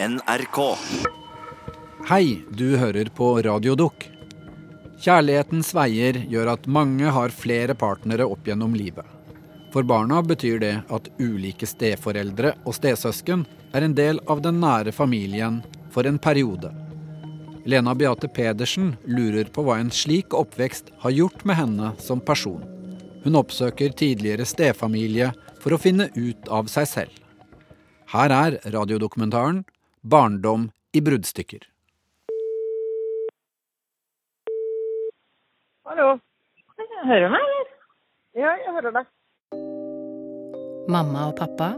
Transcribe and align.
NRK. 0.00 0.76
Hei, 2.06 2.44
du 2.50 2.76
hører 2.78 3.08
på 3.10 3.32
Radiodukk. 3.42 4.04
Kjærlighetens 5.02 5.72
veier 5.74 6.20
gjør 6.30 6.52
at 6.52 6.66
mange 6.70 7.10
har 7.10 7.32
flere 7.34 7.74
partnere 7.74 8.28
opp 8.30 8.46
gjennom 8.46 8.76
livet. 8.78 9.02
For 9.72 9.82
barna 9.82 10.20
betyr 10.22 10.60
det 10.62 10.74
at 10.94 11.08
ulike 11.18 11.66
steforeldre 11.66 12.52
og 12.62 12.76
stesøsken 12.78 13.42
er 13.74 13.86
en 13.88 13.96
del 13.98 14.20
av 14.30 14.38
den 14.44 14.60
nære 14.62 14.94
familien 14.94 15.56
for 15.90 16.06
en 16.06 16.20
periode. 16.22 16.70
Lena 17.66 17.94
Beate 17.98 18.30
Pedersen 18.30 18.92
lurer 19.02 19.50
på 19.50 19.64
hva 19.66 19.80
en 19.82 19.90
slik 19.90 20.30
oppvekst 20.30 20.92
har 21.02 21.16
gjort 21.16 21.42
med 21.42 21.58
henne 21.58 21.90
som 21.98 22.22
person. 22.22 22.62
Hun 23.24 23.40
oppsøker 23.42 23.98
tidligere 23.98 24.46
stefamilie 24.46 25.32
for 25.58 25.74
å 25.74 25.80
finne 25.82 26.06
ut 26.14 26.46
av 26.46 26.70
seg 26.70 26.86
selv. 26.86 27.18
Her 28.14 28.30
er 28.32 28.60
radiodokumentaren 28.70 29.64
'Barndom 30.02 30.70
i 30.92 31.00
bruddstykker'. 31.00 31.66
Hallo. 35.88 36.18
Hører 37.08 37.24
du 37.24 37.32
meg, 37.32 37.44
eller? 37.46 37.68
Ja, 38.38 38.54
jeg 38.60 38.74
hører 38.76 38.94
deg. 38.98 39.10
Mamma 40.88 41.28
og 41.30 41.36
pappa 41.38 41.72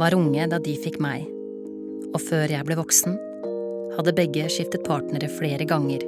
var 0.00 0.16
unge 0.16 0.46
da 0.50 0.58
de 0.62 0.74
fikk 0.80 0.98
meg, 1.02 1.26
og 2.10 2.20
før 2.24 2.50
jeg 2.50 2.66
ble 2.68 2.76
voksen, 2.78 3.16
hadde 3.96 4.14
begge 4.16 4.46
skiftet 4.52 4.86
partnere 4.86 5.30
flere 5.38 5.66
ganger. 5.68 6.04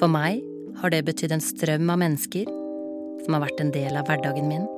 For 0.00 0.10
meg 0.10 0.42
har 0.80 0.92
det 0.94 1.04
betydd 1.08 1.36
en 1.36 1.44
strøm 1.44 1.90
av 1.92 2.00
mennesker 2.02 2.48
som 3.24 3.36
har 3.36 3.44
vært 3.44 3.60
en 3.62 3.72
del 3.74 3.98
av 3.98 4.08
hverdagen 4.08 4.48
min, 4.50 4.68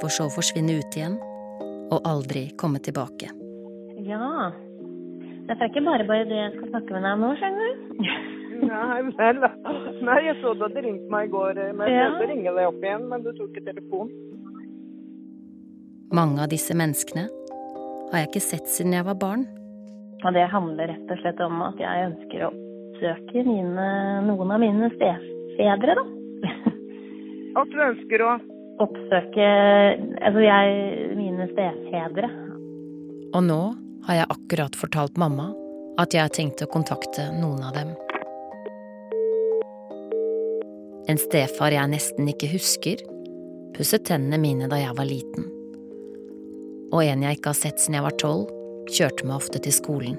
for 0.00 0.12
så 0.12 0.28
å 0.28 0.34
forsvinne 0.34 0.78
ut 0.80 0.98
igjen 0.98 1.18
og 1.94 2.04
aldri 2.08 2.48
komme 2.60 2.80
tilbake. 2.82 3.30
Ja. 4.06 4.52
Det 5.46 5.54
er 5.56 5.68
ikke 5.70 5.82
bare 5.86 6.06
bare 6.08 6.24
det 6.26 6.38
jeg 6.40 6.54
skal 6.56 6.70
snakke 6.72 6.94
med 6.96 7.04
deg 7.06 7.12
om 7.16 7.20
nå, 7.22 7.28
skjønner 7.38 7.68
du. 7.70 7.74
Nei, 8.70 9.00
vel. 9.18 9.42
Nei, 10.06 10.16
jeg 10.26 10.36
så 10.40 10.54
du 10.56 10.64
hadde 10.64 10.82
ringt 10.86 11.10
meg 11.12 11.28
i 11.28 11.32
går, 11.34 11.58
eh, 11.60 11.72
men 11.76 11.90
jeg 11.90 11.98
Ja. 12.00 12.06
prøvde 12.08 12.24
å 12.26 12.30
ringe 12.32 12.54
deg 12.56 12.68
opp 12.70 12.82
igjen, 12.86 13.04
men 13.10 13.22
du 13.26 13.30
tok 13.36 13.50
ikke 13.52 13.66
telefonen. 13.68 14.14
Mange 16.16 16.42
av 16.42 16.48
disse 16.48 16.74
menneskene 16.78 17.26
har 18.10 18.18
jeg 18.22 18.30
ikke 18.30 18.44
sett 18.46 18.68
siden 18.70 18.94
jeg 18.96 19.04
var 19.06 19.18
barn. 19.20 19.44
Og 20.24 20.32
det 20.34 20.46
handler 20.50 20.88
rett 20.94 21.10
og 21.12 21.18
slett 21.20 21.40
om 21.44 21.60
at 21.66 21.78
jeg 21.82 22.06
ønsker 22.10 22.46
å 22.46 22.50
oppsøke 22.52 23.42
mine, 23.46 23.86
noen 24.26 24.50
av 24.54 24.62
mine 24.62 24.90
stefedre, 24.94 25.96
da. 25.98 26.04
At 27.60 27.72
du 27.72 27.80
ønsker 27.80 28.26
å 28.26 28.36
Oppsøke 28.76 29.44
altså 30.20 30.40
jeg, 30.44 30.72
mine 31.16 31.46
stefedre. 31.48 32.28
Og 33.32 33.40
nå 33.46 33.60
har 34.06 34.20
jeg 34.20 34.30
akkurat 34.30 34.76
fortalt 34.78 35.16
mamma 35.18 35.50
at 35.98 36.14
jeg 36.14 36.22
har 36.22 36.34
tenkt 36.34 36.62
å 36.62 36.70
kontakte 36.70 37.26
noen 37.34 37.64
av 37.66 37.74
dem. 37.74 37.92
En 41.10 41.18
stefar 41.18 41.74
jeg 41.74 41.90
nesten 41.90 42.28
ikke 42.30 42.50
husker, 42.50 43.02
pusset 43.76 44.06
tennene 44.06 44.38
mine 44.42 44.70
da 44.70 44.78
jeg 44.80 44.94
var 44.98 45.08
liten. 45.08 45.48
Og 46.94 47.02
en 47.02 47.26
jeg 47.26 47.38
ikke 47.38 47.52
har 47.52 47.58
sett 47.58 47.82
siden 47.82 47.98
jeg 47.98 48.06
var 48.06 48.18
tolv, 48.22 48.50
kjørte 48.90 49.26
meg 49.26 49.38
ofte 49.40 49.62
til 49.62 49.74
skolen. 49.74 50.18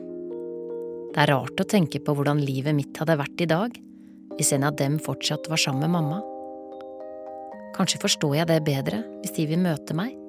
Det 1.14 1.24
er 1.24 1.32
rart 1.32 1.60
å 1.64 1.68
tenke 1.68 2.02
på 2.04 2.16
hvordan 2.16 2.44
livet 2.44 2.76
mitt 2.76 3.00
hadde 3.00 3.18
vært 3.20 3.44
i 3.44 3.50
dag 3.50 3.78
hvis 4.38 4.52
en 4.54 4.68
av 4.68 4.76
dem 4.78 5.00
fortsatt 5.02 5.48
var 5.50 5.58
sammen 5.58 5.88
med 5.88 5.96
mamma. 5.96 6.20
Kanskje 7.78 8.04
forstår 8.04 8.42
jeg 8.42 8.50
det 8.52 8.64
bedre 8.68 9.02
hvis 9.24 9.34
de 9.40 9.48
vil 9.50 9.64
møte 9.64 9.96
meg? 9.98 10.27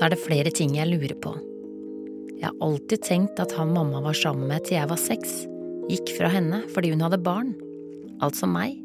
Så 0.00 0.06
er 0.06 0.14
det 0.14 0.24
flere 0.24 0.48
ting 0.48 0.78
jeg 0.78 0.88
lurer 0.88 1.12
på. 1.20 1.34
Jeg 2.40 2.46
har 2.46 2.62
alltid 2.64 3.02
tenkt 3.04 3.40
at 3.42 3.52
han 3.52 3.74
mamma 3.74 3.98
var 4.00 4.16
sammen 4.16 4.48
med 4.48 4.64
til 4.64 4.78
jeg 4.78 4.88
var 4.88 4.96
seks, 4.96 5.42
gikk 5.92 6.14
fra 6.16 6.30
henne 6.32 6.62
fordi 6.72 6.94
hun 6.94 7.04
hadde 7.04 7.18
barn. 7.20 7.50
Altså 8.24 8.48
meg. 8.48 8.78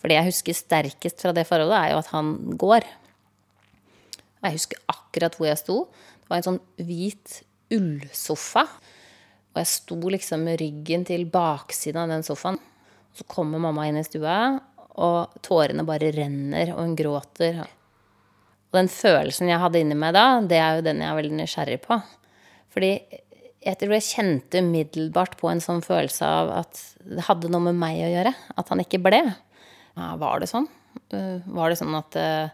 For 0.00 0.08
det 0.08 0.16
jeg 0.16 0.30
husker 0.30 0.56
sterkest 0.56 1.20
fra 1.20 1.34
det 1.36 1.44
forholdet, 1.44 1.76
er 1.76 1.92
jo 1.92 2.00
at 2.00 2.10
han 2.14 2.32
går. 2.56 2.88
Jeg 4.40 4.56
husker 4.56 4.80
akkurat 4.88 5.36
hvor 5.36 5.50
jeg 5.50 5.60
sto. 5.60 5.78
Det 6.24 6.32
var 6.32 6.40
en 6.40 6.48
sånn 6.48 6.60
hvit 6.80 7.38
ullsofa. 7.76 8.64
Og 9.52 9.60
jeg 9.60 9.72
sto 9.74 10.00
liksom 10.00 10.48
med 10.48 10.62
ryggen 10.64 11.04
til 11.04 11.28
baksiden 11.28 12.06
av 12.06 12.16
den 12.16 12.24
sofaen. 12.24 12.56
Så 13.12 13.28
kommer 13.28 13.60
mamma 13.60 13.84
inn 13.84 14.00
i 14.00 14.08
stua, 14.08 14.56
og 14.96 15.42
tårene 15.44 15.84
bare 15.84 16.14
renner, 16.16 16.72
og 16.72 16.86
hun 16.86 16.96
gråter. 16.96 17.66
Og 18.76 18.82
den 18.82 18.90
følelsen 18.92 19.48
jeg 19.48 19.60
hadde 19.62 19.80
inni 19.80 19.96
meg 19.96 20.12
da, 20.12 20.26
det 20.44 20.58
er 20.60 20.76
jo 20.76 20.82
den 20.84 20.98
jeg 21.00 21.08
er 21.08 21.16
veldig 21.16 21.36
nysgjerrig 21.38 21.78
på. 21.86 21.96
Fordi 22.76 22.90
jeg 23.64 23.78
tror 23.80 23.94
jeg 23.96 24.04
kjente 24.04 24.60
umiddelbart 24.60 25.38
på 25.40 25.48
en 25.48 25.62
sånn 25.64 25.80
følelse 25.80 26.28
av 26.28 26.52
at 26.58 26.82
det 27.08 27.24
hadde 27.24 27.48
noe 27.48 27.64
med 27.70 27.78
meg 27.80 28.02
å 28.04 28.10
gjøre. 28.12 28.34
At 28.60 28.68
han 28.68 28.82
ikke 28.84 29.00
ble. 29.00 29.22
Ja, 29.96 30.10
var 30.20 30.44
det 30.44 30.50
sånn? 30.52 30.68
Uh, 31.08 31.40
Var 31.56 31.72
det 31.72 31.78
sånn 31.80 31.96
at 31.96 32.18
uh, 32.20 32.52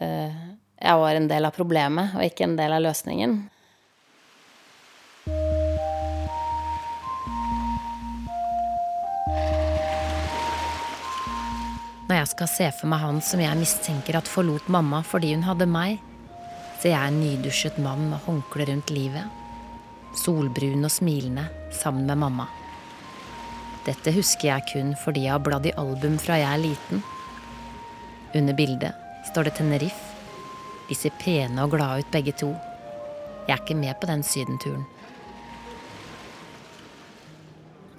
uh, 0.00 0.40
jeg 0.80 1.02
var 1.04 1.20
en 1.20 1.28
del 1.28 1.44
av 1.44 1.56
problemet 1.56 2.16
og 2.16 2.24
ikke 2.24 2.48
en 2.48 2.56
del 2.56 2.78
av 2.78 2.86
løsningen? 2.88 3.36
Når 12.08 12.22
jeg 12.22 12.28
skal 12.30 12.48
se 12.48 12.66
for 12.72 12.88
meg 12.88 13.02
han 13.02 13.18
som 13.20 13.40
jeg 13.42 13.60
mistenker 13.60 14.16
at 14.16 14.28
forlot 14.32 14.70
mamma 14.72 15.02
fordi 15.04 15.34
hun 15.34 15.42
hadde 15.44 15.66
meg, 15.68 15.98
ser 16.80 16.94
jeg 16.94 17.10
en 17.10 17.18
nydusjet 17.20 17.76
mann 17.84 18.06
med 18.08 18.22
håndkle 18.24 18.64
rundt 18.70 18.92
livet, 18.96 19.26
solbrun 20.16 20.88
og 20.88 20.94
smilende, 20.94 21.44
sammen 21.76 22.06
med 22.08 22.16
mamma. 22.22 22.46
Dette 23.84 24.14
husker 24.16 24.48
jeg 24.48 24.64
kun 24.72 24.94
fordi 25.02 25.26
jeg 25.26 25.34
har 25.34 25.44
bladd 25.44 25.68
i 25.68 25.74
album 25.76 26.16
fra 26.22 26.38
jeg 26.40 26.48
er 26.48 26.62
liten. 26.62 27.02
Under 28.40 28.56
bildet 28.56 29.28
står 29.28 29.50
det 29.50 29.58
Tenerife. 29.58 30.16
De 30.88 30.96
ser 30.96 31.12
pene 31.20 31.60
og 31.60 31.74
glade 31.74 32.06
ut 32.06 32.14
begge 32.14 32.32
to. 32.40 32.54
Jeg 33.44 33.52
er 33.52 33.60
ikke 33.60 33.76
med 33.76 34.00
på 34.00 34.08
den 34.08 34.24
sydenturen. 34.24 34.86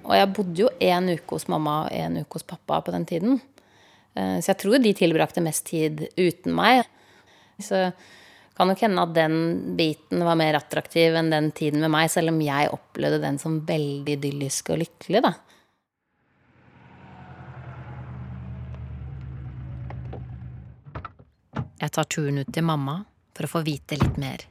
Og 0.02 0.16
jeg 0.18 0.32
bodde 0.34 0.58
jo 0.64 0.66
en 0.82 1.12
uke 1.12 1.36
hos 1.36 1.46
mamma 1.46 1.84
og 1.84 1.94
en 1.94 2.24
uke 2.24 2.40
hos 2.40 2.46
pappa 2.46 2.80
på 2.82 2.90
den 2.90 3.06
tiden. 3.06 3.38
Eh, 4.16 4.38
Så 4.40 4.52
jeg 4.52 4.58
tror 4.58 4.82
de 4.82 4.94
tilbrakte 4.94 5.42
mest 5.44 5.66
tid 5.66 6.08
uten 6.16 6.54
meg. 6.54 6.84
Så 7.60 7.92
kan 8.56 8.68
nok 8.68 8.80
hende 8.80 9.02
at 9.02 9.14
den 9.14 9.76
biten 9.76 10.24
var 10.24 10.36
mer 10.36 10.58
attraktiv 10.58 11.14
enn 11.16 11.30
den 11.30 11.50
tiden 11.52 11.80
med 11.80 11.90
meg, 11.90 12.10
selv 12.10 12.28
om 12.32 12.40
jeg 12.44 12.72
opplevde 12.72 13.20
den 13.22 13.38
som 13.38 13.60
veldig 13.66 14.18
idyllisk 14.18 14.70
og 14.74 14.82
lykkelig, 14.82 15.22
da. 15.24 15.34
Jeg 21.80 21.92
tar 21.96 22.04
turen 22.12 22.42
ut 22.42 22.50
til 22.52 22.64
mamma 22.66 22.98
for 23.36 23.46
å 23.46 23.52
få 23.54 23.62
vite 23.64 23.96
litt 23.96 24.18
mer. 24.20 24.44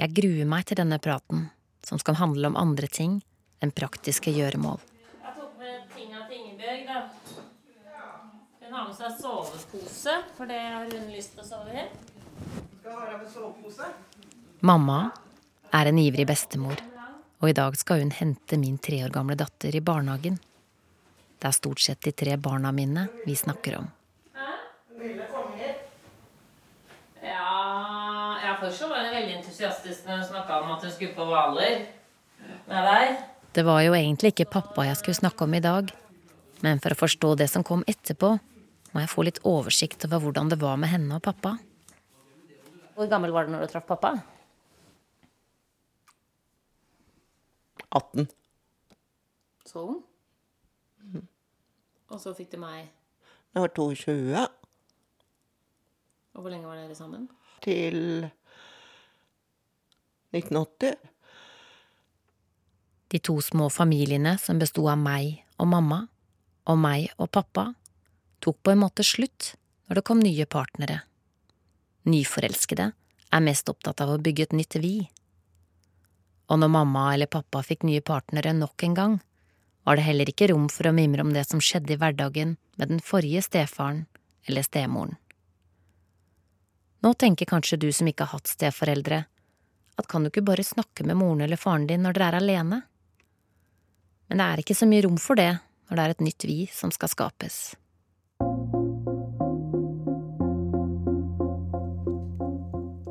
Jeg 0.00 0.14
gruer 0.16 0.48
meg 0.48 0.64
til 0.70 0.78
denne 0.80 0.96
praten, 1.02 1.50
som 1.84 2.00
skal 2.00 2.16
handle 2.16 2.48
om 2.48 2.56
andre 2.56 2.88
ting 2.88 3.18
enn 3.60 3.74
praktiske 3.76 4.32
gjøremål. 4.32 4.80
Jeg 5.20 5.34
tok 5.36 5.58
med 5.60 5.84
tinga 5.92 6.24
til 6.30 6.38
Ingebjørg, 6.40 6.86
da. 6.88 7.00
Hun 8.64 8.72
har 8.78 8.79
med 8.90 8.98
seg 8.98 9.20
sovepose, 9.22 10.14
for 10.34 10.50
det 10.50 10.58
har 10.58 10.88
hun 10.90 11.10
lyst 11.14 11.36
til 11.36 11.44
å 11.44 11.46
sove 11.46 11.70
i. 11.70 11.84
Mamma 14.66 14.98
er 15.78 15.90
en 15.90 16.00
ivrig 16.02 16.26
bestemor, 16.26 16.80
og 17.38 17.46
i 17.52 17.54
dag 17.54 17.76
skal 17.78 18.02
hun 18.02 18.10
hente 18.10 18.58
min 18.58 18.80
tre 18.82 19.04
år 19.06 19.14
gamle 19.14 19.36
datter 19.38 19.76
i 19.78 19.84
barnehagen. 19.84 20.40
Det 21.38 21.48
er 21.48 21.56
stort 21.56 21.80
sett 21.84 22.02
de 22.02 22.12
tre 22.12 22.34
barna 22.36 22.74
mine 22.74 23.06
vi 23.22 23.38
snakker 23.38 23.78
om. 23.78 23.86
Ja, 27.22 27.46
ja 28.42 28.58
først 28.58 28.90
var 28.90 29.06
hun 29.06 29.14
veldig 29.14 29.38
entusiastisk 29.38 30.04
når 30.08 30.18
hun 30.18 30.28
snakka 30.34 30.60
om 30.64 30.74
at 30.74 30.84
hun 30.84 30.96
skulle 30.98 31.14
på 31.14 31.30
Hvaler 31.30 31.86
med 32.66 32.90
deg. 32.90 33.24
Det 33.54 33.62
var 33.66 33.86
jo 33.86 33.94
egentlig 33.94 34.34
ikke 34.34 34.50
pappa 34.50 34.90
jeg 34.90 34.98
skulle 34.98 35.22
snakke 35.22 35.46
om 35.46 35.54
i 35.54 35.62
dag, 35.62 35.94
men 36.66 36.82
for 36.82 36.90
å 36.90 37.04
forstå 37.06 37.36
det 37.38 37.52
som 37.54 37.62
kom 37.66 37.86
etterpå, 37.88 38.34
må 38.92 39.02
jeg 39.04 39.10
få 39.12 39.24
litt 39.26 39.40
oversikt 39.46 40.04
over 40.08 40.18
hvordan 40.24 40.50
det 40.52 40.58
var 40.60 40.76
med 40.80 40.90
henne 40.92 41.18
og 41.18 41.22
pappa. 41.24 41.56
Hvor 42.96 43.08
gammel 43.10 43.32
var 43.32 43.46
du 43.46 43.52
når 43.54 43.64
du 43.64 43.72
traff 43.72 43.86
pappa? 43.88 44.14
18. 47.90 48.26
Så 49.66 49.82
ung. 49.82 50.00
Og 52.10 52.18
så 52.22 52.32
fikk 52.34 52.52
du 52.54 52.58
meg. 52.62 52.88
Jeg 53.54 53.62
var 53.64 53.72
22 53.74 54.46
Og 56.34 56.42
hvor 56.44 56.50
lenge 56.52 56.66
var 56.70 56.78
dere 56.78 56.94
sammen? 56.94 57.28
til 57.60 58.30
1980. 60.32 60.94
De 63.12 63.18
to 63.18 63.34
små 63.44 63.66
familiene 63.68 64.36
som 64.40 64.58
besto 64.62 64.86
av 64.88 64.96
meg 64.96 65.42
og 65.60 65.68
mamma, 65.68 65.98
og 66.70 66.78
meg 66.80 67.10
og 67.18 67.28
pappa, 67.34 67.66
tok 68.40 68.58
på 68.62 68.72
en 68.72 68.82
måte 68.82 69.04
slutt 69.06 69.54
når 69.88 70.00
det 70.00 70.06
kom 70.06 70.20
nye 70.22 70.46
partnere. 70.46 71.02
nyforelskede, 72.08 72.92
er 73.30 73.42
mest 73.44 73.68
opptatt 73.68 74.00
av 74.00 74.14
å 74.14 74.20
bygge 74.22 74.48
et 74.48 74.54
nytt 74.56 74.76
vi. 74.80 74.94
Og 76.50 76.58
når 76.58 76.72
mamma 76.72 77.10
eller 77.14 77.30
pappa 77.30 77.60
fikk 77.62 77.84
nye 77.86 78.00
partnere 78.00 78.54
nok 78.56 78.82
en 78.86 78.94
gang, 78.96 79.18
var 79.84 79.96
det 79.96 80.06
heller 80.06 80.30
ikke 80.32 80.48
rom 80.50 80.68
for 80.72 80.88
å 80.88 80.94
mimre 80.96 81.22
om 81.22 81.32
det 81.34 81.44
som 81.48 81.60
skjedde 81.62 81.94
i 81.94 81.98
hverdagen 82.00 82.56
med 82.80 82.90
den 82.92 83.02
forrige 83.04 83.42
stefaren 83.44 84.06
eller 84.48 84.64
stemoren. 84.66 85.16
Nå 87.00 87.14
tenker 87.14 87.48
kanskje 87.48 87.78
du 87.80 87.88
som 87.96 88.08
ikke 88.08 88.26
har 88.26 88.40
hatt 88.40 88.50
steforeldre, 88.50 89.22
at 90.00 90.08
kan 90.08 90.24
du 90.24 90.30
ikke 90.30 90.44
bare 90.44 90.64
snakke 90.64 91.04
med 91.04 91.18
moren 91.20 91.44
eller 91.44 91.60
faren 91.60 91.86
din 91.88 92.04
når 92.04 92.16
dere 92.16 92.28
er 92.32 92.40
alene? 92.40 92.80
Men 94.28 94.40
det 94.40 94.46
er 94.46 94.62
ikke 94.62 94.76
så 94.76 94.88
mye 94.88 95.04
rom 95.06 95.16
for 95.20 95.40
det 95.40 95.52
når 95.88 95.96
det 95.96 96.02
er 96.02 96.14
et 96.14 96.26
nytt 96.28 96.46
vi 96.48 96.58
som 96.72 96.92
skal 96.94 97.10
skapes. 97.12 97.56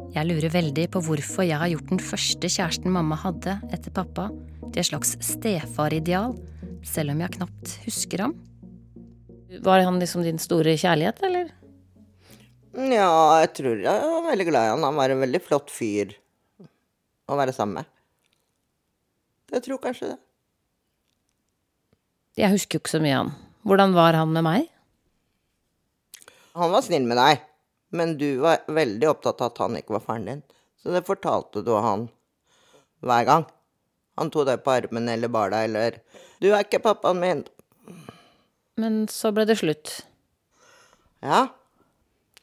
Jeg 0.09 0.25
lurer 0.25 0.49
veldig 0.49 0.87
på 0.89 1.01
hvorfor 1.05 1.45
jeg 1.45 1.59
har 1.61 1.69
gjort 1.69 1.91
den 1.91 1.99
første 2.01 2.49
kjæresten 2.49 2.89
mamma 2.93 3.17
hadde 3.21 3.59
etter 3.69 3.93
pappa, 3.93 4.29
til 4.71 4.81
et 4.81 4.87
slags 4.87 5.11
stefarideal, 5.21 6.33
selv 6.85 7.13
om 7.13 7.21
jeg 7.21 7.35
knapt 7.35 7.73
husker 7.85 8.23
ham. 8.25 8.33
Var 9.65 9.83
han 9.85 9.99
liksom 10.01 10.25
din 10.25 10.41
store 10.41 10.73
kjærlighet, 10.81 11.21
eller? 11.25 11.51
Ja, 12.73 13.11
jeg 13.43 13.51
tror 13.57 13.83
jeg 13.83 14.09
var 14.13 14.25
veldig 14.29 14.47
glad 14.49 14.65
i 14.65 14.71
han. 14.73 14.87
Han 14.87 14.97
var 14.97 15.13
en 15.13 15.21
veldig 15.25 15.41
flott 15.45 15.73
fyr 15.73 16.15
å 17.29 17.37
være 17.37 17.53
sammen 17.53 17.81
med. 17.81 17.93
Jeg 19.53 19.65
tror 19.65 19.81
kanskje 19.83 20.11
det. 20.11 20.19
Jeg 22.39 22.53
husker 22.53 22.77
jo 22.77 22.83
ikke 22.83 22.95
så 22.97 23.01
mye 23.03 23.13
av 23.17 23.23
han. 23.27 23.31
Hvordan 23.67 23.93
var 23.97 24.17
han 24.17 24.33
med 24.33 24.45
meg? 24.45 24.69
Han 26.57 26.73
var 26.73 26.81
snill 26.85 27.05
med 27.09 27.17
deg, 27.19 27.41
men 27.89 28.17
du 28.17 28.41
var 28.43 28.65
veldig 28.67 29.09
opptatt 29.09 29.41
av 29.41 29.51
at 29.51 29.61
han 29.63 29.77
ikke 29.79 29.95
var 29.97 30.05
faren 30.05 30.27
din. 30.29 30.43
Så 30.79 30.93
det 30.93 31.05
fortalte 31.07 31.63
du 31.65 31.73
han 31.75 32.07
hver 33.05 33.25
gang. 33.27 33.45
Han 34.19 34.31
tok 34.31 34.47
deg 34.49 34.63
på 34.63 34.73
armen 34.75 35.09
eller 35.11 35.31
bar 35.31 35.51
deg, 35.53 35.69
eller 35.69 36.01
'Du 36.39 36.51
er 36.51 36.63
ikke 36.63 36.83
pappaen 36.83 37.19
min'. 37.19 37.47
Men 38.77 39.07
så 39.07 39.31
ble 39.31 39.45
det 39.45 39.59
slutt. 39.59 40.01
Ja. 41.21 41.47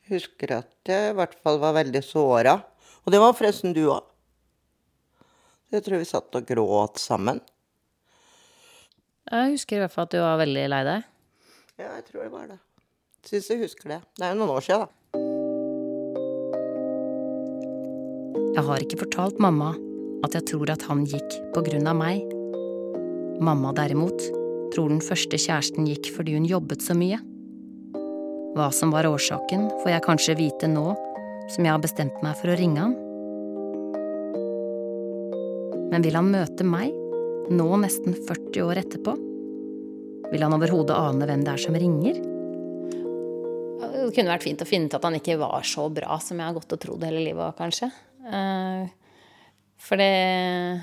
Husker 0.09 0.53
at 0.59 0.73
jeg 0.87 1.11
i 1.11 1.17
hvert 1.17 1.35
fall 1.43 1.59
var 1.59 1.73
veldig 1.75 2.03
såra. 2.05 2.63
Og 3.05 3.13
det 3.13 3.21
var 3.21 3.33
forresten 3.33 3.73
du 3.73 3.87
òg. 3.89 4.05
Jeg 5.73 5.83
tror 5.83 5.99
vi 5.99 6.09
satt 6.09 6.37
og 6.39 6.47
gråt 6.47 7.01
sammen. 7.03 7.41
Jeg 9.27 9.57
husker 9.57 9.77
i 9.77 9.83
hvert 9.83 9.93
fall 9.93 10.07
at 10.07 10.15
du 10.15 10.21
var 10.23 10.39
veldig 10.39 10.69
lei 10.71 10.83
deg. 10.87 11.09
Ja, 11.77 11.89
jeg 11.97 12.05
tror 12.07 12.23
det 12.23 12.33
var 12.33 12.47
det. 12.53 12.59
Syns 13.27 13.49
jeg 13.51 13.65
husker 13.65 13.89
det. 13.91 14.01
Det 14.15 14.25
er 14.25 14.35
jo 14.35 14.39
noen 14.39 14.55
år 14.55 14.63
sia, 14.63 14.79
da. 14.85 14.89
Jeg 18.57 18.65
har 18.65 18.81
ikke 18.81 19.03
fortalt 19.03 19.41
mamma 19.43 19.75
at 20.25 20.33
jeg 20.33 20.47
tror 20.49 20.71
at 20.73 20.81
han 20.89 21.03
gikk 21.05 21.35
på 21.53 21.61
grunn 21.67 21.89
av 21.91 21.99
meg. 21.99 22.23
Mamma 23.45 23.75
derimot 23.77 24.17
tror 24.73 24.89
den 24.89 25.03
første 25.05 25.37
kjæresten 25.37 25.85
gikk 25.85 26.09
fordi 26.15 26.39
hun 26.39 26.47
jobbet 26.49 26.81
så 26.81 26.97
mye. 26.97 27.19
Hva 28.57 28.71
som 28.73 28.95
var 28.95 29.05
årsaken, 29.11 29.67
får 29.83 29.93
jeg 29.93 30.05
kanskje 30.07 30.39
vite 30.39 30.71
nå 30.73 30.87
som 31.53 31.69
jeg 31.69 31.75
har 31.75 31.85
bestemt 31.85 32.17
meg 32.25 32.41
for 32.41 32.49
å 32.49 32.57
ringe 32.57 32.81
han. 32.81 32.97
Men 35.93 36.09
vil 36.09 36.17
han 36.17 36.33
møte 36.33 36.65
meg, 36.65 36.97
nå 37.53 37.69
nesten 37.85 38.17
40 38.17 38.65
år 38.65 38.81
etterpå? 38.87 39.19
Vil 40.33 40.49
han 40.49 40.57
overhodet 40.57 40.97
ane 40.97 41.29
hvem 41.29 41.45
det 41.45 41.53
er 41.53 41.65
som 41.69 41.77
ringer? 41.77 42.25
Det 43.85 44.11
kunne 44.17 44.33
vært 44.33 44.49
fint 44.49 44.65
å 44.65 44.73
finne 44.73 44.89
ut 44.89 44.97
at 44.97 45.05
han 45.05 45.21
ikke 45.21 45.37
var 45.45 45.61
så 45.61 45.91
bra 45.93 46.17
som 46.25 46.41
jeg 46.41 46.49
har 46.49 46.57
gått 46.57 46.73
og 46.73 46.87
trodd 46.89 47.05
hele 47.05 47.21
livet, 47.21 47.53
kanskje. 47.61 47.93
Eh, 48.27 48.89
For 49.79 50.01
det 50.01 50.83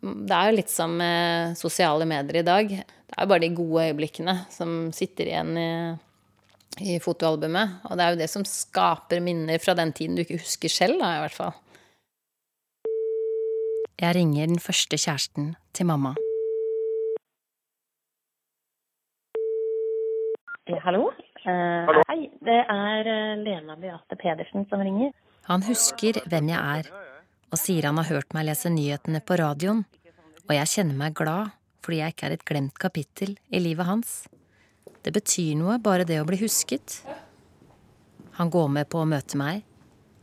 Det 0.00 0.32
er 0.36 0.50
jo 0.50 0.56
litt 0.56 0.72
som 0.72 0.94
med 0.96 1.56
sosiale 1.60 2.06
medier 2.08 2.40
i 2.40 2.46
dag. 2.46 2.68
Det 2.68 3.16
er 3.16 3.26
jo 3.26 3.28
bare 3.32 3.42
de 3.44 3.50
gode 3.56 3.88
øyeblikkene 3.90 4.34
som 4.52 4.92
sitter 4.96 5.28
igjen 5.28 5.50
i, 5.60 5.70
i 6.94 6.98
fotoalbumet. 7.04 7.82
Og 7.84 7.98
det 7.98 8.04
er 8.04 8.14
jo 8.14 8.20
det 8.22 8.30
som 8.32 8.46
skaper 8.48 9.20
minner 9.20 9.60
fra 9.60 9.74
den 9.76 9.92
tiden 9.92 10.16
du 10.16 10.22
ikke 10.24 10.40
husker 10.40 10.72
selv, 10.72 11.02
da, 11.02 11.18
i 11.18 11.22
hvert 11.26 11.36
fall. 11.36 11.52
Jeg 14.00 14.16
ringer 14.16 14.48
den 14.48 14.62
første 14.64 14.96
kjæresten 14.96 15.52
til 15.76 15.90
mamma. 15.90 16.14
Ja, 20.70 20.78
hallo? 20.86 21.10
Eh, 21.44 21.90
Hei, 22.08 22.22
det 22.46 22.60
er 22.62 23.08
eh, 23.10 23.36
Lena 23.44 23.76
Beate 23.76 24.16
Pedersen 24.16 24.64
som 24.70 24.80
ringer. 24.80 25.12
Han 25.50 25.64
husker 25.66 26.20
hvem 26.30 26.52
jeg 26.52 26.58
er, 26.78 26.90
og 27.50 27.58
sier 27.58 27.88
han 27.88 27.98
har 27.98 28.06
hørt 28.06 28.34
meg 28.36 28.44
lese 28.46 28.70
nyhetene 28.70 29.18
på 29.18 29.34
radioen, 29.40 29.80
og 30.46 30.52
jeg 30.54 30.70
kjenner 30.76 31.00
meg 31.00 31.16
glad 31.18 31.56
fordi 31.80 31.96
jeg 31.98 32.12
ikke 32.12 32.26
er 32.28 32.34
et 32.36 32.44
glemt 32.46 32.76
kapittel 32.78 33.32
i 33.50 33.58
livet 33.58 33.88
hans. 33.88 34.12
Det 35.02 35.10
betyr 35.16 35.56
noe, 35.58 35.78
bare 35.82 36.04
det 36.06 36.20
å 36.20 36.26
bli 36.28 36.36
husket. 36.42 37.00
Han 38.36 38.52
går 38.52 38.68
med 38.76 38.90
på 38.92 39.00
å 39.00 39.08
møte 39.08 39.40
meg, 39.40 39.64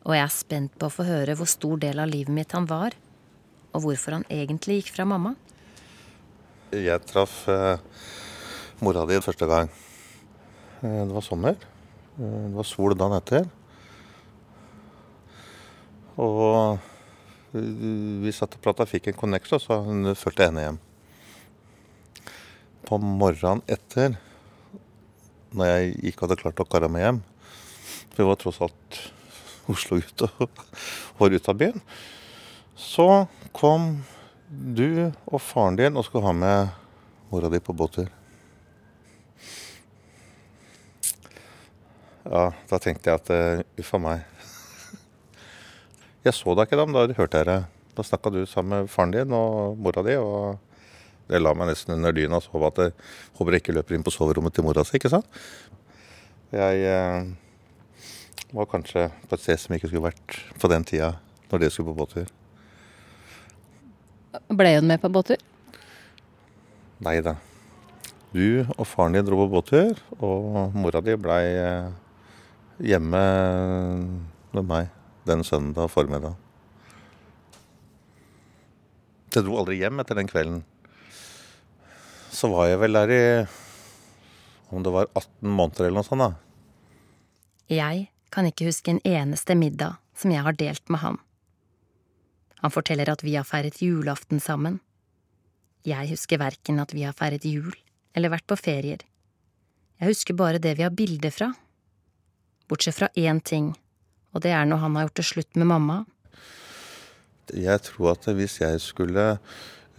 og 0.06 0.14
jeg 0.16 0.24
er 0.24 0.32
spent 0.32 0.78
på 0.80 0.88
å 0.88 0.94
få 0.94 1.08
høre 1.10 1.36
hvor 1.36 1.50
stor 1.50 1.82
del 1.82 2.00
av 2.00 2.08
livet 2.14 2.32
mitt 2.32 2.56
han 2.56 2.70
var, 2.70 2.96
og 3.74 3.84
hvorfor 3.84 4.20
han 4.20 4.28
egentlig 4.32 4.80
gikk 4.80 4.94
fra 4.96 5.10
mamma. 5.10 5.34
Jeg 6.72 7.04
traff 7.10 7.42
eh, 7.52 7.82
mora 8.86 9.04
di 9.10 9.20
første 9.26 9.50
gang. 9.50 9.74
Eh, 10.86 11.04
det 11.04 11.12
var 11.12 11.26
sommer. 11.26 11.60
Eh, 12.16 12.42
det 12.48 12.56
var 12.56 12.70
sol 12.70 12.96
dagen 12.96 13.18
etter. 13.18 13.50
Og 16.18 16.80
vi 17.54 18.34
satt 18.34 18.58
og 18.58 18.64
prata, 18.64 18.88
fikk 18.90 19.12
en 19.12 19.18
connection, 19.18 19.62
så 19.62 19.80
hun 19.86 20.14
fulgte 20.18 20.50
henne 20.50 20.66
hjem. 20.66 20.80
På 22.88 23.00
morgenen 23.02 23.64
etter, 23.70 24.18
når 25.56 25.72
jeg 25.72 25.96
ikke 26.12 26.26
hadde 26.26 26.40
klart 26.42 26.62
å 26.62 26.66
karre 26.68 26.90
meg 26.92 27.06
hjem 27.06 27.20
For 28.12 28.20
vi 28.20 28.26
var 28.28 28.36
tross 28.42 28.60
alt 28.66 28.98
Oslo 29.72 29.98
ute 30.02 30.28
og 30.44 30.62
var 31.20 31.34
ute 31.34 31.52
av 31.52 31.60
byen. 31.60 31.82
Så 32.78 33.08
kom 33.56 34.04
du 34.48 35.12
og 35.26 35.42
faren 35.44 35.80
din 35.80 35.98
og 36.00 36.06
skulle 36.08 36.28
ha 36.28 36.36
med 36.36 36.72
mora 37.32 37.52
di 37.52 37.60
på 37.60 37.76
båttur. 37.76 38.08
Ja, 42.28 42.52
da 42.70 42.80
tenkte 42.84 43.12
jeg 43.12 43.22
at 43.22 43.32
uh, 43.32 43.66
uff 43.80 43.94
a 43.96 44.02
meg. 44.04 44.37
Jeg 46.28 46.36
så 46.36 46.52
deg 46.58 46.68
ikke 46.68 46.76
da, 46.76 46.84
men 46.84 46.96
da 46.98 47.16
hørte 47.16 47.40
jeg 47.40 47.48
det. 47.48 47.60
Da 47.96 48.04
snakka 48.04 48.32
du 48.34 48.42
sammen 48.50 48.84
med 48.84 48.90
faren 48.92 49.14
din 49.14 49.32
og 49.32 49.78
mora 49.80 50.02
di, 50.04 50.18
og 50.20 50.58
det 51.32 51.40
la 51.40 51.54
meg 51.56 51.70
nesten 51.70 51.96
under 51.96 52.12
dyna 52.16 52.42
og 52.42 52.44
sov 52.44 52.66
at 52.68 52.82
jeg 52.82 52.96
håper 53.40 53.56
jeg 53.56 53.64
ikke 53.64 53.76
løper 53.78 53.96
inn 53.96 54.04
på 54.04 54.12
soverommet 54.12 54.56
til 54.56 54.66
mora 54.68 54.84
si, 54.84 54.98
ikke 55.00 55.12
sant? 55.14 55.40
Jeg 56.52 56.84
eh, 56.84 57.30
var 58.56 58.68
kanskje 58.72 59.06
på 59.24 59.38
et 59.38 59.44
sted 59.46 59.62
som 59.62 59.78
ikke 59.78 59.88
skulle 59.88 60.10
vært 60.10 60.38
på 60.60 60.72
den 60.72 60.88
tida, 60.88 61.14
når 61.48 61.64
dere 61.64 61.76
skulle 61.76 61.94
på 61.94 62.02
båttur. 62.02 62.28
Ble 64.52 64.76
hun 64.76 64.92
med 64.92 65.00
på 65.04 65.12
båttur? 65.12 65.40
Nei 67.08 67.18
da. 67.24 67.38
Du 68.36 68.68
og 68.76 68.84
faren 68.84 69.16
din 69.16 69.28
dro 69.28 69.40
på 69.46 69.50
båttur, 69.56 70.04
og 70.20 70.76
mora 70.76 71.00
di 71.04 71.16
blei 71.16 71.44
eh, 71.56 71.90
hjemme 72.92 73.26
med 74.52 74.68
meg 74.68 74.92
den 75.28 75.44
søndag 75.48 75.92
formiddag. 75.94 76.36
Jeg 79.36 79.46
dro 79.46 79.60
aldri 79.60 79.78
hjem 79.78 80.02
etter 80.02 80.18
den 80.18 80.30
kvelden. 80.30 80.62
Så 82.34 82.50
var 82.50 82.72
jeg 82.72 82.80
vel 82.82 82.98
der 82.98 83.12
i 83.14 83.24
om 84.74 84.84
det 84.84 84.92
var 84.92 85.08
18 85.14 85.48
måneder 85.48 85.88
eller 85.88 86.02
noe 86.02 86.08
sånt. 86.08 86.24
da. 86.26 86.32
Jeg 87.70 88.08
kan 88.34 88.48
ikke 88.50 88.68
huske 88.68 88.92
en 88.92 89.04
eneste 89.06 89.56
middag 89.56 90.00
som 90.18 90.34
jeg 90.34 90.44
har 90.44 90.58
delt 90.58 90.90
med 90.90 91.04
han. 91.04 91.20
Han 92.64 92.74
forteller 92.74 93.12
at 93.12 93.24
vi 93.24 93.36
har 93.38 93.46
feiret 93.46 93.82
julaften 93.82 94.42
sammen. 94.42 94.80
Jeg 95.86 96.10
husker 96.10 96.42
verken 96.42 96.82
at 96.82 96.94
vi 96.96 97.06
har 97.06 97.16
feiret 97.16 97.46
jul 97.46 97.76
eller 98.18 98.34
vært 98.34 98.48
på 98.50 98.58
ferier. 98.58 99.04
Jeg 100.02 100.10
husker 100.10 100.38
bare 100.38 100.62
det 100.62 100.76
vi 100.78 100.86
har 100.86 100.96
bilder 100.96 101.32
fra. 101.32 101.52
Bortsett 102.68 102.98
fra 102.98 103.10
én 103.16 103.40
ting, 103.40 103.76
og 104.34 104.44
det 104.44 104.54
er 104.54 104.68
når 104.68 104.84
han 104.84 104.96
har 104.98 105.08
gjort 105.08 105.20
det 105.20 105.28
slutt 105.32 105.60
med 105.60 105.70
mamma. 105.72 105.98
Jeg 107.56 107.80
tror 107.88 108.14
at 108.16 108.28
hvis 108.36 108.60
jeg 108.60 108.82
skulle 108.84 109.26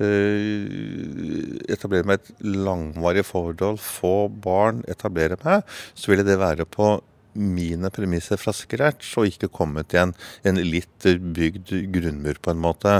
øh, 0.05 1.59
etablere 1.73 2.09
meg 2.09 2.21
et 2.21 2.33
langvarig 2.45 3.25
forhold, 3.25 3.81
få 3.81 4.29
barn, 4.29 4.85
etablere 4.89 5.39
meg, 5.45 5.65
så 5.95 6.13
ville 6.13 6.27
det 6.29 6.39
være 6.41 6.69
på 6.69 6.99
mine 7.39 7.91
premisser 7.95 8.41
fra 8.41 8.53
scratch, 8.57 9.13
og 9.19 9.29
ikke 9.31 9.51
kommet 9.53 9.95
i 9.95 10.01
en, 10.03 10.15
en 10.49 10.59
litt 10.59 11.07
bygd 11.07 11.73
grunnmur, 11.95 12.41
på 12.43 12.53
en 12.53 12.63
måte. 12.63 12.97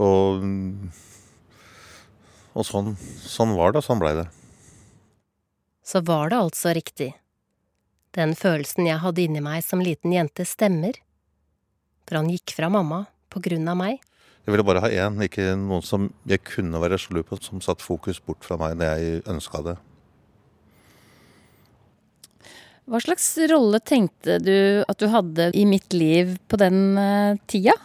Og, 0.00 0.44
og 2.54 2.66
sånn, 2.66 2.94
sånn 3.24 3.56
var 3.56 3.72
det, 3.72 3.82
og 3.82 3.88
sånn 3.88 4.02
blei 4.02 4.14
det. 4.20 4.28
Så 5.90 6.02
var 6.06 6.30
det 6.30 6.38
altså 6.38 6.74
riktig. 6.76 7.10
Den 8.16 8.34
følelsen 8.34 8.88
jeg 8.88 9.02
hadde 9.04 9.22
inni 9.22 9.42
meg 9.44 9.62
som 9.62 9.82
liten 9.84 10.14
jente, 10.14 10.46
stemmer. 10.48 10.96
For 12.08 12.18
han 12.18 12.30
gikk 12.32 12.56
fra 12.56 12.70
mamma 12.72 13.04
på 13.30 13.42
grunn 13.44 13.68
av 13.70 13.78
meg. 13.78 14.00
Jeg 14.40 14.54
ville 14.54 14.66
bare 14.66 14.82
ha 14.82 14.88
én, 14.90 15.20
ikke 15.22 15.52
noen 15.54 15.84
som 15.86 16.08
jeg 16.26 16.42
kunne 16.48 16.80
være 16.82 16.98
sjalu 16.98 17.22
på, 17.26 17.38
som 17.44 17.62
satt 17.62 17.84
fokus 17.84 18.18
bort 18.24 18.42
fra 18.46 18.56
meg 18.58 18.74
når 18.80 18.98
jeg 18.98 19.22
ønska 19.30 19.62
det. 19.68 19.76
Hva 22.90 22.98
slags 23.04 23.28
rolle 23.52 23.78
tenkte 23.86 24.40
du 24.42 24.82
at 24.82 24.98
du 24.98 25.06
hadde 25.12 25.52
i 25.54 25.62
mitt 25.68 25.94
liv 25.94 26.32
på 26.50 26.58
den 26.58 26.98
eh, 26.98 27.36
tida? 27.46 27.76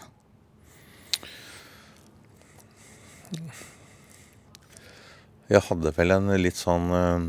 Jeg 5.46 5.62
hadde 5.67 5.94
vel 5.94 6.15
en 6.15 6.34
litt 6.41 6.58
sånn 6.58 6.89
eh, 6.98 7.27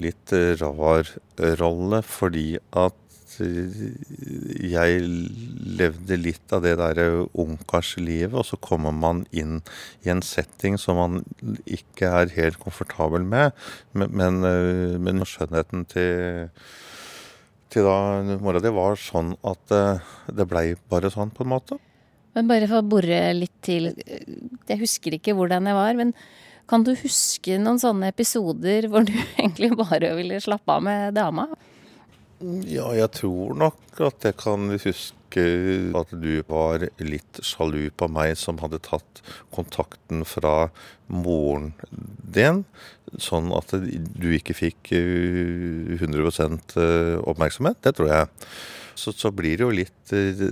litt 0.00 0.34
rar 0.60 1.08
rolle, 1.60 2.00
fordi 2.06 2.54
at 2.76 3.36
eh, 3.42 3.84
jeg 4.70 5.00
levde 5.78 6.18
litt 6.20 6.54
av 6.54 6.64
det 6.64 6.76
derre 6.80 7.26
ungkarslivet, 7.30 8.36
og 8.36 8.46
så 8.48 8.58
kommer 8.62 8.94
man 8.94 9.24
inn 9.30 9.60
i 10.04 10.12
en 10.12 10.22
setting 10.24 10.78
som 10.80 11.00
man 11.00 11.22
ikke 11.64 12.10
er 12.22 12.34
helt 12.36 12.60
komfortabel 12.62 13.26
med. 13.26 13.54
Men, 13.92 14.14
men, 14.14 14.42
eh, 14.50 14.98
men 14.98 15.24
skjønnheten 15.28 15.86
til, 15.90 16.52
til 17.74 17.88
da 17.88 17.98
mora 18.38 18.62
di 18.62 18.72
var 18.74 19.00
sånn 19.00 19.34
at 19.46 19.74
det 20.30 20.48
blei 20.50 20.70
bare 20.90 21.10
sånn, 21.12 21.34
på 21.34 21.46
en 21.46 21.54
måte. 21.56 21.82
Men 22.34 22.48
bare 22.50 22.66
for 22.66 22.82
å 22.82 22.86
bore 22.86 23.18
litt 23.36 23.60
til. 23.62 23.92
Jeg 23.94 24.80
husker 24.80 25.14
ikke 25.14 25.36
hvordan 25.38 25.70
jeg 25.70 25.76
var, 25.78 25.94
men 25.98 26.10
kan 26.70 26.84
du 26.86 26.94
huske 26.96 27.58
noen 27.60 27.80
sånne 27.80 28.10
episoder 28.12 28.88
hvor 28.90 29.06
du 29.06 29.14
egentlig 29.38 29.74
bare 29.78 30.14
ville 30.18 30.40
slappe 30.44 30.78
av 30.78 30.84
med 30.86 31.16
dama? 31.18 31.48
Ja, 32.68 32.90
jeg 32.96 33.10
tror 33.14 33.54
nok 33.56 34.00
at 34.04 34.24
jeg 34.26 34.36
kan 34.40 34.72
huske 34.74 35.14
at 35.98 36.10
du 36.14 36.42
var 36.46 36.84
litt 37.02 37.40
sjalu 37.42 37.88
på 37.96 38.06
meg 38.12 38.36
som 38.38 38.60
hadde 38.62 38.82
tatt 38.84 39.22
kontakten 39.54 40.22
fra 40.28 40.68
moren 41.10 41.72
din, 41.90 42.62
sånn 43.18 43.50
at 43.56 43.74
du 43.74 44.28
ikke 44.36 44.54
fikk 44.54 44.92
100 44.94 45.98
eh, 46.04 47.16
oppmerksomhet. 47.24 47.80
Det 47.82 47.96
tror 47.98 48.12
jeg. 48.12 48.30
Så, 48.94 49.14
så 49.14 49.32
blir 49.34 49.58
det 49.58 49.66
jo 49.66 49.74
litt 49.74 50.14
eh, 50.14 50.46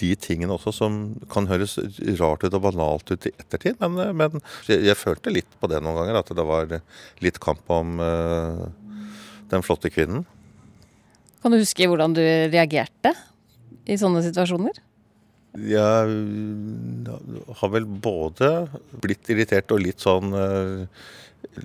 de 0.00 0.12
tingene 0.20 0.54
også 0.54 0.72
som 0.74 0.96
kan 1.32 1.48
høres 1.50 1.76
rart 2.20 2.44
ut 2.44 2.54
og 2.56 2.64
banalt 2.68 3.12
ut 3.12 3.28
i 3.28 3.34
ettertid. 3.36 3.78
Men, 3.82 4.16
men 4.16 4.40
jeg, 4.68 4.82
jeg, 4.86 4.98
følte 5.00 5.34
litt 5.34 5.58
på 5.60 5.70
det 5.72 5.82
noen 5.82 6.00
ganger, 6.00 6.20
at 6.20 6.32
det 6.36 6.46
var 6.46 6.78
litt 7.24 7.40
kamp 7.42 7.64
om 7.72 8.00
uh, 8.02 8.66
den 9.52 9.64
flotte 9.66 9.92
kvinnen. 9.92 10.26
Kan 11.42 11.54
du 11.54 11.60
huske 11.60 11.88
hvordan 11.88 12.16
du 12.16 12.22
reagerte 12.24 13.14
i 13.86 13.98
sånne 14.00 14.24
situasjoner? 14.26 14.82
Jeg 15.56 16.16
har 17.60 17.70
vel 17.72 17.86
både 17.86 18.50
blitt 19.00 19.30
irritert 19.32 19.72
og 19.72 19.80
litt 19.80 20.02
sånn 20.04 20.34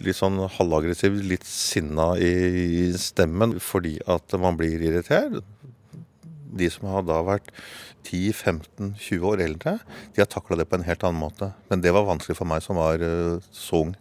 litt 0.06 0.18
sånn 0.18 0.38
halvaggressiv, 0.58 1.18
litt 1.26 1.46
sinna 1.48 2.14
i 2.22 2.92
stemmen 3.00 3.58
fordi 3.64 3.98
at 4.10 4.36
man 4.40 4.60
blir 4.60 4.82
irritert. 4.84 5.42
De 6.52 6.68
som 6.72 6.90
har 6.92 7.06
da 7.08 7.22
vært 7.24 7.52
10-15-20 8.08 9.28
år 9.28 9.44
eldre, 9.46 9.78
de 10.14 10.24
har 10.24 10.30
takla 10.30 10.60
det 10.60 10.68
på 10.70 10.80
en 10.80 10.88
helt 10.88 11.04
annen 11.08 11.22
måte. 11.22 11.52
Men 11.72 11.84
det 11.84 11.94
var 11.96 12.10
vanskelig 12.10 12.38
for 12.40 12.50
meg 12.50 12.64
som 12.66 12.80
var 12.82 13.02
uh, 13.02 13.40
så 13.56 13.86
ung. 13.86 13.94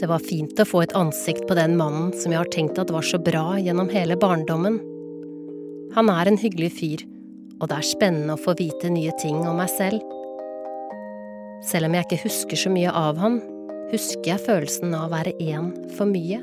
Det 0.00 0.08
var 0.08 0.22
fint 0.24 0.56
å 0.56 0.64
få 0.64 0.80
et 0.80 0.94
ansikt 0.96 1.44
på 1.48 1.56
den 1.58 1.74
mannen 1.76 2.14
som 2.16 2.32
jeg 2.32 2.40
har 2.40 2.48
tenkt 2.52 2.78
at 2.80 2.92
var 2.94 3.04
så 3.04 3.20
bra 3.20 3.58
gjennom 3.60 3.90
hele 3.92 4.16
barndommen. 4.16 4.78
Han 5.92 6.08
er 6.08 6.30
en 6.30 6.40
hyggelig 6.40 6.70
fyr, 6.78 7.04
og 7.60 7.68
det 7.68 7.76
er 7.76 7.88
spennende 7.90 8.38
å 8.38 8.40
få 8.40 8.54
vite 8.56 8.88
nye 8.88 9.12
ting 9.20 9.42
om 9.44 9.60
meg 9.60 9.68
selv. 9.74 10.00
Selv 11.68 11.90
om 11.90 11.98
jeg 11.98 12.06
ikke 12.06 12.22
husker 12.22 12.62
så 12.62 12.72
mye 12.72 12.94
av 12.96 13.20
han, 13.20 13.42
husker 13.90 14.24
jeg 14.32 14.44
følelsen 14.46 14.96
av 14.96 15.10
å 15.10 15.12
være 15.18 15.36
én 15.36 15.68
for 15.98 16.08
mye 16.08 16.40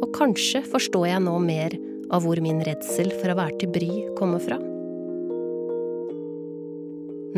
og 0.00 0.12
kanskje 0.16 0.62
forstår 0.66 1.06
jeg 1.10 1.22
nå 1.24 1.36
mer 1.44 1.76
av 2.10 2.24
hvor 2.24 2.40
min 2.42 2.62
redsel 2.66 3.12
for 3.20 3.32
å 3.32 3.38
være 3.38 3.58
til 3.60 3.72
bry 3.74 3.90
kommer 4.18 4.42
fra. 4.42 4.58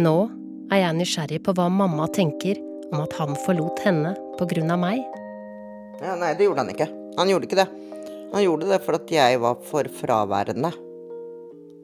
Nå 0.03 0.17
er 0.73 0.85
jeg 0.87 0.97
nysgjerrig 0.97 1.43
på 1.45 1.55
hva 1.59 1.69
mamma 1.69 2.07
tenker 2.15 2.61
om 2.93 3.03
at 3.03 3.13
han 3.19 3.37
forlot 3.45 3.83
henne 3.85 4.15
på 4.39 4.49
grunn 4.49 4.73
av 4.73 4.81
meg. 4.81 5.03
Ja, 6.03 6.17
nei, 6.19 6.33
det 6.39 6.49
gjorde 6.49 6.65
han 6.65 6.73
ikke. 6.73 6.89
Han 7.19 7.31
gjorde 7.31 7.49
ikke 7.49 7.61
det. 7.61 7.69
Han 8.33 8.45
gjorde 8.47 8.71
det 8.71 8.81
fordi 8.87 9.19
jeg 9.19 9.41
var 9.43 9.59
for 9.69 9.89
fraværende 10.01 10.73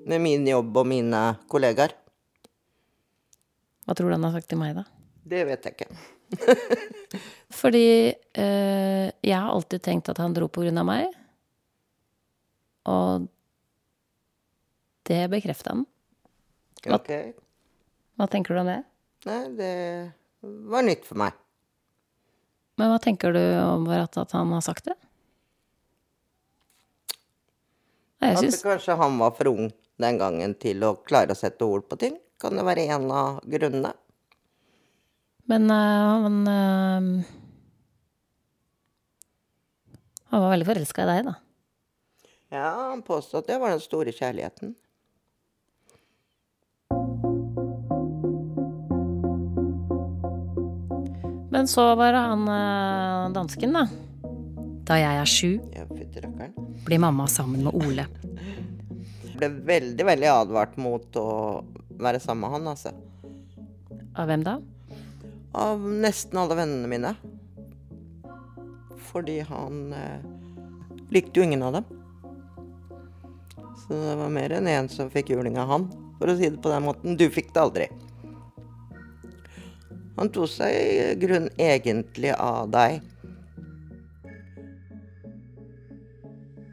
med 0.09 0.23
min 0.25 0.47
jobb 0.49 0.79
og 0.81 0.89
mine 0.89 1.23
kollegaer. 1.53 1.93
Hva 3.85 3.97
tror 3.97 4.09
du 4.09 4.17
han 4.17 4.25
har 4.25 4.39
sagt 4.39 4.49
til 4.49 4.61
meg, 4.61 4.77
da? 4.77 4.87
Det 5.29 5.45
vet 5.49 5.69
jeg 5.69 5.77
ikke. 5.77 6.18
Fordi 7.61 7.89
eh, 8.13 9.07
jeg 9.25 9.35
har 9.35 9.51
alltid 9.51 9.83
tenkt 9.85 10.11
at 10.13 10.21
han 10.21 10.37
dro 10.37 10.49
på 10.53 10.65
grunn 10.65 10.81
av 10.81 10.87
meg. 10.89 11.13
Og 12.89 13.29
det 15.09 15.25
bekrefta 15.33 15.75
han. 15.75 15.85
Hva, 16.85 17.01
okay. 17.01 17.33
hva 18.21 18.29
tenker 18.31 18.55
du 18.55 18.63
om 18.63 18.71
det? 18.71 18.81
Nei, 19.27 19.43
det 19.59 19.75
var 20.71 20.85
nytt 20.87 21.05
for 21.09 21.19
meg. 21.21 21.37
Men 22.79 22.93
hva 22.93 23.01
tenker 23.03 23.35
du 23.35 23.43
om 23.59 23.89
at, 23.91 24.15
at 24.21 24.35
han 24.37 24.53
har 24.55 24.63
sagt 24.65 24.87
det? 24.91 24.95
Nei, 28.23 28.35
jeg 28.35 28.45
synes... 28.45 28.63
kanskje 28.67 28.99
han 28.99 29.19
var 29.19 29.35
for 29.39 29.51
ung 29.51 29.73
den 29.99 30.19
gangen 30.21 30.55
til 30.59 30.85
å 30.87 30.95
klare 31.07 31.35
å 31.35 31.39
sette 31.39 31.67
ord 31.67 31.89
på 31.91 31.99
ting. 31.99 32.19
Kan 32.39 32.59
det 32.59 32.67
være 32.67 32.87
en 32.95 33.09
av 33.11 33.41
grunnene? 33.47 33.91
Men 35.49 35.71
uh, 35.71 35.77
han 35.77 36.49
uh, 36.49 37.25
Han 40.29 40.43
var 40.43 40.51
veldig 40.51 40.67
forelska 40.69 41.07
i 41.07 41.09
deg, 41.09 41.31
da. 41.31 41.35
Ja, 42.53 42.69
han 42.91 43.01
påstod 43.05 43.43
at 43.43 43.49
det 43.49 43.57
var 43.63 43.73
den 43.73 43.81
store 43.81 44.13
kjærligheten. 44.13 44.75
Men 51.49 51.69
så 51.69 51.89
var 51.97 52.13
det 52.13 52.23
han 52.29 52.45
uh, 52.45 53.33
dansken, 53.33 53.73
da. 53.81 53.89
Da 54.89 55.01
jeg 55.01 55.25
er 55.25 55.29
sju, 55.29 55.51
blir 56.85 57.01
mamma 57.01 57.25
sammen 57.29 57.65
med 57.65 57.73
Ole. 57.73 58.05
Jeg 59.33 59.37
ble 59.41 59.55
veldig, 59.73 60.05
veldig 60.13 60.35
advart 60.35 60.77
mot 60.81 61.17
å 61.17 61.29
være 61.97 62.21
sammen 62.21 62.45
med 62.45 62.59
han, 62.59 62.75
altså. 62.77 62.93
Av 64.13 64.29
hvem 64.29 64.45
da? 64.45 64.61
Av 65.53 65.81
nesten 65.81 66.41
alle 66.41 66.59
vennene 66.59 66.91
mine. 66.91 67.15
Fordi 69.09 69.39
han 69.49 69.93
eh, 69.97 70.27
likte 71.15 71.41
jo 71.41 71.47
ingen 71.47 71.63
av 71.63 71.79
dem. 71.79 71.89
Så 73.79 73.97
det 73.97 74.19
var 74.21 74.33
mer 74.33 74.53
enn 74.59 74.69
én 74.69 74.91
som 74.93 75.11
fikk 75.13 75.33
juling 75.33 75.57
av 75.61 75.71
han, 75.73 75.89
for 76.19 76.29
å 76.29 76.37
si 76.37 76.51
det 76.51 76.61
på 76.63 76.73
den 76.73 76.85
måten. 76.85 77.17
Du 77.17 77.29
fikk 77.33 77.55
det 77.55 77.63
aldri. 77.63 77.89
Han 80.19 80.33
tok 80.35 80.51
seg 80.51 80.75
i 80.75 81.15
grunn 81.23 81.47
egentlig 81.63 82.35
av 82.35 82.69
deg. 82.75 82.99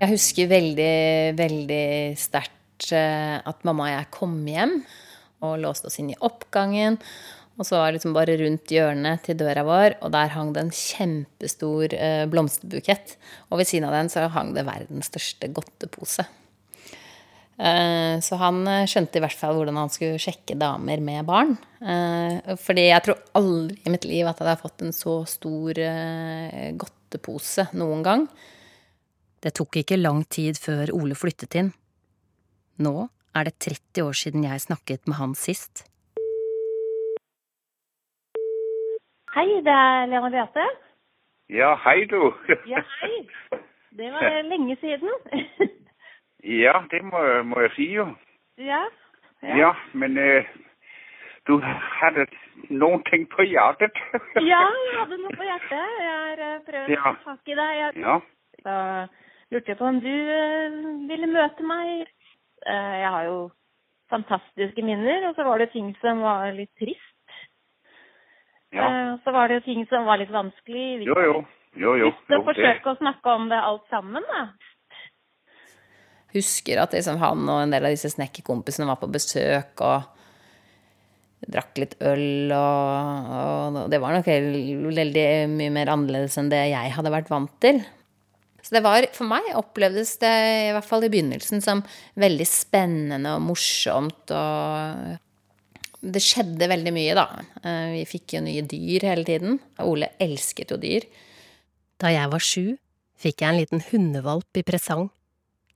Jeg 0.01 0.11
husker 0.11 0.49
veldig, 0.51 0.95
veldig 1.37 1.87
sterkt 2.19 2.89
eh, 2.91 3.37
at 3.39 3.63
mamma 3.65 3.85
og 3.87 3.93
jeg 3.93 4.09
kom 4.11 4.33
hjem 4.49 4.73
og 5.45 5.59
låste 5.61 5.87
oss 5.87 5.99
inn 6.01 6.11
i 6.11 6.17
oppgangen. 6.25 6.97
Og 7.55 7.63
så 7.63 7.77
var 7.79 7.87
det 7.87 7.97
liksom 7.97 8.15
bare 8.15 8.35
rundt 8.39 8.71
hjørnet 8.71 9.21
til 9.23 9.37
døra 9.39 9.63
vår, 9.63 9.97
og 10.03 10.11
der 10.11 10.33
hang 10.33 10.51
det 10.55 10.65
en 10.65 10.73
kjempestor 10.75 11.93
eh, 11.95 12.23
blomsterbukett. 12.27 13.15
Og 13.49 13.61
ved 13.61 13.69
siden 13.69 13.87
av 13.87 13.95
den 13.95 14.11
så 14.11 14.25
hang 14.33 14.51
det 14.57 14.65
verdens 14.67 15.07
største 15.07 15.47
godtepose. 15.55 16.25
Eh, 17.55 18.17
så 18.19 18.39
han 18.41 18.59
eh, 18.67 18.83
skjønte 18.91 19.21
i 19.21 19.23
hvert 19.23 19.39
fall 19.39 19.55
hvordan 19.55 19.79
han 19.79 19.93
skulle 19.93 20.19
sjekke 20.19 20.59
damer 20.59 20.99
med 20.99 21.23
barn. 21.29 21.55
Fordi 22.65 22.87
jeg 22.89 23.05
tror 23.05 23.19
aldri 23.37 23.77
i 23.85 23.91
mitt 23.93 24.07
liv 24.09 24.25
at 24.25 24.39
jeg 24.41 24.47
hadde 24.49 24.61
fått 24.63 24.81
en 24.81 24.95
så 24.95 25.19
stor 25.29 25.79
godtepose 26.81 27.67
noen 27.77 28.01
gang. 28.03 28.23
Det 29.45 29.53
tok 29.53 29.77
ikke 29.83 30.01
lang 30.01 30.23
tid 30.25 30.57
før 30.57 30.89
Ole 30.97 31.15
flyttet 31.15 31.55
inn. 31.61 31.69
Nå 32.81 32.95
er 33.37 33.47
det 33.47 33.59
30 33.61 34.07
år 34.09 34.17
siden 34.17 34.47
jeg 34.47 34.63
snakket 34.65 35.05
med 35.05 35.21
han 35.21 35.35
sist. 35.37 35.85
Hei, 39.35 39.47
det 39.67 39.73
er 39.73 40.05
Lena 40.07 40.29
Beate. 40.29 40.65
Ja, 41.49 41.73
hei 41.83 42.05
du. 42.07 42.33
ja, 42.71 42.79
hei. 43.01 43.15
Det 43.97 44.11
var 44.13 44.41
lenge 44.47 44.75
siden. 44.79 45.09
ja, 46.63 46.75
det 46.91 47.01
må, 47.03 47.23
må, 47.43 47.59
jeg 47.65 47.71
si 47.75 47.87
jo. 47.97 48.05
Ja. 48.57 48.85
Ja, 49.43 49.57
ja 49.59 49.71
men 49.93 50.15
uh, 50.17 50.47
du 51.47 51.57
hadde 51.99 52.25
noen 52.69 53.03
ting 53.09 53.27
på 53.35 53.43
hjertet. 53.43 53.99
Ja, 54.51 54.61
jeg 54.87 54.95
hadde 55.01 55.19
noe 55.19 55.35
på 55.35 55.47
hjertet. 55.49 55.83
Jeg 56.05 56.13
har 56.13 56.39
prøvd 56.39 56.69
prøvd 56.69 56.93
å 56.93 56.95
Ja. 56.95 57.13
få 57.25 57.35
tak 57.35 57.51
i 57.51 57.57
deg. 57.59 57.73
Jeg 57.81 58.05
Ja, 58.05 58.15
da 58.63 58.77
lurte 59.51 59.73
jeg 59.73 59.81
på 59.81 59.89
om 59.89 59.99
du 59.99 60.13
eh, 60.37 60.79
ville 61.11 61.27
møte 61.27 61.67
meg. 61.67 62.07
Eh, 62.65 62.95
jeg 63.03 63.11
har 63.17 63.27
jo 63.27 63.37
fantastiske 64.09 64.81
minner, 64.85 65.27
og 65.27 65.35
så 65.35 65.43
var 65.43 65.59
det 65.59 65.73
ting 65.75 65.91
som 66.01 66.23
var 66.23 66.55
litt 66.55 66.71
trist. 66.79 67.14
Ja. 68.75 68.87
Eh, 68.87 69.11
så 69.23 69.33
var 69.35 69.49
det 69.49 69.59
jo 69.59 69.65
ting 69.69 69.85
som 69.91 70.07
var 70.07 70.21
litt 70.21 70.33
vanskelig. 70.33 70.87
Vi 71.01 71.09
Jo, 71.09 71.19
jo. 71.23 71.43
Jo, 71.75 71.95
jo. 71.99 72.11
å 72.11 72.41
forsøke 72.47 72.93
å 72.93 72.97
snakke 73.01 73.35
om 73.35 73.49
det 73.51 73.59
alt 73.59 73.83
sammen, 73.91 74.23
da. 74.31 74.45
Husker 76.35 76.79
at 76.83 76.95
liksom 76.95 77.19
han 77.19 77.43
og 77.47 77.63
en 77.63 77.73
del 77.73 77.87
av 77.87 77.95
disse 77.95 78.11
snekkerkompisene 78.13 78.87
var 78.87 78.99
på 78.99 79.11
besøk 79.11 79.83
og 79.83 80.11
drakk 81.51 81.77
litt 81.77 81.97
øl, 82.03 82.51
og, 82.55 83.27
og 83.35 83.91
det 83.91 83.99
var 84.01 84.15
nok 84.15 84.27
veldig 84.27 85.27
mye 85.51 85.73
mer 85.75 85.91
annerledes 85.93 86.39
enn 86.41 86.49
det 86.51 86.63
jeg 86.71 86.95
hadde 86.95 87.13
vært 87.13 87.29
vant 87.31 87.53
til. 87.63 87.83
Så 88.65 88.73
det 88.73 88.81
var, 88.81 89.05
for 89.13 89.29
meg 89.29 89.51
opplevdes 89.53 90.15
det, 90.23 90.33
i 90.71 90.71
hvert 90.73 90.87
fall 90.87 91.05
i 91.05 91.11
begynnelsen, 91.13 91.61
som 91.61 91.83
veldig 92.17 92.47
spennende 92.49 93.35
og 93.37 93.43
morsomt. 93.51 94.33
Og 94.33 95.19
det 96.13 96.21
skjedde 96.23 96.67
veldig 96.69 96.93
mye, 96.93 97.13
da. 97.17 97.25
Eh, 97.63 97.91
Vi 97.95 98.05
fikk 98.09 98.35
jo 98.37 98.41
nye 98.45 98.61
dyr 98.61 99.05
hele 99.09 99.25
tiden. 99.27 99.59
Ole 99.83 100.11
elsket 100.21 100.73
jo 100.73 100.77
dyr. 100.81 101.05
Da 102.01 102.11
jeg 102.11 102.31
var 102.31 102.43
sju, 102.43 102.77
fikk 103.17 103.41
jeg 103.41 103.49
en 103.49 103.59
liten 103.61 103.83
hundevalp 103.89 104.59
i 104.59 104.63
presang. 104.67 105.09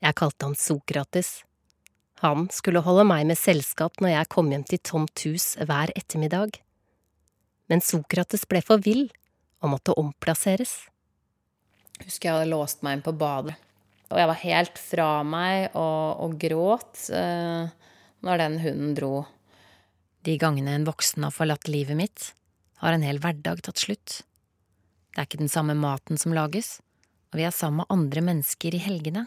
Jeg 0.04 0.16
kalte 0.16 0.46
han 0.46 0.56
Sokrates. 0.56 1.44
Han 2.22 2.50
skulle 2.52 2.84
holde 2.84 3.06
meg 3.08 3.26
med 3.30 3.40
selskap 3.40 4.02
når 4.04 4.12
jeg 4.12 4.30
kom 4.34 4.50
hjem 4.52 4.66
til 4.68 4.82
tomt 4.84 5.24
hus 5.24 5.54
hver 5.56 5.92
ettermiddag. 5.96 6.60
Men 7.72 7.84
Sokrates 7.86 8.44
ble 8.50 8.62
for 8.66 8.82
vill 8.84 9.08
og 9.64 9.74
måtte 9.76 9.96
omplasseres. 10.00 10.90
Husker 12.04 12.30
jeg 12.30 12.36
hadde 12.38 12.52
låst 12.52 12.84
meg 12.84 12.98
inn 12.98 13.06
på 13.06 13.16
badet. 13.20 13.56
Og 14.10 14.18
jeg 14.18 14.30
var 14.32 14.40
helt 14.42 14.80
fra 14.82 15.10
meg 15.24 15.76
og, 15.78 16.24
og 16.26 16.38
gråt 16.42 17.10
eh, 17.14 17.70
når 18.26 18.42
den 18.42 18.56
hunden 18.64 18.96
dro. 18.98 19.14
De 20.22 20.36
gangene 20.38 20.74
en 20.76 20.84
voksen 20.84 21.24
har 21.24 21.32
forlatt 21.32 21.70
livet 21.72 21.96
mitt, 21.96 22.34
har 22.84 22.92
en 22.92 23.04
hel 23.08 23.22
hverdag 23.24 23.62
tatt 23.64 23.80
slutt. 23.80 24.22
Det 25.16 25.22
er 25.22 25.28
ikke 25.30 25.40
den 25.40 25.52
samme 25.52 25.76
maten 25.80 26.20
som 26.20 26.36
lages, 26.36 26.82
og 27.32 27.40
vi 27.40 27.46
er 27.48 27.56
sammen 27.56 27.86
med 27.86 27.94
andre 27.94 28.24
mennesker 28.28 28.76
i 28.76 28.82
helgene. 28.84 29.24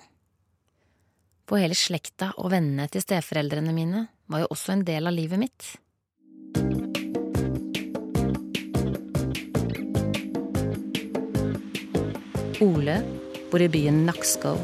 For 1.48 1.60
hele 1.60 1.76
slekta 1.76 2.30
og 2.36 2.52
vennene 2.52 2.90
til 2.92 3.04
steforeldrene 3.04 3.72
mine 3.76 4.04
var 4.28 4.44
jo 4.44 4.52
også 4.52 4.76
en 4.76 4.84
del 4.88 5.08
av 5.08 5.16
livet 5.16 5.40
mitt. 5.40 5.72
Ole 12.62 13.00
bor 13.50 13.64
i 13.64 13.72
byen 13.72 14.04
Nakskov, 14.06 14.60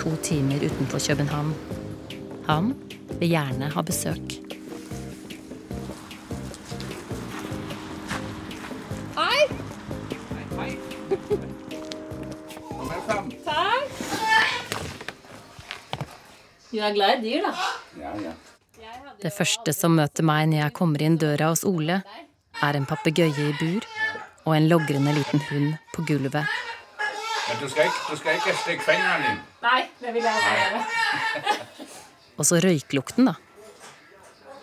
to 0.00 0.16
timer 0.24 0.64
utenfor 0.64 1.04
København. 1.12 1.54
Han 2.48 2.74
vil 3.20 3.36
gjerne 3.36 3.70
ha 3.76 3.84
besøk. 3.84 4.47
Du 16.78 16.82
er 16.86 16.92
glad 16.94 17.18
i 17.18 17.30
dyr, 17.32 17.42
da? 17.42 17.52
Ja, 17.98 18.10
ja. 18.22 18.32
Det 19.18 19.32
første 19.34 19.72
som 19.74 19.96
møter 19.98 20.22
meg 20.22 20.44
når 20.46 20.60
jeg 20.60 20.74
kommer 20.76 21.02
inn 21.02 21.16
døra 21.18 21.48
hos 21.50 21.64
Ole, 21.66 21.96
er 22.62 22.76
en 22.78 22.84
papegøye 22.86 23.46
i 23.50 23.54
bur 23.58 23.86
og 24.46 24.52
en 24.54 24.68
logrende 24.70 25.10
liten 25.16 25.40
hund 25.48 25.72
på 25.90 26.04
gulvet. 26.06 26.44
Men 27.48 27.58
du 27.58 27.64
skal 27.72 27.88
ikke, 27.90 28.04
du 28.12 28.20
skal 28.20 28.38
ikke 28.38 28.54
stikke 28.60 28.86
fingeren 28.86 29.24
inn. 29.26 29.40
Nei, 29.64 29.80
det 29.98 30.12
vil 30.14 30.28
jeg 30.28 30.38
også 30.38 30.52
gjøre. 30.60 31.88
Og 32.38 32.46
så 32.46 32.60
røyklukten, 32.62 33.26
da. 33.26 33.34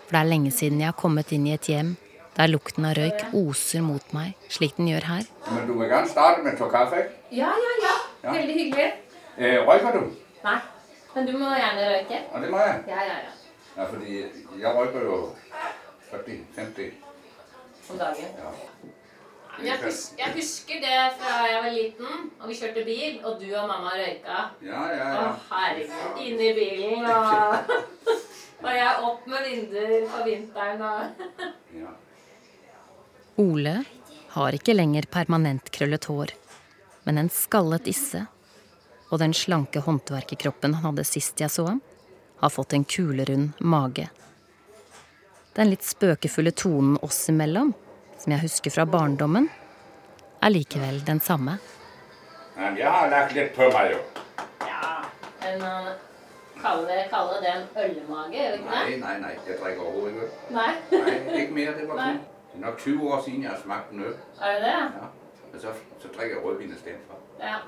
For 0.06 0.16
det 0.16 0.22
er 0.22 0.30
lenge 0.30 0.52
siden 0.56 0.80
jeg 0.80 0.88
har 0.88 0.96
kommet 1.02 1.34
inn 1.36 1.44
i 1.50 1.52
et 1.58 1.68
hjem 1.68 1.90
der 2.38 2.48
lukten 2.48 2.86
av 2.88 2.94
røyk 2.96 3.26
oser 3.36 3.84
mot 3.84 4.14
meg, 4.16 4.32
slik 4.56 4.78
den 4.80 4.88
gjør 4.88 5.10
her. 5.10 5.28
Men 5.50 5.68
du 5.68 5.74
vil 5.76 5.92
gerne 5.92 6.08
starte 6.08 6.40
med 6.46 6.56
to 6.56 6.70
kaffe. 6.72 7.04
Ja, 7.28 7.52
ja, 7.52 7.76
ja. 7.84 7.92
Ja. 8.24 8.38
Veldig 8.38 8.56
hyggelig. 8.62 8.88
Eh, 9.36 9.58
røyker 9.68 10.00
du? 10.00 10.08
Nei, 10.46 10.56
men 11.16 11.26
du 11.26 11.32
må 11.40 11.48
gjerne 11.56 11.88
røyke. 11.88 12.18
Ja, 12.28 12.40
det 12.42 12.52
må 12.52 12.60
jeg. 12.60 12.80
Ja, 12.92 13.04
ja, 13.08 13.16
ja. 13.24 13.34
Ja, 13.76 13.86
fordi 13.88 14.18
jeg 14.60 14.74
røyker 14.76 15.06
jo 15.08 15.16
40-50. 16.10 16.90
Om 17.90 17.98
dagen. 18.02 18.36
Ja. 18.42 18.52
Jeg, 19.64 19.78
husker, 19.80 20.18
jeg 20.20 20.34
husker 20.36 20.80
det 20.84 20.96
fra 21.16 21.36
jeg 21.48 21.60
var 21.64 21.72
liten, 21.72 22.26
og 22.40 22.50
vi 22.50 22.58
kjørte 22.58 22.84
bil, 22.84 23.16
og 23.24 23.40
du 23.40 23.46
og 23.56 23.68
mamma 23.70 23.94
røyka. 23.96 24.42
Ja, 24.66 24.82
ja, 24.92 25.06
Å, 25.06 25.22
ja. 25.22 25.32
herregud. 25.48 26.20
Inne 26.26 26.50
i 26.50 26.54
bilen, 26.58 27.08
og, 27.08 27.72
og 28.66 28.70
jeg 28.76 29.08
opp 29.08 29.26
med 29.32 29.48
vinduer 29.48 30.08
på 30.12 30.22
vinteren, 30.28 30.84
og 30.84 31.80
ja. 31.80 31.96
Ole 33.40 33.76
har 34.36 34.60
ikke 34.60 34.76
lenger 34.76 35.08
permanent 35.12 35.72
krøllet 35.72 36.12
hår, 36.12 36.36
men 37.08 37.24
en 37.24 37.32
skallet 37.32 37.88
isse. 37.88 38.26
Og 39.10 39.20
den 39.22 39.34
slanke 39.34 39.80
håndverkerkroppen 39.84 40.74
han 40.74 40.90
hadde 40.90 41.04
sist 41.06 41.40
jeg 41.40 41.50
så 41.52 41.66
ham, 41.68 41.80
har 42.40 42.52
fått 42.52 42.74
en 42.76 42.84
kulerund 42.84 43.60
mage. 43.60 44.08
Den 45.56 45.70
litt 45.70 45.86
spøkefulle 45.86 46.52
tonen 46.52 46.98
oss 47.06 47.22
imellom, 47.32 47.72
som 48.18 48.32
jeg 48.34 48.42
husker 48.42 48.74
fra 48.74 48.84
barndommen, 48.84 49.48
er 50.42 50.52
likevel 50.52 51.00
den 51.06 51.20
samme. 51.24 51.56
Men 52.56 52.76
jeg 52.76 52.90
har 52.92 53.08
lagt 53.12 53.32
litt 53.36 53.54
på 53.56 53.70
meg, 53.72 53.94
jo. 53.94 54.02
Ja, 54.66 54.90
men 55.42 55.64
uh, 55.64 55.88
kaller 56.60 56.90
dere 56.90 57.06
kaller 57.12 57.40
det 57.44 57.52
en 57.54 57.66
ølmage, 57.84 58.36
gjør 58.36 58.58
ikke 58.58 58.70
Nei, 58.74 58.84
det? 58.90 59.00
nei, 59.04 59.16
nei. 59.24 59.32
Jeg 59.46 59.58
drikker 59.62 59.82
overhovedet 59.84 60.12
ikke 60.12 60.26
øl. 60.26 60.54
Nei. 60.58 60.70
Nej, 60.92 61.40
ikke 61.42 61.56
mer. 61.60 61.72
Det 61.78 61.88
var 61.88 62.02
sånn. 62.02 62.20
Det 62.52 62.60
er 62.60 62.64
nok 62.66 62.78
20 62.84 63.10
år 63.12 63.24
siden, 63.24 63.42
jeg 63.46 63.52
har 63.52 63.60
smakt 63.64 63.92
en 63.92 64.04
øl. 64.10 64.14
Er 64.40 64.54
det 64.56 64.62
det? 64.66 64.76
Ja. 64.76 65.10
Men 65.52 65.64
så, 65.64 65.74
så 66.02 66.12
drikker 66.16 66.36
jeg 66.36 66.44
rødvin 66.44 66.72
i 66.76 66.80
stedet 66.80 67.02
for. 67.08 67.20
Ja. 67.40 67.58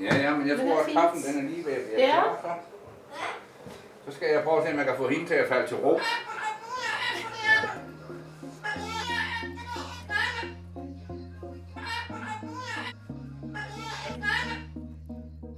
Ja, 0.00 0.14
ja, 0.22 0.36
men 0.36 0.48
jeg 0.48 0.56
Men 0.56 0.66
tror, 0.66 0.80
at 0.80 0.92
kaffen 0.92 1.22
den 1.22 1.38
er 1.44 1.48
lige 1.50 1.64
ved 1.66 1.72
at 1.72 1.82
blive 1.86 2.00
Ja. 2.00 2.22
klar, 2.22 2.38
så. 2.42 4.10
Så 4.10 4.16
skal 4.16 4.28
jeg 4.28 4.42
prøve 4.44 4.58
at 4.58 4.64
se, 4.66 4.72
om 4.72 4.78
jeg 4.78 4.86
kan 4.86 4.96
få 4.96 5.08
hende 5.08 5.26
til 5.26 5.34
at 5.34 5.48
falde 5.48 5.66
til 5.68 5.76
ro. 5.76 5.98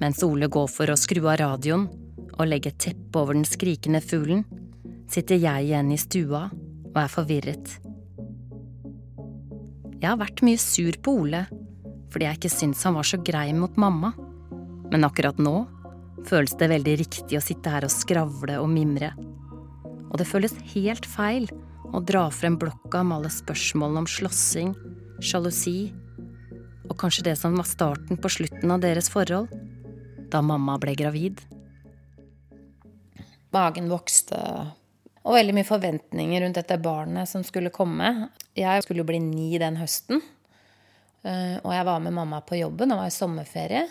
Mens 0.01 0.22
Ole 0.22 0.48
går 0.48 0.68
for 0.70 0.90
å 0.92 0.96
skru 0.98 1.24
av 1.27 1.40
radioen 1.40 1.88
og 2.38 2.46
legge 2.46 2.70
et 2.70 2.79
teppe 2.81 3.18
over 3.18 3.35
den 3.35 3.46
skrikende 3.48 4.01
fuglen, 4.05 4.44
sitter 5.11 5.40
jeg 5.40 5.66
igjen 5.68 5.90
i 5.94 5.98
stua 5.98 6.44
og 6.92 6.98
er 7.03 7.11
forvirret. 7.11 7.72
Jeg 9.98 10.07
har 10.12 10.20
vært 10.20 10.44
mye 10.46 10.61
sur 10.62 10.94
på 11.03 11.16
Ole 11.24 11.46
fordi 12.09 12.24
jeg 12.24 12.38
ikke 12.38 12.53
syns 12.55 12.85
han 12.87 12.94
var 12.96 13.05
så 13.05 13.18
grei 13.20 13.51
mot 13.53 13.74
mamma. 13.77 14.14
Men 14.92 15.05
akkurat 15.05 15.38
nå 15.40 15.66
føles 16.29 16.55
det 16.59 16.70
veldig 16.72 16.94
riktig 17.03 17.38
å 17.38 17.44
sitte 17.44 17.72
her 17.72 17.87
og 17.87 17.92
skravle 17.92 18.59
og 18.61 18.70
mimre. 18.72 19.12
Og 20.09 20.16
det 20.20 20.29
føles 20.29 20.57
helt 20.74 21.07
feil 21.09 21.48
å 21.92 22.01
dra 22.05 22.27
frem 22.33 22.57
blokka 22.61 23.03
med 23.05 23.18
alle 23.18 23.33
spørsmålene 23.33 24.05
om 24.05 24.09
slåssing, 24.09 24.74
sjalusi 25.24 25.90
og 26.88 26.96
kanskje 27.01 27.27
det 27.31 27.37
som 27.40 27.57
var 27.57 27.68
starten 27.68 28.20
på 28.20 28.31
slutten 28.33 28.72
av 28.72 28.83
deres 28.83 29.11
forhold, 29.12 29.53
da 30.33 30.40
mamma 30.44 30.79
ble 30.81 30.94
gravid. 30.96 31.40
Magen 33.53 33.88
vokste, 33.92 34.38
og 35.24 35.37
veldig 35.37 35.55
mye 35.57 35.68
forventninger 35.68 36.44
rundt 36.44 36.59
dette 36.61 36.81
barnet 36.81 37.29
som 37.29 37.44
skulle 37.44 37.72
komme. 37.72 38.31
Jeg 38.57 38.85
skulle 38.85 39.07
bli 39.09 39.20
ni 39.24 39.51
den 39.61 39.79
høsten, 39.81 40.22
eh, 41.24 41.57
og 41.62 41.72
jeg 41.77 41.88
var 41.88 42.05
med 42.05 42.16
mamma 42.16 42.40
på 42.44 42.61
jobben, 42.61 42.92
det 42.92 43.01
var 43.01 43.12
i 43.12 43.16
sommerferie. 43.16 43.87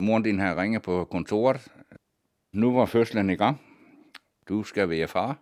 Moren 0.00 0.24
din 0.24 0.40
har 0.40 0.56
ringet 0.56 0.82
på 0.82 1.04
kontoret. 1.04 1.68
Nå 2.52 2.70
var 2.74 2.86
fødselen 2.86 3.30
i 3.30 3.36
gang. 3.36 3.60
Du 4.48 4.62
skal 4.64 4.88
være 4.90 5.08
far. 5.08 5.38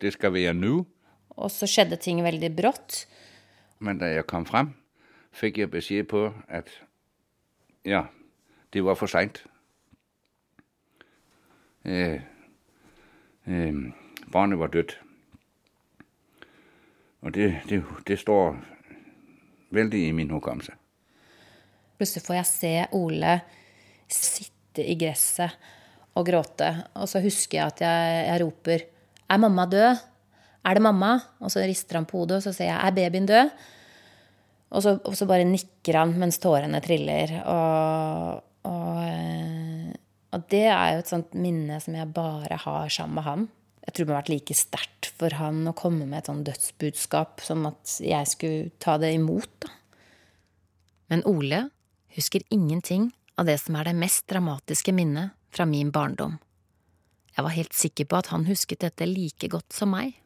Det 0.00 0.12
skal 0.12 0.32
være 0.32 0.54
nå. 0.54 0.84
Og 1.30 1.50
så 1.50 1.66
skjedde 1.66 1.96
ting 1.96 2.22
veldig 2.22 2.50
brått. 2.56 3.06
Men 3.78 3.98
da 3.98 4.10
jeg 4.10 4.26
kom 4.26 4.46
frem, 4.46 4.72
fikk 5.32 5.58
jeg 5.58 5.70
beskjed 5.70 6.08
på, 6.10 6.28
at 6.48 6.70
ja, 7.86 8.04
det 8.72 8.84
var 8.84 8.98
for 8.98 9.10
sent. 9.10 9.44
Eh, 11.84 12.20
eh, 13.46 13.74
barnet 14.32 14.58
var 14.58 14.66
dødt. 14.74 14.98
Og 17.20 17.34
det, 17.34 17.60
det, 17.68 17.84
det 18.06 18.18
står 18.18 18.58
veldig 19.70 20.08
i 20.08 20.12
min 20.12 20.30
hukommelse. 20.30 20.72
Plutselig 21.98 22.26
får 22.26 22.34
jeg 22.34 22.46
se 22.46 22.74
Ole 22.92 23.40
sitte 24.12 24.84
i 24.84 24.96
gresset 24.98 25.54
og 26.18 26.26
gråte. 26.28 26.70
Og 26.98 27.08
så 27.10 27.22
husker 27.24 27.60
jeg 27.60 27.74
at 27.74 27.82
jeg, 27.84 28.22
jeg 28.28 28.42
roper 28.44 28.86
Er 29.28 29.40
mamma 29.42 29.66
død? 29.68 30.04
Er 30.68 30.78
det 30.78 30.82
mamma? 30.82 31.18
Og 31.44 31.52
så 31.52 31.62
rister 31.68 32.00
han 32.00 32.06
på 32.08 32.22
hodet, 32.22 32.40
og 32.40 32.46
så 32.46 32.54
sier 32.56 32.72
jeg 32.72 32.80
er 32.80 32.96
babyen 32.96 33.28
død? 33.28 33.52
Og 34.68 34.84
så, 34.84 34.94
og 35.00 35.14
så 35.16 35.28
bare 35.28 35.46
nikker 35.48 35.96
han 35.96 36.12
mens 36.20 36.40
tårene 36.42 36.80
triller. 36.84 37.38
Og, 37.48 38.42
og, 38.68 38.98
eh, 39.04 39.92
og 40.36 40.44
det 40.52 40.66
er 40.68 40.96
jo 40.96 41.04
et 41.04 41.12
sånt 41.12 41.36
minne 41.40 41.78
som 41.80 41.96
jeg 41.96 42.12
bare 42.16 42.58
har 42.64 42.92
sammen 42.92 43.20
med 43.20 43.28
han. 43.28 43.46
Jeg 43.86 43.94
tror 43.94 44.04
det 44.04 44.10
må 44.10 44.16
ha 44.16 44.20
vært 44.20 44.34
like 44.34 44.56
sterkt 44.56 45.10
for 45.16 45.36
han 45.38 45.62
å 45.70 45.76
komme 45.76 46.04
med 46.04 46.20
et 46.20 46.28
sånt 46.28 46.44
dødsbudskap 46.44 47.40
som 47.46 47.64
at 47.70 47.94
jeg 48.04 48.28
skulle 48.28 48.72
ta 48.82 48.98
det 49.00 49.14
imot. 49.16 49.48
da. 49.64 49.72
Men 51.08 51.24
Ole 51.24 51.62
husker 52.12 52.44
ingenting 52.52 53.08
av 53.38 53.46
det 53.46 53.58
som 53.62 53.76
er 53.78 53.88
det 53.88 53.96
mest 53.98 54.26
dramatiske 54.30 54.92
minnet 54.94 55.36
fra 55.54 55.66
min 55.68 55.92
barndom. 55.94 56.38
Jeg 57.36 57.46
var 57.46 57.54
helt 57.54 57.76
sikker 57.76 58.08
på 58.10 58.18
at 58.18 58.32
han 58.32 58.48
husket 58.48 58.82
dette 58.82 59.06
like 59.06 59.48
godt 59.48 59.72
som 59.72 59.92
meg. 59.94 60.16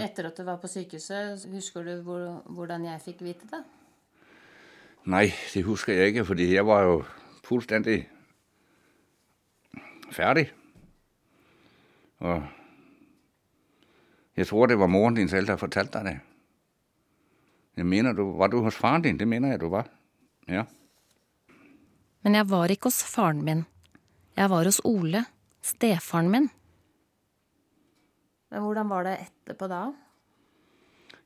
Etter 0.00 0.30
at 0.30 0.38
du 0.38 0.46
var 0.46 0.60
på 0.62 0.70
sykehuset, 0.70 1.44
husker 1.52 1.84
du 1.84 1.92
hvor, 2.06 2.40
hvordan 2.48 2.86
jeg 2.88 3.02
fikk 3.04 3.20
vite 3.26 3.50
det? 3.50 3.60
Nei, 5.10 5.26
det 5.52 5.64
husker 5.66 5.96
jeg 5.96 6.14
ikke, 6.14 6.24
fordi 6.30 6.48
jeg 6.54 6.64
var 6.66 6.86
jo 6.86 6.96
fullstendig 7.44 7.98
ferdig. 10.14 10.48
Og 12.20 12.42
jeg 14.36 14.46
tror 14.46 14.66
det 14.66 14.78
var 14.78 14.92
moren 14.92 15.16
din 15.16 15.28
selv 15.28 15.50
som 15.50 15.60
fortalte 15.60 16.00
deg 16.00 16.12
det. 16.12 16.18
Jeg 17.76 17.86
mener 17.86 18.12
du, 18.12 18.30
Var 18.36 18.48
du 18.48 18.60
hos 18.60 18.76
faren 18.76 19.02
din? 19.02 19.18
Det 19.18 19.28
mener 19.28 19.50
jeg 19.50 19.60
du 19.60 19.68
var. 19.68 19.88
Ja. 20.48 20.64
Men 22.24 22.36
jeg 22.36 22.48
var 22.50 22.72
ikke 22.72 22.90
hos 22.90 23.02
faren 23.08 23.44
min. 23.44 23.64
Jeg 24.36 24.50
var 24.52 24.68
hos 24.68 24.80
Ole, 24.84 25.24
stefaren 25.64 26.30
min. 26.32 26.50
Men 28.50 28.64
hvordan 28.64 28.90
var 28.90 29.06
det 29.06 29.16
etterpå 29.24 29.68
da? 29.70 29.84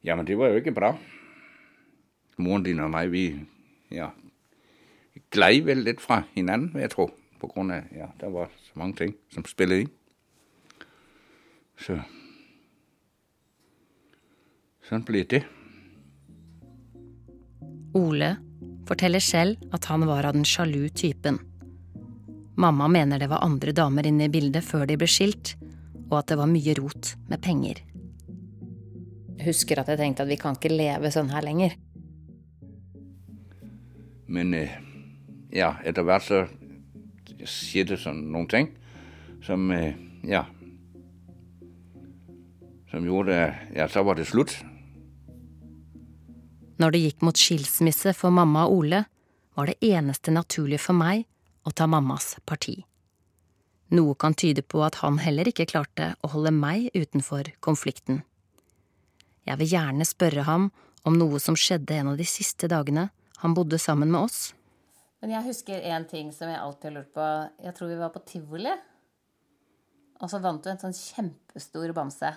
Ja, 0.04 0.14
men 0.14 0.26
det 0.28 0.36
var 0.38 0.52
jo 0.52 0.60
ikke 0.60 0.74
bra. 0.76 0.92
Moren 2.36 2.66
din 2.66 2.82
og 2.82 2.90
meg, 2.92 3.10
vi 3.14 3.24
ja, 3.94 4.10
glei 5.34 5.60
vel 5.64 5.84
litt 5.86 6.02
fra 6.02 6.24
hinanden, 6.34 6.72
vil 6.74 6.84
jeg 6.84 6.94
tro. 6.94 7.08
På 7.40 7.50
grunn 7.50 7.72
av 7.74 7.90
ja, 7.94 8.10
det 8.20 8.30
var 8.32 8.52
så 8.66 8.78
mange 8.80 8.98
ting 9.00 9.14
som 9.32 9.46
spillet 9.48 9.84
inn. 9.84 9.94
Så 11.80 11.98
Sånn 14.84 15.00
blir 15.08 15.24
det. 15.24 15.40
Ole 17.96 18.34
forteller 18.88 19.22
selv 19.22 19.60
at 19.74 19.88
han 19.90 20.06
var 20.08 20.26
av 20.28 20.36
den 20.36 20.46
sjalu 20.48 20.88
typen. 20.88 21.38
Mamma 22.56 22.88
mener 22.88 23.18
det 23.18 23.30
var 23.32 23.42
andre 23.42 23.72
damer 23.74 24.06
inne 24.06 24.28
i 24.28 24.32
bildet 24.32 24.64
før 24.64 24.86
de 24.86 24.98
ble 25.00 25.08
skilt, 25.10 25.56
og 26.10 26.20
at 26.20 26.30
det 26.30 26.38
var 26.38 26.50
mye 26.50 26.74
rot 26.78 27.14
med 27.30 27.42
penger. 27.42 27.80
Jeg 29.34 29.48
husker 29.48 29.80
at 29.80 29.90
jeg 29.90 29.98
tenkte 30.00 30.22
at 30.22 30.30
vi 30.30 30.38
kan 30.40 30.54
ikke 30.56 30.70
leve 30.70 31.10
sånn 31.10 31.32
her 31.34 31.42
lenger. 31.44 31.74
Men 34.30 34.54
øh, 34.56 34.70
ja, 35.52 35.74
etter 35.84 36.06
hvert 36.06 36.24
så 36.24 36.44
skjedde 37.44 37.98
sånn 38.00 38.22
noen 38.32 38.48
ting 38.48 38.70
som 39.44 39.68
øh, 39.74 39.92
ja 40.24 40.46
Som 42.88 43.04
gjorde 43.04 43.34
Ja, 43.74 43.88
så 43.90 44.04
var 44.06 44.14
det 44.14 44.28
slutt. 44.30 44.54
Når 46.80 46.90
det 46.90 47.02
gikk 47.04 47.22
mot 47.22 47.38
skilsmisse 47.38 48.14
for 48.18 48.34
mamma 48.34 48.64
og 48.66 48.80
Ole, 48.80 49.04
var 49.54 49.70
det 49.70 49.78
eneste 49.84 50.32
naturlige 50.34 50.82
for 50.82 50.98
meg 50.98 51.26
å 51.62 51.70
ta 51.70 51.86
mammas 51.86 52.34
parti. 52.46 52.80
Noe 53.94 54.16
kan 54.18 54.34
tyde 54.34 54.64
på 54.66 54.80
at 54.82 54.98
han 55.04 55.20
heller 55.22 55.46
ikke 55.50 55.68
klarte 55.70 56.14
å 56.24 56.32
holde 56.32 56.50
meg 56.54 56.88
utenfor 56.96 57.52
konflikten. 57.62 58.24
Jeg 59.46 59.60
vil 59.60 59.74
gjerne 59.76 60.06
spørre 60.08 60.46
ham 60.48 60.70
om 61.04 61.18
noe 61.20 61.38
som 61.42 61.54
skjedde 61.54 61.94
en 62.00 62.14
av 62.14 62.18
de 62.18 62.26
siste 62.26 62.68
dagene 62.72 63.10
han 63.42 63.54
bodde 63.54 63.78
sammen 63.78 64.10
med 64.10 64.24
oss. 64.24 64.54
Men 65.20 65.36
jeg 65.36 65.46
husker 65.46 65.84
én 65.84 66.08
ting 66.08 66.32
som 66.32 66.50
jeg 66.50 66.60
alltid 66.60 66.90
har 66.90 66.96
lurt 66.98 67.12
på. 67.14 67.28
Jeg 67.64 67.76
tror 67.76 67.92
vi 67.92 68.00
var 68.00 68.10
på 68.12 68.24
tivoli. 68.28 68.72
Og 70.24 70.30
så 70.32 70.40
vant 70.40 70.64
du 70.64 70.70
en 70.72 70.80
sånn 70.80 70.96
kjempestor 70.96 71.92
bamse. 71.96 72.32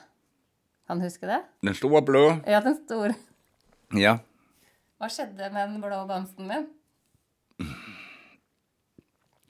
Kan 0.88 1.00
du 1.00 1.08
huske 1.08 1.28
det? 1.28 1.42
Den 1.68 1.76
store 1.76 2.04
blå. 2.06 2.24
Ja, 2.48 2.62
den 2.64 2.78
store. 2.84 3.16
Ja. 3.96 4.18
Hva 4.98 5.10
skjedde 5.14 5.52
med 5.54 5.70
den 5.70 5.82
blå 5.82 6.02
bamsen 6.10 6.50
min? 6.50 6.68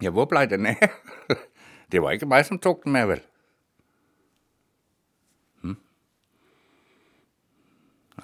Ja, 0.04 0.12
hvor 0.14 0.28
blei 0.30 0.46
den 0.50 0.68
av? 0.68 0.82
Det 1.92 2.02
var 2.04 2.18
ikke 2.18 2.28
meg 2.28 2.44
som 2.44 2.60
tok 2.60 2.84
den 2.84 2.94
med, 2.98 3.06
vel? 3.08 3.22
Hm? 5.64 5.78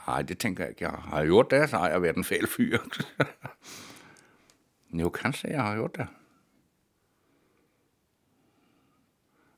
Nei, 0.01 0.17
det 0.27 0.35
tenker 0.43 0.67
jeg 0.67 0.75
ikke. 0.75 0.91
Har 1.07 1.23
jeg 1.23 1.31
gjort 1.31 1.53
det, 1.53 1.61
så 1.71 1.79
har 1.79 1.93
jeg 1.93 2.03
vært 2.03 2.19
en 2.19 2.27
feil 2.27 2.49
fyr. 2.51 2.83
jo, 4.99 5.13
kanskje 5.15 5.53
jeg 5.53 5.63
har 5.63 5.79
gjort 5.79 6.01
det. 6.01 6.09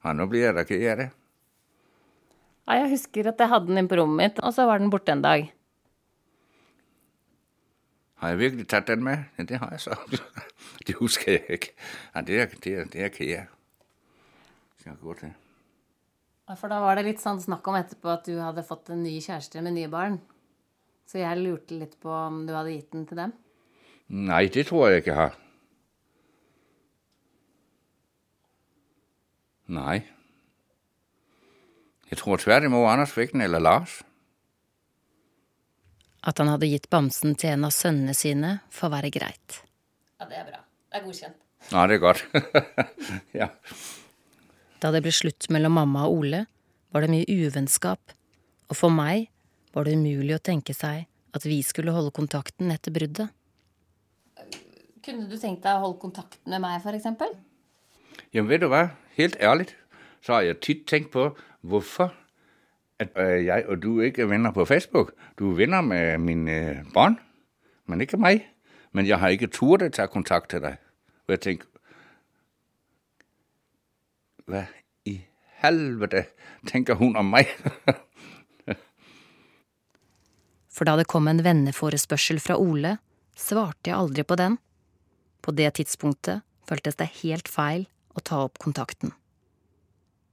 Ja, 0.05 0.13
nå 0.13 0.29
blir 0.29 0.45
jeg 0.45 0.53
da 0.53 0.67
ikke 0.67 0.81
av 0.93 1.01
det. 1.01 1.11
Ja, 2.65 2.77
jeg 2.83 2.93
husker 2.93 3.33
at 3.33 3.41
jeg 3.41 3.49
hadde 3.49 3.73
den 3.73 3.81
inn 3.81 3.89
på 3.89 3.97
rommet 3.97 4.21
mitt, 4.21 4.45
og 4.45 4.53
så 4.53 4.69
var 4.69 4.77
den 4.77 4.93
borte 4.93 5.17
en 5.17 5.25
dag. 5.25 5.49
Har 8.21 8.31
jeg 8.31 8.39
virkelig 8.39 8.67
tatt 8.71 8.87
den 8.87 9.03
med? 9.03 9.25
Ja, 9.37 9.43
det 9.43 9.57
har 9.59 9.71
jeg 9.75 9.81
så. 9.83 9.95
det 10.87 10.95
husker 10.99 11.31
jeg 11.35 11.57
ikke. 11.59 11.73
Ja, 12.15 12.21
det 12.21 12.39
er, 12.41 12.53
det 12.63 12.75
er, 12.75 12.85
det 12.91 13.01
er 13.01 13.11
ikke 13.11 13.29
jeg. 13.29 13.47
Skal 14.79 14.95
gå 15.01 15.17
til. 15.19 15.33
For 16.53 16.69
da 16.69 16.77
var 16.83 16.95
det 16.95 17.07
litt 17.07 17.23
sånn 17.23 17.41
snakk 17.41 17.65
om 17.67 17.75
etterpå 17.79 18.11
at 18.13 18.27
du 18.29 18.37
hadde 18.37 18.63
fått 18.65 18.91
en 18.93 19.01
ny 19.03 19.17
kjæreste 19.17 19.63
med 19.65 19.75
nye 19.75 19.89
barn. 19.91 20.19
Så 21.09 21.19
jeg 21.21 21.41
lurte 21.41 21.77
litt 21.77 21.97
på 22.01 22.09
om 22.13 22.43
du 22.45 22.53
hadde 22.53 22.73
gitt 22.75 22.91
den 22.93 23.07
til 23.09 23.19
dem. 23.19 23.33
Nei, 24.07 24.45
det 24.53 24.67
tror 24.69 24.91
jeg 24.91 25.01
ikke 25.01 25.11
jeg 25.11 25.19
har. 25.19 25.39
Nei. 29.75 30.03
Jeg 32.11 32.21
tror 32.21 32.37
tvert 32.37 32.67
imot 32.67 32.85
Anders 32.87 33.13
fikk 33.13 33.33
den, 33.33 33.41
eller 33.41 33.59
Lars. 33.59 34.03
At 36.25 36.41
han 36.41 36.49
hadde 36.49 36.69
gitt 36.71 36.89
bamsen 36.89 37.35
til 37.37 37.53
en 37.53 37.67
av 37.67 37.73
sønnene 37.75 38.15
sine, 38.17 38.57
får 38.73 38.93
være 38.95 39.11
greit. 39.13 39.59
Ja, 40.19 40.27
det 40.29 40.39
er 40.39 40.47
bra. 40.49 40.61
Det 40.89 40.99
er 40.99 41.05
godkjent. 41.05 41.41
Ja, 41.71 41.85
det 41.89 41.97
er 41.97 42.01
godt. 42.01 42.25
ja. 43.41 43.49
Da 44.81 44.91
det 44.93 45.01
ble 45.05 45.13
slutt 45.13 45.49
mellom 45.53 45.77
mamma 45.77 46.05
og 46.09 46.21
Ole, 46.21 46.45
var 46.93 47.05
det 47.05 47.11
mye 47.13 47.27
uvennskap, 47.29 48.13
og 48.69 48.77
for 48.77 48.93
meg 48.93 49.27
var 49.75 49.85
det 49.85 49.97
umulig 49.97 50.37
å 50.37 50.43
tenke 50.43 50.73
seg 50.77 51.05
at 51.35 51.45
vi 51.45 51.59
skulle 51.67 51.93
holde 51.93 52.13
kontakten 52.15 52.71
etter 52.71 52.93
bruddet. 52.95 53.33
Kunne 55.05 55.27
du 55.29 55.35
tenkt 55.37 55.65
deg 55.65 55.77
å 55.77 55.83
holde 55.83 56.01
kontakten 56.01 56.53
med 56.53 56.63
meg, 56.63 56.79
for 56.81 56.97
eksempel? 56.97 57.33
Jamen, 58.33 58.49
vet 58.49 58.63
du 58.63 58.69
hva? 58.71 58.87
Helt 59.17 59.35
ærlig, 59.43 59.67
så 60.23 60.37
har 60.37 60.47
jeg 60.47 60.61
titt 60.63 60.85
tenkt 60.89 61.11
på 61.13 61.27
hvorfor 61.65 62.13
at 62.99 63.09
øh, 63.15 63.45
jeg 63.45 63.65
og 63.67 63.83
du 63.83 64.01
ikke 64.01 64.21
er 64.21 64.25
venner 64.25 64.51
på 64.51 64.65
Facebook. 64.65 65.11
Du 65.39 65.51
er 65.51 65.55
venner 65.55 65.81
med 65.81 66.17
mine 66.17 66.69
øh, 66.69 66.93
barn, 66.93 67.19
men 67.85 68.01
ikke 68.01 68.17
meg. 68.17 68.45
Men 68.91 69.07
jeg 69.07 69.19
har 69.19 69.27
ikke 69.29 69.47
turt 69.51 69.83
å 69.83 69.89
ta 69.91 70.05
kontakt 70.07 70.49
til 70.49 70.61
deg. 70.63 70.77
Og 71.27 71.35
jeg 71.35 71.41
tenker 71.43 71.67
Hva 74.45 74.67
i 75.09 75.17
helvete 75.63 76.27
tenker 76.69 76.95
hun 76.95 77.17
om 77.17 77.25
meg? 77.33 77.49
For 80.75 80.85
da 80.87 80.95
det 80.99 81.07
kom 81.07 81.27
en 81.27 81.43
venneforespørsel 81.43 82.39
fra 82.43 82.57
Ole, 82.59 82.97
svarte 83.35 83.89
jeg 83.89 83.97
aldri 83.97 84.23
på 84.27 84.37
den. 84.39 84.57
På 85.41 85.51
det 85.51 85.73
tidspunktet 85.79 86.43
føltes 86.67 86.99
det 86.99 87.09
helt 87.23 87.49
feil 87.49 87.87
å 88.15 88.21
ta 88.21 88.43
opp 88.45 88.59
kontakten. 88.61 89.11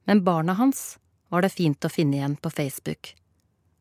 Men 0.06 0.24
barna 0.26 0.54
hans 0.58 0.98
var 1.32 1.46
det 1.46 1.54
fint 1.54 1.84
å 1.84 1.88
finne 1.88 2.18
igjen 2.18 2.34
på 2.36 2.50
Facebook, 2.52 3.14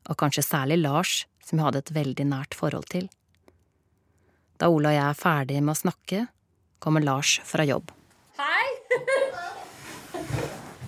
og 0.07 0.15
kanskje 0.21 0.43
særlig 0.45 0.77
Lars, 0.79 1.25
som 1.43 1.59
jeg 1.59 1.65
hadde 1.67 1.81
et 1.83 1.91
veldig 1.97 2.25
nært 2.29 2.55
forhold 2.55 2.87
til. 2.93 3.09
Da 4.61 4.69
Ole 4.71 4.93
og 4.93 4.95
jeg 4.95 5.03
er 5.03 5.19
ferdige 5.19 5.63
med 5.65 5.73
å 5.75 5.81
snakke, 5.81 6.21
kommer 6.79 7.03
Lars 7.03 7.33
fra 7.43 7.65
jobb. 7.67 7.91
Hei! 8.39 8.67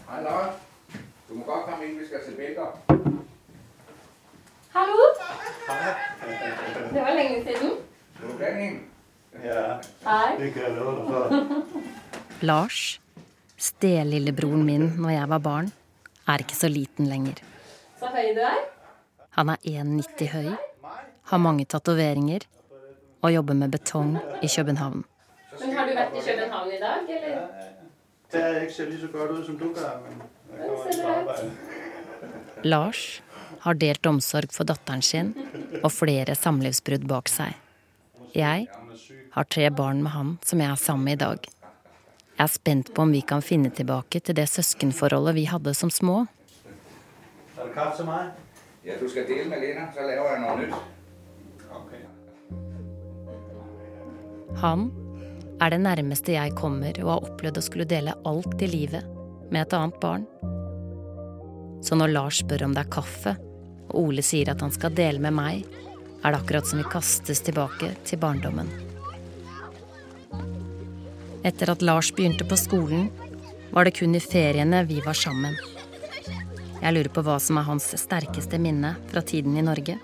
Hei, 0.08 0.22
Lars. 0.24 0.56
Du 1.28 1.36
må 1.36 1.44
godt 1.50 1.68
komme 1.68 1.90
inn, 1.90 2.00
vi 2.00 2.08
skal 2.08 2.24
se 2.24 2.38
bilder. 2.40 2.80
Hallo! 4.74 5.12
Det 6.94 7.04
var 7.04 7.14
lenge 7.18 7.44
siden. 7.44 7.78
Du 8.22 8.28
den 8.40 8.66
inn? 8.70 8.82
Hei. 10.08 10.52
Lars, 12.50 12.82
stelillebroren 13.60 14.64
min 14.64 14.94
når 14.96 15.18
jeg 15.18 15.32
var 15.36 15.44
barn, 15.44 15.74
er 16.28 16.44
ikke 16.44 16.56
så 16.58 16.70
liten 16.72 17.10
lenger. 17.10 17.42
Så 18.00 18.12
høy 18.14 18.34
du 18.36 18.42
er. 18.48 18.62
Han 19.38 19.50
er 19.50 19.58
1,90 19.66 20.30
høy, 20.34 20.52
har 21.32 21.42
mange 21.42 21.66
tatoveringer 21.66 22.46
og 23.22 23.34
jobber 23.34 23.58
med 23.58 23.72
betong 23.72 24.18
i 24.44 24.50
København. 24.56 25.04
Men 25.60 25.76
har 25.78 25.88
du 25.88 25.94
vært 25.96 26.18
i 26.18 26.24
København 26.28 26.72
i 26.72 26.80
dag, 26.82 27.14
eller? 27.18 27.48
Det 28.34 28.62
ikke 28.62 28.74
ser 28.74 28.90
lige 28.90 29.02
så 29.02 29.08
godt 29.08 29.32
ut 29.32 29.46
som 29.46 29.58
du 29.58 29.68
gjør, 29.74 30.00
men 30.04 30.22
jeg 30.22 30.70
kommer 30.70 30.86
ikke 30.92 31.04
på 31.04 31.24
bra 31.28 32.64
Lars 32.64 33.22
har 33.64 33.74
delt 33.80 34.06
omsorg 34.08 34.52
for 34.56 34.68
datteren 34.68 35.02
sin 35.02 35.34
og 35.84 35.92
flere 35.92 36.36
samlivsbrudd 36.36 37.08
bak 37.08 37.32
seg. 37.32 37.56
Jeg 38.36 38.68
har 39.34 39.50
tre 39.50 39.70
barn 39.72 40.02
med 40.04 40.12
han 40.12 40.38
som 40.46 40.62
jeg 40.64 40.72
er 40.72 40.80
sammen 40.80 41.06
med 41.06 41.14
i 41.14 41.22
dag. 41.24 41.50
Jeg 42.34 42.44
er 42.48 42.50
spent 42.50 42.90
på 42.96 43.06
om 43.06 43.12
vi 43.14 43.22
kan 43.22 43.44
finne 43.46 43.70
tilbake 43.70 44.20
til 44.20 44.36
det 44.36 44.48
søskenforholdet 44.50 45.36
vi 45.38 45.46
hadde 45.52 45.74
som 45.78 45.92
små. 45.94 46.24
Er 47.54 47.68
det 47.68 47.74
kaffe 47.76 48.00
til 48.00 48.10
meg? 48.10 48.34
Ja, 48.84 48.98
du 49.00 49.06
skal 49.08 49.28
dele 49.30 49.46
med 49.52 49.62
Lena, 49.62 49.86
så 49.94 50.04
laver 50.04 50.34
jeg 50.34 50.42
noe 50.44 50.56
nytt. 50.64 50.76
Han 54.64 54.90
er 55.62 55.74
det 55.74 55.80
nærmeste 55.82 56.36
jeg 56.36 56.56
kommer 56.58 56.98
å 57.02 57.10
ha 57.14 57.20
opplevd 57.24 57.58
å 57.60 57.64
skulle 57.64 57.88
dele 57.90 58.16
alt 58.28 58.62
i 58.62 58.70
livet 58.70 59.08
med 59.50 59.62
et 59.64 59.76
annet 59.78 60.00
barn. 60.04 60.26
Så 61.84 61.98
når 62.00 62.14
Lars 62.14 62.42
spør 62.44 62.66
om 62.68 62.76
det 62.76 62.84
er 62.86 62.94
kaffe, 62.94 63.36
og 63.92 64.00
Ole 64.08 64.24
sier 64.26 64.52
at 64.54 64.62
han 64.64 64.74
skal 64.74 64.96
dele 64.96 65.22
med 65.24 65.36
meg, 65.38 65.64
er 66.24 66.32
det 66.32 66.40
akkurat 66.40 66.68
som 66.70 66.80
vi 66.80 66.88
kastes 66.92 67.44
tilbake 67.44 67.92
til 68.08 68.22
barndommen. 68.22 68.70
Etter 71.44 71.74
at 71.74 71.82
Lars 71.82 72.12
begynte 72.16 72.46
på 72.48 72.56
skolen, 72.56 73.10
var 73.76 73.84
det 73.84 73.98
kun 73.98 74.16
i 74.16 74.20
feriene 74.24 74.86
vi 74.88 75.02
var 75.04 75.18
sammen. 75.18 75.58
Jeg 76.80 76.96
lurer 76.96 77.10
på 77.12 77.24
hva 77.26 77.36
som 77.44 77.60
er 77.60 77.68
hans 77.68 77.90
sterkeste 78.00 78.60
minne 78.64 78.94
fra 79.12 79.24
tiden 79.28 79.58
i 79.60 79.64
Norge. 79.66 79.98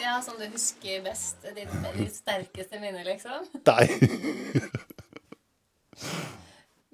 Ja, 0.00 0.18
som 0.24 0.36
du 0.36 0.44
husker 0.52 1.00
best. 1.04 1.40
Ditt, 1.56 1.72
ditt 1.96 2.14
sterkeste 2.18 2.80
minne, 2.82 3.00
liksom. 3.08 3.48
Deg. 3.64 3.96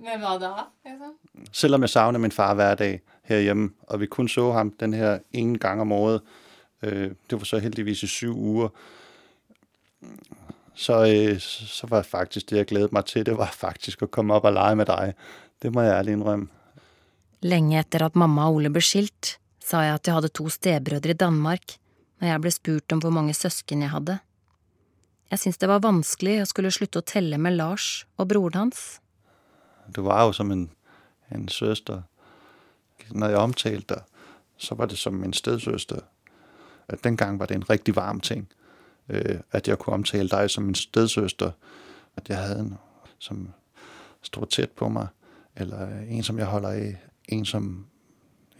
Men 0.02 0.22
hva 0.22 0.36
da? 0.38 0.52
liksom? 0.86 1.18
Selvom 1.50 1.82
jeg 1.86 1.94
savner 1.96 2.22
min 2.22 2.34
far 2.34 2.54
hver 2.58 2.78
dag 2.78 3.00
her 3.26 3.42
hjemme, 3.42 3.72
og 3.90 4.02
vi 4.02 4.10
kun 4.10 4.30
så 4.30 4.52
ham 4.54 4.70
den 4.78 4.94
her 4.94 5.18
én 5.34 5.58
gang 5.58 5.82
om 5.82 5.92
året, 5.92 6.22
øh, 6.82 7.10
det 7.30 7.38
var 7.38 7.46
så 7.46 7.58
heldigvis 7.62 8.02
i 8.06 8.10
syv 8.10 8.38
uger, 8.38 8.70
så, 10.74 11.04
øh, 11.04 11.38
så 11.40 11.86
var 11.86 12.02
faktisk 12.02 12.50
det 12.50 12.56
jeg 12.56 12.66
gledet 12.66 12.92
meg 12.92 13.06
til, 13.06 13.26
det 13.26 13.36
var 13.38 13.52
faktisk 13.52 14.02
å 14.02 14.10
komme 14.10 14.34
opp 14.34 14.48
og 14.48 14.56
lege 14.56 14.78
med 14.80 14.88
deg. 14.88 15.14
Det 15.62 15.72
må 15.72 15.84
jeg 15.84 15.94
ærlig 15.98 16.16
innrømme. 16.16 16.48
Lenge 17.42 17.78
etter 17.80 18.04
at 18.06 18.16
mamma 18.18 18.48
og 18.48 18.60
Ole 18.60 18.70
ble 18.70 18.82
skilt, 18.84 19.36
sa 19.62 19.82
jeg 19.82 19.96
at 19.98 20.06
jeg 20.06 20.14
hadde 20.14 20.34
to 20.34 20.48
stebrødre 20.50 21.14
i 21.14 21.18
Danmark, 21.18 21.76
når 22.20 22.28
jeg 22.28 22.42
ble 22.42 22.52
spurt 22.54 22.94
om 22.94 23.02
hvor 23.02 23.14
mange 23.14 23.34
søsken 23.34 23.82
jeg 23.82 23.90
hadde. 23.90 24.20
Jeg 25.32 25.40
syntes 25.40 25.58
det 25.58 25.68
var 25.70 25.82
vanskelig 25.82 26.42
å 26.42 26.48
skulle 26.48 26.70
slutte 26.70 27.00
å 27.00 27.08
telle 27.08 27.38
med 27.40 27.56
Lars 27.56 28.04
og 28.20 28.28
broren 28.30 28.58
hans. 28.58 29.00
Du 29.88 30.02
var 30.06 30.26
jo 30.26 30.34
som 30.36 30.52
en, 30.52 30.66
en 31.32 31.48
søster. 31.48 32.04
Når 33.10 33.32
jeg 33.32 33.40
omtalte 33.42 33.94
deg, 33.96 34.26
så 34.62 34.76
var 34.78 34.86
det 34.92 34.98
som 35.00 35.16
min 35.18 35.32
stedsøster. 35.34 36.04
At 36.88 37.02
Den 37.02 37.16
gang 37.16 37.40
var 37.40 37.50
det 37.50 37.56
en 37.56 37.66
riktig 37.68 37.96
varm 37.96 38.20
ting. 38.20 38.46
Øh, 39.12 39.40
at 39.52 39.68
jeg 39.68 39.78
kunne 39.78 39.94
omtale 39.94 40.28
deg 40.28 40.50
som 40.50 40.64
min 40.64 40.74
stedsøster. 40.74 41.52
At 42.16 42.28
jeg 42.28 42.38
hadde 42.38 42.60
en 42.60 42.78
som 43.18 43.48
stod 44.22 44.50
tett 44.50 44.74
på 44.76 44.88
meg. 44.88 45.12
Eller 45.56 46.00
en 46.08 46.22
som 46.22 46.38
jeg 46.38 46.48
holder 46.48 46.72
i. 46.72 46.94
En 47.28 47.44
som 47.44 47.86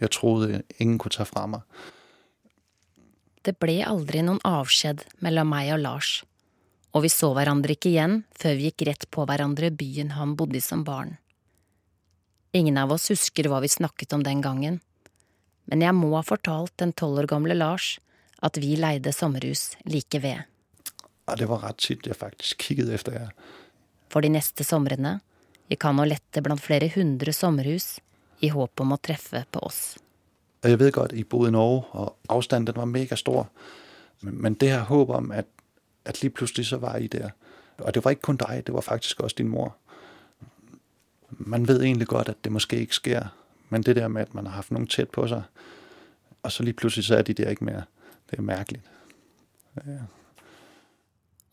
jeg 0.01 0.11
trodde 0.11 0.61
ingen 0.79 0.97
kunne 0.97 1.15
ta 1.15 1.25
fra 1.27 1.45
meg. 1.47 1.63
Det 3.43 3.57
ble 3.59 3.81
aldri 3.83 4.21
noen 4.23 4.39
avskjed 4.47 5.03
mellom 5.23 5.49
meg 5.51 5.73
og 5.75 5.81
Lars, 5.83 6.11
og 6.95 7.03
vi 7.03 7.09
så 7.11 7.33
hverandre 7.35 7.75
ikke 7.75 7.89
igjen 7.89 8.21
før 8.39 8.55
vi 8.55 8.69
gikk 8.69 8.85
rett 8.87 9.03
på 9.11 9.25
hverandre 9.27 9.67
i 9.67 9.75
byen 9.75 10.13
han 10.15 10.37
bodde 10.39 10.61
i 10.61 10.63
som 10.63 10.85
barn. 10.87 11.17
Ingen 12.55 12.77
av 12.79 12.93
oss 12.95 13.09
husker 13.11 13.49
hva 13.51 13.59
vi 13.63 13.71
snakket 13.71 14.15
om 14.15 14.23
den 14.23 14.39
gangen, 14.45 14.79
men 15.67 15.83
jeg 15.83 15.95
må 15.97 16.13
ha 16.15 16.23
fortalt 16.23 16.71
den 16.79 16.93
tolv 16.95 17.23
år 17.23 17.29
gamle 17.33 17.57
Lars 17.57 17.97
at 18.43 18.59
vi 18.59 18.75
leide 18.75 19.13
sommerhus 19.15 19.73
like 19.87 20.19
ved. 20.23 20.43
Ja, 21.27 21.35
det 21.39 21.47
var 21.47 21.63
rett 21.63 21.79
tit 21.79 22.07
jeg 22.07 22.19
faktisk 22.19 22.59
kikket 22.59 22.89
efter 22.91 23.15
jer. 23.15 23.29
For 24.11 24.21
de 24.21 24.29
neste 24.33 24.65
somrene 24.67 25.19
gikk 25.71 25.85
han 25.87 26.01
og 26.03 26.09
lette 26.11 26.43
blant 26.43 26.61
flere 26.61 26.91
hundre 26.95 27.33
sommerhus 27.33 27.97
i 28.43 28.51
håp 28.51 28.83
om 28.83 28.91
å 28.93 28.99
treffe 28.99 29.45
på 29.51 29.61
oss. 29.63 29.95
Jeg 30.63 30.79
ved 30.79 30.91
godt, 30.91 31.13
I 31.13 31.23
bodde 31.23 31.49
i 31.49 31.55
Norge, 31.55 31.83
og 31.91 32.15
avstanden 32.29 32.75
var 32.75 32.85
megastor. 32.85 33.47
Men, 34.21 34.41
men 34.41 34.53
det 34.53 34.69
her 34.71 34.83
håpet 34.87 35.15
om, 35.15 35.31
at, 35.31 35.47
at 36.05 36.21
lige 36.21 36.31
plutselig 36.31 36.65
så 36.65 36.77
var 36.77 36.97
jeg 36.97 37.11
der. 37.11 37.31
Og 37.77 37.93
det 37.93 38.03
var 38.05 38.11
ikke 38.11 38.21
kun 38.21 38.39
deg, 38.39 38.67
det 38.67 38.73
var 38.75 38.81
faktisk 38.81 39.19
også 39.19 39.35
din 39.39 39.47
mor. 39.47 39.75
Man 41.29 41.67
ved 41.67 41.81
egentlig 41.81 42.07
godt, 42.07 42.29
at 42.29 42.43
det 42.43 42.51
måske 42.51 42.79
ikke 42.79 42.95
sker. 42.95 43.33
Men 43.69 43.83
det 43.83 43.95
der 43.95 44.07
med, 44.07 44.21
at 44.21 44.33
man 44.33 44.45
har 44.45 44.53
haft 44.53 44.71
noen 44.71 44.87
tett 44.87 45.11
på 45.11 45.27
seg, 45.27 45.43
og 46.43 46.51
så 46.51 46.63
lige 46.63 46.73
plutselig 46.73 47.05
så 47.05 47.15
er 47.17 47.21
de 47.21 47.33
der 47.33 47.49
ikke 47.49 47.65
mere. 47.65 47.83
Det 48.31 48.39
mærkeligt. 48.39 48.87
Ja. 49.83 50.05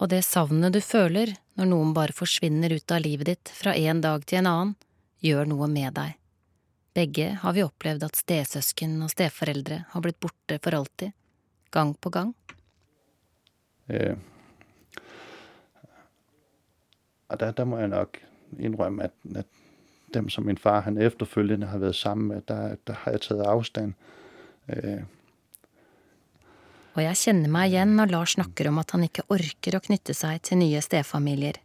Og 0.01 0.09
det 0.09 0.23
savnet 0.25 0.73
du 0.73 0.81
føler 0.81 1.35
når 1.59 1.69
noen 1.69 1.93
bare 1.97 2.17
forsvinner 2.17 2.73
ut 2.73 2.95
av 2.95 3.03
livet 3.05 3.29
ditt 3.29 3.53
fra 3.53 3.75
en 3.77 4.01
dag 4.01 4.25
til 4.25 4.41
en 4.41 4.49
annen, 4.49 4.75
gjør 5.21 5.51
noe 5.51 5.69
med 5.69 5.93
deg. 5.99 6.17
Begge 6.97 7.29
har 7.43 7.55
vi 7.55 7.65
opplevd 7.65 8.07
at 8.07 8.19
stesøsken 8.19 8.97
og 9.05 9.13
steforeldre 9.13 9.85
har 9.93 10.05
blitt 10.05 10.21
borte 10.21 10.57
for 10.65 10.77
alltid, 10.79 11.13
gang 11.71 11.93
på 12.01 12.13
gang. 12.17 12.33
Eh, 13.93 14.17
Og 17.31 17.41
der, 17.41 17.51
der 17.51 17.65
må 17.65 17.79
jeg 17.79 17.89
nok 17.89 18.19
innrømme 18.59 19.03
at, 19.03 19.11
at 19.37 19.47
dem 20.15 20.29
som 20.29 20.45
min 20.45 20.59
far 20.59 20.81
han 20.81 20.99
efterfølgende 20.99 21.67
har 21.67 21.79
vært 21.79 21.95
sammen 21.95 22.29
med, 22.29 22.43
der, 22.49 22.77
der 22.87 22.93
har 22.93 23.11
jeg 23.11 23.21
taget 23.21 23.47
avstand. 23.47 23.93
Øh. 24.69 25.03
Og 27.01 27.07
jeg 27.07 27.17
kjenner 27.17 27.49
meg 27.49 27.71
igjen 27.71 27.95
når 27.97 28.11
Lars 28.13 28.35
snakker 28.37 28.69
om 28.69 28.79
at 28.83 28.91
han 28.93 29.07
ikke 29.07 29.23
orker 29.33 29.79
å 29.79 29.81
knytte 29.81 30.13
seg 30.13 30.43
til 30.45 30.59
nye 30.61 30.83
stefamilier. 30.85 31.57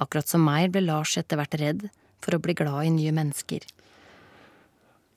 Akkurat 0.00 0.30
som 0.30 0.40
meg 0.40 0.70
ble 0.72 0.80
Lars 0.86 1.18
etter 1.20 1.36
hvert 1.36 1.56
redd 1.60 1.82
for 2.24 2.32
å 2.32 2.40
bli 2.40 2.54
glad 2.56 2.86
i 2.88 2.92
nye 2.94 3.12
mennesker. 3.12 3.66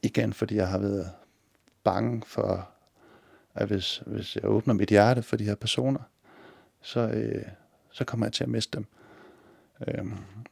Igen 0.04 0.36
fordi 0.36 0.60
jeg 0.60 0.68
har 0.68 0.84
vært 0.84 1.16
bange 1.88 2.28
for, 2.28 2.66
at 3.56 3.72
hvis, 3.72 4.02
hvis 4.04 4.34
jeg 4.36 4.52
åpner 4.52 4.76
mitt 4.76 4.92
hjerte 4.92 5.24
for 5.24 5.40
de 5.40 5.48
her 5.48 5.56
personer, 5.56 6.04
så, 6.84 7.08
øh, 7.08 7.48
så 7.96 8.04
kommer 8.04 8.28
jeg 8.28 8.42
til 8.42 8.50
å 8.50 8.52
miste 8.52 8.82
dem. 8.82 8.92
Um, 9.88 10.44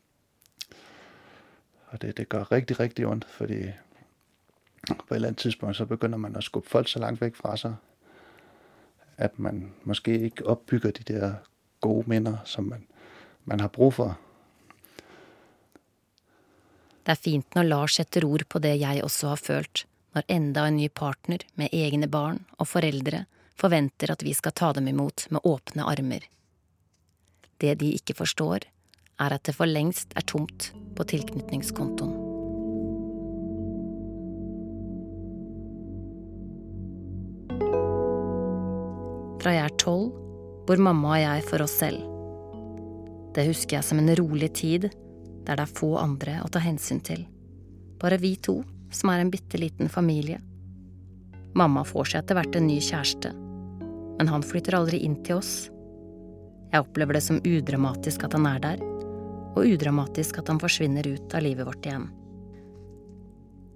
Og 1.91 2.01
det, 2.01 2.17
det 2.17 2.29
gør 2.29 2.51
rigtig, 2.51 2.79
rigtig 2.79 3.08
ondt, 3.08 3.25
fordi 3.25 3.71
på 4.88 5.12
et 5.12 5.15
eller 5.15 5.27
andet 5.27 5.39
tidspunkt, 5.39 5.75
så 5.75 5.86
begynder 5.86 6.17
man 6.17 6.36
at 6.36 6.43
skubbe 6.43 6.69
folk 6.69 6.88
så 6.88 6.99
langt 6.99 7.21
væk 7.21 7.36
fra 7.36 7.58
sig, 7.58 7.75
at 9.17 9.39
man 9.39 9.71
måske 9.84 10.19
ikke 10.28 10.45
opbygger 10.45 10.91
de 10.91 11.04
der 11.13 11.34
gode 11.82 12.10
minner 12.10 12.38
som 12.45 12.69
man, 12.69 12.86
man 13.45 13.60
har 13.60 13.67
brug 13.67 13.93
for. 13.93 14.17
Det 17.06 17.13
er 17.13 17.21
fint 17.21 17.56
når 17.56 17.67
Lars 17.69 17.99
setter 17.99 18.25
ord 18.25 18.47
på 18.49 18.60
det 18.60 18.80
jeg 18.82 19.04
også 19.04 19.34
har 19.36 19.41
følt, 19.41 19.86
når 20.15 20.25
enda 20.28 20.67
en 20.67 20.80
ny 20.80 20.89
partner 20.89 21.43
med 21.56 21.73
egne 21.73 22.10
barn 22.10 22.45
og 22.58 22.67
foreldre 22.67 23.25
forventer 23.56 24.12
at 24.12 24.25
vi 24.25 24.34
skal 24.34 24.56
ta 24.56 24.71
dem 24.73 24.89
imot 24.91 25.28
med 25.30 25.45
åpne 25.45 25.86
armer. 25.86 26.25
Det 27.62 27.78
de 27.80 27.93
ikke 27.95 28.17
forstår, 28.17 28.67
er 29.19 29.38
at 29.38 29.45
det 29.47 29.56
for 29.56 29.69
lengst 29.69 30.17
er 30.17 30.25
tomt 30.28 30.73
på 30.95 31.08
tilknytningskontoen. 31.08 32.24
Fra 39.45 39.51
jeg 39.53 39.69
er 39.69 39.73
tolv, 39.77 40.08
bor 40.65 40.79
mamma 40.81 41.12
og 41.12 41.19
jeg 41.21 41.41
for 41.45 41.62
oss 41.62 41.75
selv. 41.77 42.01
Det 43.38 43.43
husker 43.45 43.75
jeg 43.75 43.86
som 43.86 43.99
en 44.01 44.10
rolig 44.17 44.47
tid 44.58 44.88
der 45.45 45.60
det 45.60 45.67
er 45.67 45.75
få 45.77 45.91
andre 46.01 46.39
å 46.41 46.47
ta 46.49 46.58
hensyn 46.63 46.97
til. 47.05 47.21
Bare 48.01 48.17
vi 48.17 48.31
to, 48.41 48.55
som 48.89 49.12
er 49.13 49.21
en 49.21 49.29
bitte 49.29 49.60
liten 49.62 49.86
familie. 49.86 50.39
Mamma 51.53 51.84
får 51.86 52.10
seg 52.10 52.23
etter 52.23 52.39
hvert 52.39 52.58
en 52.58 52.65
ny 52.65 52.79
kjæreste, 52.88 53.36
men 54.17 54.34
han 54.34 54.47
flytter 54.49 54.79
aldri 54.79 55.03
inn 55.05 55.19
til 55.21 55.38
oss. 55.38 55.53
Jeg 56.73 56.81
opplever 56.81 57.19
det 57.19 57.23
som 57.27 57.38
udramatisk 57.45 58.25
at 58.25 58.34
han 58.34 58.49
er 58.49 58.65
der, 58.65 58.81
og 59.53 59.62
udramatisk 59.62 60.41
at 60.41 60.49
han 60.49 60.63
forsvinner 60.65 61.05
ut 61.05 61.38
av 61.38 61.45
livet 61.45 61.69
vårt 61.69 61.86
igjen. 61.86 62.10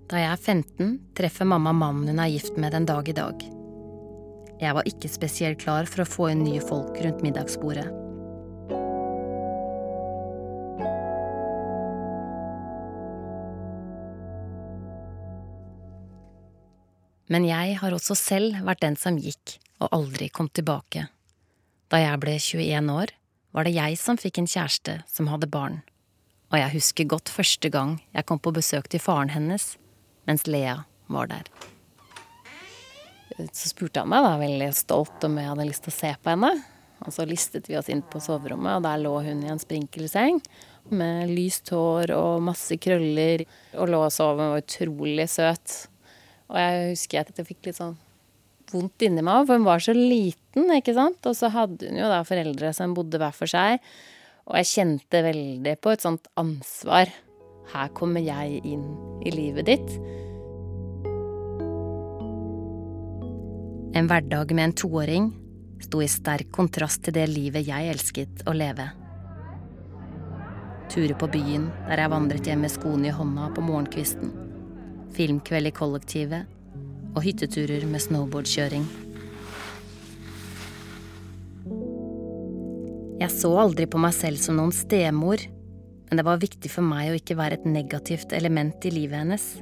Da 0.10 0.26
jeg 0.26 0.34
er 0.34 0.44
15, 0.58 1.00
treffer 1.14 1.54
mamma 1.54 1.78
mannen 1.78 2.10
hun 2.10 2.26
er 2.26 2.34
gift 2.34 2.58
med 2.58 2.74
den 2.74 2.90
dag 2.90 3.06
i 3.06 3.18
dag. 3.22 3.50
Jeg 4.60 4.76
var 4.76 4.88
ikke 4.90 5.08
spesielt 5.08 5.62
klar 5.62 5.88
for 5.88 6.04
å 6.04 6.10
få 6.10 6.30
inn 6.34 6.44
nye 6.44 6.60
folk 6.60 6.98
rundt 7.00 7.24
middagsbordet. 7.24 7.88
Men 17.30 17.46
jeg 17.46 17.78
har 17.78 17.94
også 17.94 18.18
selv 18.18 18.58
vært 18.66 18.82
den 18.82 18.98
som 18.98 19.20
gikk 19.22 19.60
og 19.80 19.94
aldri 19.96 20.28
kom 20.34 20.50
tilbake. 20.50 21.06
Da 21.90 22.02
jeg 22.02 22.20
ble 22.22 22.36
21 22.42 22.92
år, 22.92 23.14
var 23.54 23.66
det 23.66 23.78
jeg 23.78 23.98
som 24.02 24.18
fikk 24.20 24.42
en 24.42 24.50
kjæreste 24.50 25.00
som 25.10 25.30
hadde 25.32 25.50
barn. 25.50 25.82
Og 26.50 26.58
jeg 26.58 26.74
husker 26.74 27.10
godt 27.10 27.30
første 27.30 27.70
gang 27.70 28.00
jeg 28.18 28.26
kom 28.26 28.42
på 28.42 28.54
besøk 28.54 28.90
til 28.90 29.02
faren 29.02 29.32
hennes, 29.34 29.76
mens 30.26 30.50
Lea 30.50 30.82
var 31.08 31.30
der. 31.30 31.46
Så 33.38 33.70
spurte 33.70 34.04
han 34.04 34.10
meg 34.12 34.26
da, 34.26 34.34
veldig 34.42 34.70
stolt 34.78 35.26
om 35.28 35.38
jeg 35.40 35.52
hadde 35.52 35.70
lyst 35.70 35.86
til 35.86 35.94
å 35.94 35.98
se 36.00 36.12
på 36.18 36.34
henne. 36.34 36.52
Og 37.06 37.16
så 37.16 37.24
listet 37.28 37.70
vi 37.70 37.78
oss 37.80 37.88
inn 37.92 38.02
på 38.04 38.20
soverommet, 38.24 38.80
og 38.80 38.84
der 38.84 39.00
lå 39.00 39.14
hun 39.24 39.46
i 39.46 39.52
en 39.52 39.62
sprinkelseng. 39.62 40.42
Med 40.92 41.32
lyst 41.32 41.72
hår 41.72 42.12
og 42.16 42.44
masse 42.44 42.76
krøller. 42.82 43.46
Og 43.78 43.92
lå 43.92 44.02
og 44.04 44.14
sov 44.14 44.36
og 44.36 44.56
var 44.56 44.64
utrolig 44.64 45.30
søt. 45.32 45.78
Og 46.50 46.60
jeg 46.60 46.94
husker 46.96 47.22
at 47.22 47.40
jeg 47.40 47.48
fikk 47.48 47.70
litt 47.70 47.80
sånn 47.80 47.96
vondt 48.70 49.06
inni 49.06 49.24
meg, 49.26 49.48
for 49.48 49.58
hun 49.58 49.66
var 49.66 49.82
så 49.82 49.96
liten, 49.96 50.70
ikke 50.76 50.96
sant. 50.98 51.22
Og 51.30 51.38
så 51.38 51.52
hadde 51.54 51.90
hun 51.90 52.02
jo 52.02 52.12
da 52.12 52.22
foreldre 52.28 52.74
som 52.76 52.96
bodde 52.98 53.22
hver 53.22 53.36
for 53.36 53.50
seg. 53.50 53.80
Og 54.50 54.58
jeg 54.60 54.72
kjente 54.74 55.24
veldig 55.26 55.76
på 55.82 55.94
et 55.94 56.06
sånt 56.06 56.30
ansvar. 56.42 57.12
Her 57.70 57.94
kommer 57.98 58.24
jeg 58.26 58.64
inn 58.66 58.86
i 59.22 59.34
livet 59.34 59.70
ditt. 59.70 60.00
En 63.94 64.08
hverdag 64.08 64.52
med 64.52 64.64
en 64.64 64.74
toåring 64.74 65.32
sto 65.82 66.02
i 66.02 66.08
sterk 66.08 66.52
kontrast 66.54 67.02
til 67.02 67.16
det 67.16 67.24
livet 67.32 67.66
jeg 67.66 67.90
elsket 67.90 68.44
å 68.46 68.54
leve. 68.54 68.86
Turer 70.94 71.16
på 71.18 71.30
byen 71.34 71.66
der 71.88 72.04
jeg 72.04 72.12
vandret 72.14 72.50
hjem 72.50 72.62
med 72.66 72.74
skoene 72.74 73.10
i 73.10 73.16
hånda 73.18 73.50
på 73.56 73.66
morgenkvisten. 73.66 74.30
Filmkveld 75.18 75.72
i 75.72 75.74
kollektivet 75.74 76.56
og 77.16 77.22
hytteturer 77.26 77.90
med 77.90 78.06
snowboardkjøring. 78.06 78.86
Jeg 83.20 83.36
så 83.42 83.56
aldri 83.66 83.90
på 83.90 84.00
meg 84.00 84.14
selv 84.16 84.38
som 84.38 84.62
noen 84.62 84.74
stemor, 84.76 85.42
men 85.42 86.22
det 86.22 86.30
var 86.30 86.42
viktig 86.42 86.70
for 86.70 86.86
meg 86.86 87.10
å 87.10 87.18
ikke 87.18 87.42
være 87.42 87.58
et 87.58 87.70
negativt 87.70 88.38
element 88.38 88.86
i 88.86 88.94
livet 88.94 89.26
hennes. 89.26 89.54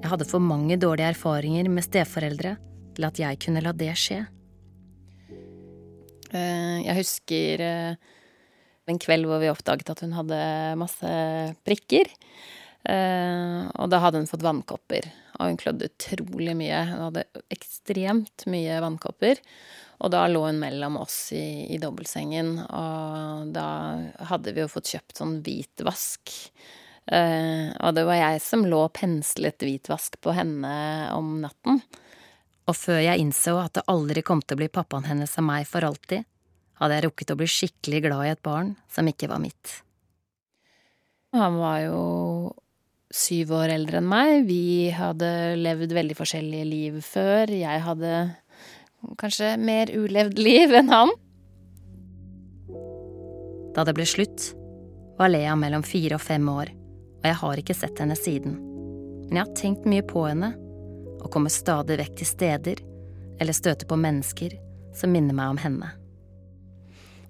Jeg 0.00 0.12
hadde 0.16 0.32
for 0.32 0.40
mange 0.40 0.80
dårlige 0.80 1.12
erfaringer 1.12 1.68
med 1.68 1.84
steforeldre 1.84 2.56
til 2.94 3.08
at 3.08 3.20
jeg 3.20 3.40
kunne 3.42 3.62
la 3.64 3.74
det 3.76 3.92
skje. 3.98 4.24
Eh, 6.34 6.82
jeg 6.82 6.98
husker 6.98 7.62
eh, 7.62 8.12
en 8.90 9.00
kveld 9.00 9.28
hvor 9.28 9.40
vi 9.42 9.52
oppdaget 9.52 9.92
at 9.92 10.02
hun 10.04 10.16
hadde 10.16 10.40
masse 10.80 11.14
prikker. 11.66 12.10
Eh, 12.84 13.60
og 13.80 13.88
da 13.92 14.02
hadde 14.02 14.20
hun 14.20 14.28
fått 14.28 14.44
vannkopper, 14.44 15.06
og 15.38 15.52
hun 15.52 15.60
klødde 15.60 15.88
utrolig 15.92 16.56
mye. 16.58 16.82
Hun 16.90 17.06
hadde 17.08 17.26
ekstremt 17.54 18.46
mye 18.50 18.80
vannkopper. 18.84 19.40
Og 20.04 20.10
da 20.10 20.24
lå 20.28 20.42
hun 20.48 20.58
mellom 20.60 20.98
oss 21.00 21.30
i, 21.32 21.70
i 21.70 21.78
dobbeltsengen, 21.80 22.56
og 22.66 23.52
da 23.54 23.66
hadde 24.26 24.52
vi 24.52 24.64
jo 24.64 24.68
fått 24.68 24.90
kjøpt 24.90 25.20
sånn 25.20 25.36
hvitvask. 25.46 26.32
Og 27.14 27.90
det 27.94 28.04
var 28.04 28.18
jeg 28.18 28.42
som 28.42 28.66
lå 28.68 28.82
og 28.88 28.92
penslet 28.98 29.64
hvitvask 29.64 30.18
på 30.20 30.34
henne 30.34 30.74
om 31.14 31.38
natten. 31.44 31.78
Og 32.64 32.76
før 32.76 33.00
jeg 33.04 33.20
innså 33.20 33.58
at 33.60 33.76
det 33.76 33.88
aldri 33.92 34.22
kom 34.24 34.40
til 34.42 34.56
å 34.56 34.62
bli 34.62 34.70
pappaen 34.72 35.08
hennes 35.08 35.34
av 35.40 35.44
meg 35.44 35.66
for 35.68 35.84
alltid, 35.84 36.24
hadde 36.80 36.96
jeg 36.96 37.06
rukket 37.06 37.32
å 37.34 37.38
bli 37.38 37.48
skikkelig 37.50 38.00
glad 38.06 38.26
i 38.26 38.32
et 38.32 38.44
barn 38.44 38.74
som 38.90 39.08
ikke 39.08 39.28
var 39.30 39.42
mitt. 39.42 39.80
Han 41.34 41.58
var 41.58 41.80
jo 41.84 42.00
syv 43.14 43.52
år 43.58 43.74
eldre 43.74 44.00
enn 44.00 44.08
meg. 44.08 44.46
Vi 44.48 44.90
hadde 44.94 45.28
levd 45.60 45.94
veldig 45.94 46.16
forskjellige 46.18 46.66
liv 46.68 46.98
før. 47.04 47.50
Jeg 47.50 47.84
hadde 47.84 48.14
kanskje 49.20 49.54
mer 49.60 49.92
ulevd 49.92 50.40
liv 50.40 50.74
enn 50.74 50.92
han. 50.92 51.14
Da 53.74 53.82
det 53.86 53.96
ble 53.96 54.06
slutt, 54.06 54.52
var 55.18 55.30
Lea 55.30 55.54
mellom 55.58 55.82
fire 55.86 56.16
og 56.18 56.22
fem 56.22 56.46
år, 56.50 56.70
og 56.70 57.26
jeg 57.26 57.38
har 57.40 57.60
ikke 57.60 57.76
sett 57.76 58.00
henne 58.02 58.16
siden. 58.18 58.56
Men 59.26 59.40
jeg 59.40 59.44
har 59.44 59.56
tenkt 59.58 59.88
mye 59.90 60.04
på 60.06 60.22
henne, 60.28 60.52
og 61.24 61.32
kommer 61.32 61.52
stadig 61.52 61.96
vekk 61.98 62.18
til 62.20 62.28
steder 62.28 62.82
eller 63.40 63.56
støter 63.56 63.88
på 63.88 63.98
mennesker 63.98 64.54
som 64.94 65.10
minner 65.10 65.34
meg 65.34 65.56
om 65.56 65.58
henne. 65.58 65.88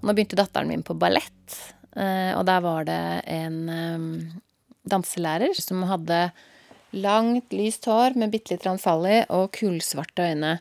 Nå 0.05 0.13
begynte 0.13 0.37
datteren 0.37 0.69
min 0.69 0.85
på 0.85 0.97
ballett, 0.99 1.55
og 1.95 2.43
der 2.45 2.61
var 2.61 2.85
det 2.85 3.01
en 3.31 3.61
danselærer 4.85 5.57
som 5.57 5.87
hadde 5.89 6.27
langt, 6.93 7.55
lyst 7.57 7.89
hår 7.89 8.19
med 8.21 8.35
bitte 8.35 8.53
litt 8.53 8.67
fall 8.83 9.07
og 9.33 9.49
kullsvarte 9.57 10.29
øyne. 10.29 10.59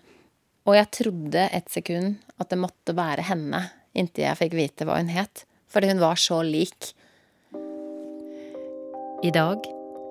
Og 0.64 0.78
jeg 0.78 0.92
trodde 0.96 1.50
et 1.52 1.68
sekund 1.74 2.22
at 2.40 2.54
det 2.54 2.62
måtte 2.62 2.96
være 2.96 3.28
henne, 3.28 3.66
inntil 3.92 4.30
jeg 4.30 4.40
fikk 4.40 4.56
vite 4.56 4.88
hva 4.88 5.02
hun 5.02 5.12
het. 5.12 5.44
Fordi 5.68 5.90
hun 5.92 6.00
var 6.00 6.16
så 6.22 6.40
lik. 6.46 6.94
I 9.24 9.32
dag 9.34 9.66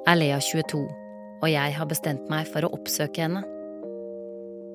er 0.09 0.19
Lea 0.19 0.39
22, 0.43 0.85
og 1.43 1.51
jeg 1.51 1.75
har 1.75 1.89
bestemt 1.91 2.29
meg 2.31 2.47
for 2.53 2.65
å 2.65 2.71
oppsøke 2.77 3.25
henne. 3.25 3.43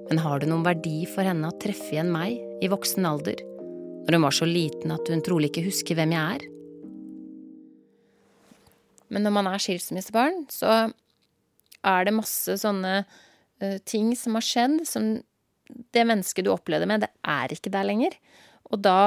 Men 0.07 0.21
har 0.23 0.39
det 0.39 0.49
noen 0.51 0.65
verdi 0.65 1.05
for 1.09 1.27
henne 1.27 1.47
å 1.47 1.55
treffe 1.61 1.93
igjen 1.95 2.11
meg 2.11 2.35
i 2.63 2.69
voksen 2.71 3.07
alder, 3.07 3.39
når 4.07 4.17
hun 4.17 4.25
var 4.27 4.35
så 4.35 4.47
liten 4.47 4.93
at 4.95 5.11
hun 5.11 5.23
trolig 5.23 5.51
ikke 5.51 5.67
husker 5.67 5.97
hvem 5.99 6.15
jeg 6.15 6.37
er? 6.37 6.45
Men 9.07 9.23
når 9.23 9.35
man 9.37 9.47
er 9.51 9.63
skilsmissebarn, 9.63 10.43
så 10.51 10.89
er 11.87 12.07
det 12.07 12.15
masse 12.15 12.57
sånne 12.59 12.99
uh, 13.03 13.77
ting 13.87 14.11
som 14.19 14.35
har 14.35 14.43
skjedd, 14.43 14.81
som 14.87 15.13
det 15.95 16.03
mennesket 16.07 16.47
du 16.47 16.51
opplevde 16.51 16.87
med, 16.89 17.03
det 17.03 17.11
er 17.27 17.55
ikke 17.55 17.71
der 17.71 17.87
lenger. 17.87 18.15
Og 18.71 18.83
da, 18.83 18.99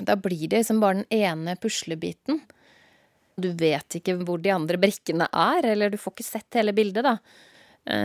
da 0.00 0.16
blir 0.20 0.46
det 0.48 0.62
liksom 0.62 0.80
bare 0.80 1.02
den 1.02 1.08
ene 1.12 1.56
puslebiten. 1.60 2.40
Du 3.40 3.48
vet 3.56 3.96
ikke 3.98 4.18
hvor 4.20 4.40
de 4.42 4.52
andre 4.52 4.78
brikkene 4.80 5.28
er, 5.28 5.66
eller 5.72 5.92
du 5.92 5.98
får 6.00 6.16
ikke 6.16 6.26
sett 6.26 6.58
hele 6.60 6.74
bildet, 6.76 7.06
da. 7.06 7.16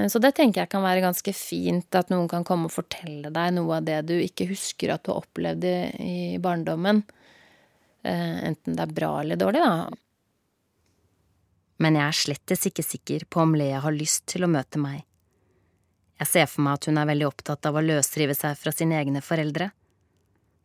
Så 0.10 0.18
det 0.24 0.32
tenker 0.34 0.64
jeg 0.64 0.72
kan 0.72 0.82
være 0.82 1.04
ganske 1.04 1.34
fint, 1.38 1.94
at 1.94 2.10
noen 2.10 2.26
kan 2.32 2.46
komme 2.48 2.66
og 2.66 2.74
fortelle 2.74 3.30
deg 3.30 3.52
noe 3.54 3.78
av 3.78 3.86
det 3.86 4.00
du 4.10 4.16
ikke 4.18 4.48
husker 4.50 4.90
at 4.90 5.04
du 5.06 5.12
har 5.12 5.20
opplevd 5.22 5.68
i 6.02 6.40
barndommen. 6.42 7.04
Enten 8.02 8.74
det 8.74 8.88
er 8.88 8.96
bra 8.98 9.12
eller 9.22 9.38
dårlig, 9.38 9.62
da. 9.62 9.86
Men 11.78 12.00
jeg 12.00 12.08
er 12.08 12.18
slettes 12.24 12.66
ikke 12.72 12.86
sikker 12.86 13.28
på 13.30 13.44
om 13.44 13.54
Lea 13.60 13.84
har 13.84 13.94
lyst 13.94 14.26
til 14.34 14.48
å 14.48 14.50
møte 14.50 14.82
meg. 14.82 15.04
Jeg 16.18 16.32
ser 16.32 16.48
for 16.50 16.66
meg 16.66 16.80
at 16.80 16.88
hun 16.90 16.98
er 16.98 17.10
veldig 17.12 17.28
opptatt 17.28 17.70
av 17.70 17.78
å 17.78 17.86
løsrive 17.86 18.34
seg 18.34 18.58
fra 18.58 18.74
sine 18.74 18.98
egne 18.98 19.22
foreldre. 19.22 19.70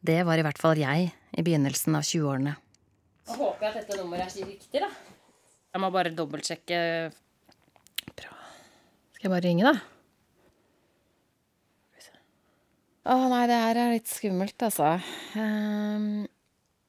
Det 0.00 0.22
var 0.24 0.40
i 0.40 0.46
hvert 0.46 0.60
fall 0.62 0.80
jeg 0.80 1.10
i 1.12 1.44
begynnelsen 1.44 1.98
av 1.98 2.06
20-årene. 2.08 2.56
Jeg 3.28 3.38
håper 3.38 3.68
at 3.68 3.78
dette 3.78 3.96
nummeret 4.00 4.36
er 4.36 4.48
riktig, 4.48 4.82
da. 4.82 4.88
Jeg 5.72 5.80
må 5.80 5.88
bare 5.94 6.12
dobbeltsjekke 6.12 6.78
Bra. 8.18 8.34
Skal 9.14 9.28
jeg 9.28 9.32
bare 9.32 9.44
ringe, 9.46 9.70
da? 9.70 9.76
Å 13.02 13.14
nei, 13.32 13.44
det 13.50 13.58
her 13.58 13.78
er 13.82 13.94
litt 13.96 14.10
skummelt, 14.10 14.62
altså. 14.62 14.92
Um, 15.34 16.22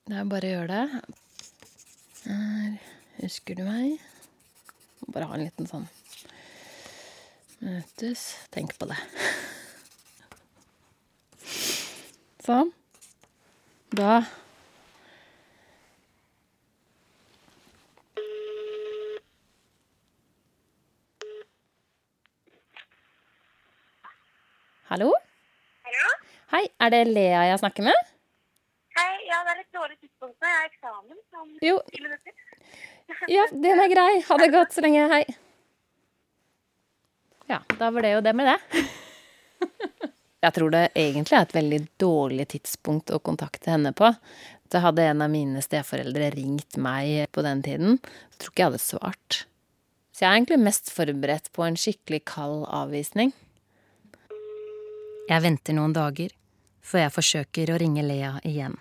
det 0.09 0.19
er 0.19 0.27
bare 0.29 0.49
å 0.49 0.53
gjøre 0.57 0.81
det. 0.81 1.13
Her. 2.25 2.75
Husker 3.23 3.57
du 3.57 3.63
meg? 3.65 3.97
Må 5.01 5.15
bare 5.15 5.29
ha 5.29 5.37
en 5.37 5.45
liten 5.45 5.69
sånn 5.69 5.87
Møtes. 7.63 8.27
Tenk 8.51 8.75
på 8.75 8.89
det. 8.89 8.97
Sånn. 12.43 12.73
Da 13.95 14.23
Hallo? 24.93 25.07
Hallo? 25.87 26.09
Hei, 26.53 26.67
er 26.85 26.91
det 26.93 26.99
Lea 27.09 27.39
jeg 27.49 27.57
snakker 27.63 27.81
med? 27.87 28.09
Hei, 28.93 29.13
ja, 29.25 29.39
det 29.41 29.53
er 29.55 29.59
litt 29.63 29.73
dårlig 29.73 29.95
tidspunkt 29.97 30.35
nå. 30.37 30.45
Jeg 30.45 30.57
har 30.59 30.67
eksamen 30.67 31.21
om 31.39 31.47
Jo. 31.65 31.79
ti 31.87 32.01
minutter. 32.03 32.35
Ja, 33.33 33.47
den 33.49 33.81
er 33.81 33.89
grei. 33.89 34.11
Ha 34.27 34.35
det 34.37 34.51
godt 34.53 34.75
så 34.75 34.83
lenge. 34.85 35.07
Hei. 35.09 35.23
Ja, 37.49 37.57
da 37.79 37.89
var 37.95 38.05
det 38.05 38.11
jo 38.13 38.21
det 38.27 38.35
med 38.37 38.51
det. 38.51 38.83
Jeg 40.45 40.55
tror 40.59 40.75
det 40.75 40.83
egentlig 40.93 41.39
er 41.39 41.47
et 41.47 41.55
veldig 41.57 41.79
dårlig 42.03 42.45
tidspunkt 42.53 43.09
å 43.17 43.19
kontakte 43.23 43.73
henne 43.73 43.95
på. 43.97 44.11
Så 44.69 44.81
hadde 44.85 45.07
en 45.09 45.25
av 45.25 45.33
mine 45.33 45.61
steforeldre 45.65 46.29
ringt 46.37 46.77
meg 46.77 47.31
på 47.33 47.41
den 47.45 47.65
tiden, 47.65 47.97
så 48.33 48.43
tror 48.43 48.53
ikke 48.53 48.61
jeg 48.63 48.69
hadde 48.71 48.83
svart. 48.85 49.39
Så 50.13 50.21
jeg 50.23 50.29
er 50.29 50.37
egentlig 50.37 50.61
mest 50.69 50.93
forberedt 50.93 51.49
på 51.57 51.65
en 51.65 51.77
skikkelig 51.81 52.21
kald 52.29 52.67
avvisning. 52.69 53.33
Jeg 55.23 55.39
venter 55.43 55.75
noen 55.77 55.93
dager 55.95 56.33
før 56.83 57.05
jeg 57.05 57.13
forsøker 57.15 57.71
å 57.71 57.77
ringe 57.79 58.03
Lea 58.03 58.35
igjen. 58.47 58.75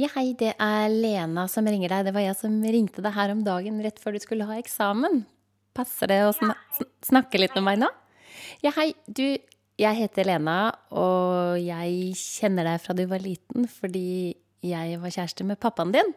Ja, 0.00 0.08
hei, 0.16 0.32
det 0.34 0.56
er 0.58 0.88
Lena 0.90 1.44
som 1.46 1.68
ringer 1.70 1.92
deg. 1.92 2.08
Det 2.08 2.14
var 2.16 2.24
jeg 2.24 2.34
som 2.38 2.54
ringte 2.64 3.02
deg 3.04 3.14
her 3.14 3.30
om 3.30 3.44
dagen 3.46 3.76
rett 3.84 4.00
før 4.02 4.16
du 4.16 4.22
skulle 4.24 4.46
ha 4.48 4.56
eksamen. 4.58 5.20
Passer 5.76 6.10
det 6.10 6.18
å 6.26 6.32
sn 6.34 6.50
snakke 7.04 7.38
litt 7.38 7.54
med 7.58 7.66
meg 7.68 7.82
nå? 7.84 7.90
Ja, 8.64 8.72
hei, 8.78 8.88
du, 9.06 9.36
jeg 9.78 10.00
heter 10.00 10.26
Lena, 10.26 10.72
og 10.90 11.60
jeg 11.62 12.16
kjenner 12.18 12.66
deg 12.72 12.82
fra 12.82 12.96
du 12.96 13.04
var 13.10 13.22
liten 13.22 13.68
fordi 13.70 14.34
jeg 14.64 14.98
var 15.02 15.14
kjæreste 15.14 15.46
med 15.46 15.60
pappaen 15.62 15.94
din. 15.94 16.14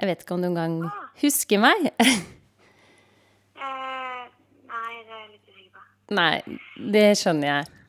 Jeg 0.00 0.10
vet 0.10 0.24
ikke 0.24 0.38
om 0.38 0.42
du 0.42 0.50
engang 0.50 0.80
husker 1.22 1.62
meg? 1.62 1.90
Eh, 3.60 4.22
nei, 4.64 4.92
det 5.04 5.12
er 5.12 5.18
jeg 5.18 5.26
litt 5.34 5.48
usikker 5.50 5.72
på. 5.74 5.82
Nei, 6.16 6.60
det 6.94 7.02
skjønner 7.20 7.50
jeg. 7.50 7.79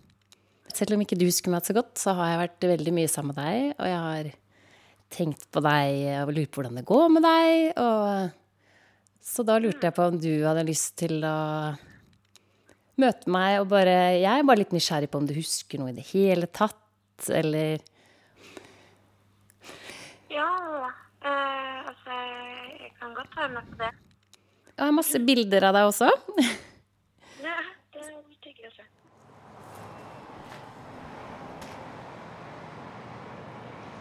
Selv 0.72 0.96
om 0.96 1.04
ikke 1.04 1.18
du 1.20 1.28
husker 1.28 1.52
meg 1.54 1.66
så 1.68 1.76
godt, 1.76 1.98
så 2.00 2.14
har 2.18 2.32
jeg 2.32 2.42
vært 2.46 2.70
veldig 2.72 2.94
mye 2.96 3.10
sammen 3.12 3.36
med 3.36 3.42
deg. 3.44 3.74
Og 3.76 3.90
jeg 3.92 4.04
har 4.06 4.30
tenkt 5.12 5.48
på 5.52 5.64
deg 5.66 6.06
og 6.24 6.32
lurt 6.36 6.52
på 6.52 6.62
hvordan 6.62 6.80
det 6.80 6.88
går 6.88 7.08
med 7.12 7.26
deg. 7.28 7.82
Og 7.84 8.38
så 9.32 9.46
da 9.46 9.58
lurte 9.62 9.90
jeg 9.90 9.96
på 9.98 10.08
om 10.10 10.20
du 10.22 10.32
hadde 10.48 10.66
lyst 10.66 10.96
til 11.02 11.20
å 11.28 11.38
møte 13.02 13.32
meg 13.32 13.60
og 13.62 13.70
bare 13.72 13.96
Jeg 14.20 14.30
er 14.30 14.46
bare 14.46 14.62
litt 14.62 14.74
nysgjerrig 14.76 15.10
på 15.12 15.22
om 15.22 15.28
du 15.30 15.34
husker 15.38 15.82
noe 15.82 15.94
i 15.94 15.98
det 15.98 16.06
hele 16.12 16.50
tatt, 16.52 16.78
eller 17.30 17.82
Ja, 20.32 20.50
eh, 21.26 21.78
altså 21.92 22.18
Jeg 22.82 22.94
kan 23.00 23.14
godt 23.18 23.38
være 23.38 23.54
med 23.58 23.70
på 23.70 23.80
det. 23.84 23.92
Jeg 24.72 24.86
har 24.88 24.98
masse 24.98 25.20
bilder 25.22 25.70
av 25.70 25.78
deg 25.78 25.92
også. 25.92 26.10
Ja, 27.42 27.58
det 27.94 28.08
tenker 28.42 28.64
jeg 28.64 28.72
også. 28.72 28.88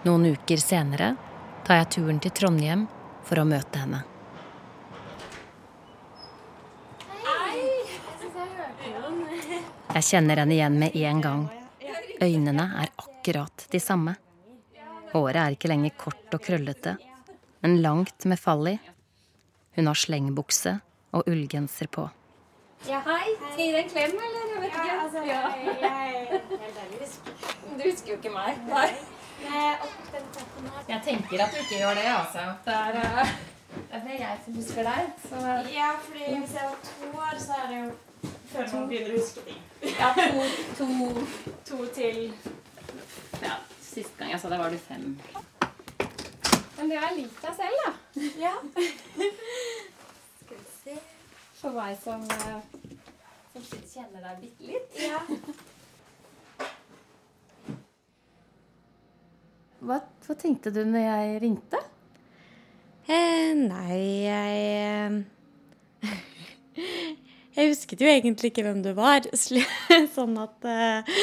Noen 0.03 0.30
uker 0.32 0.57
senere 0.57 1.11
tar 1.66 1.82
jeg 1.82 1.90
turen 1.96 2.20
til 2.24 2.32
Trondheim 2.32 2.86
for 3.28 3.42
å 3.42 3.44
møte 3.44 3.82
henne. 3.82 4.01
Jeg 9.90 10.07
kjenner 10.07 10.40
henne 10.40 10.55
igjen 10.57 10.78
med 10.80 10.96
en 10.96 11.20
gang. 11.20 11.42
Øynene 12.22 12.66
er 12.80 12.88
akkurat 13.03 13.66
de 13.72 13.80
samme. 13.82 14.14
Håret 15.12 15.40
er 15.42 15.57
ikke 15.59 15.68
lenger 15.68 15.92
kort 16.01 16.32
og 16.32 16.40
krøllete, 16.46 16.96
men 17.61 17.82
langt 17.84 18.24
med 18.30 18.40
fall 18.40 18.72
i. 18.72 18.76
Hun 19.76 19.90
har 19.90 19.98
slengbukse 19.98 20.78
og 21.12 21.28
ullgenser 21.28 21.90
på. 21.92 22.09
Ja, 22.88 23.03
hei. 23.05 23.34
Skal 23.36 23.61
jeg 23.61 23.68
gi 23.68 23.72
deg 23.74 23.82
en 23.84 23.90
klem, 23.92 24.12
eller? 24.16 24.44
Jeg 24.55 24.61
vet 24.64 24.72
ikke. 24.80 24.96
altså, 25.05 25.20
ja. 25.28 25.40
Du 27.76 27.82
husker 27.84 28.14
jo 28.14 28.20
ikke 28.22 28.32
meg. 28.32 28.53
Nei. 28.70 29.20
Jeg 30.88 31.01
tenker 31.05 31.43
at 31.45 31.53
du 31.55 31.59
ikke 31.62 31.78
gjør 31.78 31.95
det, 31.95 32.07
altså. 32.11 32.45
Det 32.64 32.74
er, 32.74 32.97
eh, 33.22 33.32
det 33.93 34.14
er 34.14 34.18
jeg 34.18 34.38
som 34.45 34.55
husker 34.55 34.82
deg. 34.82 35.11
Så. 35.28 35.36
Ja, 35.74 35.91
fordi 36.05 36.24
hvis 36.38 36.55
jeg 36.55 36.64
var 36.70 36.78
to 36.84 37.11
år, 37.18 37.38
så 37.38 37.59
er 37.62 37.68
det 37.72 37.78
jo 37.80 37.91
før 38.53 38.72
man 38.74 38.88
begynner 38.88 39.14
å 39.14 39.20
huske 39.20 39.45
ting. 39.47 39.61
Ja, 40.01 40.11
to, 40.16 40.47
to, 40.78 40.86
To 41.70 41.84
til 41.95 42.18
ja, 43.43 43.55
Sist 43.82 44.18
gang 44.18 44.30
jeg 44.34 44.41
sa 44.41 44.51
det, 44.53 44.59
var 44.59 44.70
du 44.70 44.78
fem. 44.78 45.07
Men 46.76 46.91
du 46.91 46.97
er 46.97 47.16
lik 47.16 47.41
deg 47.43 47.57
selv, 47.57 47.76
da. 47.84 47.91
Ja. 48.41 48.55
Skal 50.41 50.57
vi 50.57 50.64
se 50.84 50.99
For 51.61 51.76
meg 51.76 51.97
som, 52.03 52.22
eh, 52.24 52.61
som 53.53 53.84
kjenner 53.95 54.24
deg 54.24 54.45
bitte 54.45 54.70
litt. 54.72 55.01
Ja. 55.05 55.20
Hva, 59.81 59.97
hva 60.26 60.37
tenkte 60.37 60.72
du 60.74 60.83
når 60.85 61.07
jeg 61.07 61.41
ringte? 61.45 61.81
Eh, 63.11 63.53
nei, 63.57 64.01
jeg 64.26 64.59
eh, 64.85 66.11
Jeg 67.57 67.72
husket 67.72 68.03
jo 68.05 68.09
egentlig 68.09 68.53
ikke 68.53 68.62
hvem 68.66 68.83
du 68.85 68.93
var. 68.97 69.24
Sånn 70.16 70.37
at 70.41 70.66
eh, 70.70 71.14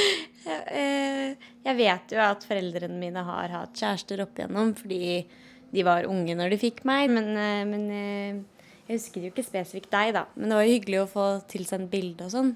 eh, 0.49 1.49
Jeg 1.63 1.77
vet 1.79 2.13
jo 2.13 2.19
at 2.23 2.43
foreldrene 2.49 2.97
mine 2.99 3.23
har 3.29 3.53
hatt 3.53 3.77
kjærester 3.77 4.25
opp 4.25 4.37
igjennom 4.37 4.73
fordi 4.77 5.23
de 5.71 5.83
var 5.83 6.07
unge 6.09 6.35
når 6.37 6.53
de 6.53 6.59
fikk 6.61 6.83
meg. 6.87 7.11
Men, 7.13 7.29
eh, 7.37 7.63
men 7.69 7.85
eh, 7.93 8.63
jeg 8.87 8.97
husket 8.99 9.27
jo 9.27 9.31
ikke 9.31 9.45
spesifikt 9.45 9.91
deg, 9.93 10.15
da. 10.17 10.25
Men 10.35 10.49
det 10.49 10.59
var 10.59 10.67
jo 10.67 10.75
hyggelig 10.75 11.03
å 11.03 11.11
få 11.11 11.27
tilsendt 11.51 11.91
bilde 11.93 12.27
og 12.27 12.33
sånn. 12.33 12.55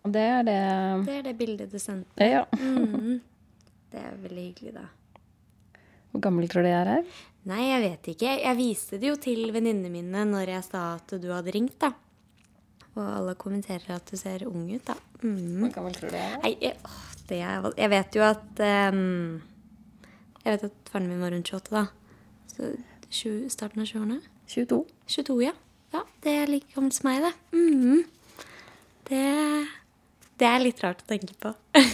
Og 0.00 0.14
det 0.14 0.22
er 0.24 0.46
det 0.46 0.60
Det 1.04 1.18
er 1.18 1.26
det 1.26 1.36
bildet 1.36 1.74
du 1.74 1.82
sendte. 1.82 2.30
Ja. 2.30 2.46
Mhm. 2.56 3.18
Det 3.90 4.00
er 4.00 4.18
veldig 4.22 4.44
hyggelig, 4.48 4.74
da. 4.76 4.86
Hvor 6.10 6.22
gammel 6.26 6.48
tror 6.50 6.66
du 6.66 6.70
jeg 6.70 6.78
er 6.80 6.90
her? 6.90 7.18
Nei, 7.50 7.62
jeg 7.70 7.82
vet 7.84 8.08
ikke. 8.12 8.32
Jeg 8.42 8.58
viste 8.58 8.98
det 9.00 9.10
jo 9.10 9.18
til 9.22 9.50
venninnene 9.54 9.90
mine 9.92 10.24
når 10.28 10.54
jeg 10.56 10.66
sa 10.66 10.82
at 10.98 11.14
du 11.22 11.28
hadde 11.32 11.54
ringt, 11.54 11.78
da. 11.82 11.92
Og 12.98 13.04
alle 13.04 13.36
kommenterer 13.38 13.94
at 13.94 14.10
du 14.10 14.18
ser 14.18 14.44
ung 14.48 14.66
ut, 14.72 14.82
da. 14.86 14.96
Mm. 15.22 15.62
Hvor 15.62 15.72
gammel 15.78 15.96
tror 15.96 16.12
du 16.12 16.18
jeg 16.18 16.26
er? 16.26 16.42
Nei, 16.42 16.52
jeg, 16.60 16.76
åh, 16.84 17.00
det 17.30 17.40
er, 17.46 17.70
jeg 17.78 17.92
vet 17.94 18.18
jo 18.18 18.26
at 18.26 18.62
um, 18.90 19.40
Jeg 20.42 20.54
vet 20.56 20.64
at 20.70 20.90
faren 20.90 21.08
min 21.10 21.22
var 21.22 21.34
rundt 21.34 21.52
28, 21.54 21.74
da. 21.78 21.86
Så 22.50 22.72
20, 23.10 23.50
starten 23.54 23.82
av 23.82 23.90
20-årene. 23.90 24.20
22. 24.50 24.80
22, 25.06 25.38
ja. 25.46 25.54
Ja, 25.94 26.04
Det 26.22 26.34
er 26.42 26.50
like 26.50 26.70
gammelt 26.74 26.94
som 26.94 27.08
meg, 27.10 27.22
det. 27.24 27.32
Mm. 27.54 28.04
Det, 29.10 29.24
det 30.38 30.46
er 30.46 30.62
litt 30.62 30.82
rart 30.84 31.02
å 31.02 31.08
tenke 31.10 31.34
på. 31.42 31.54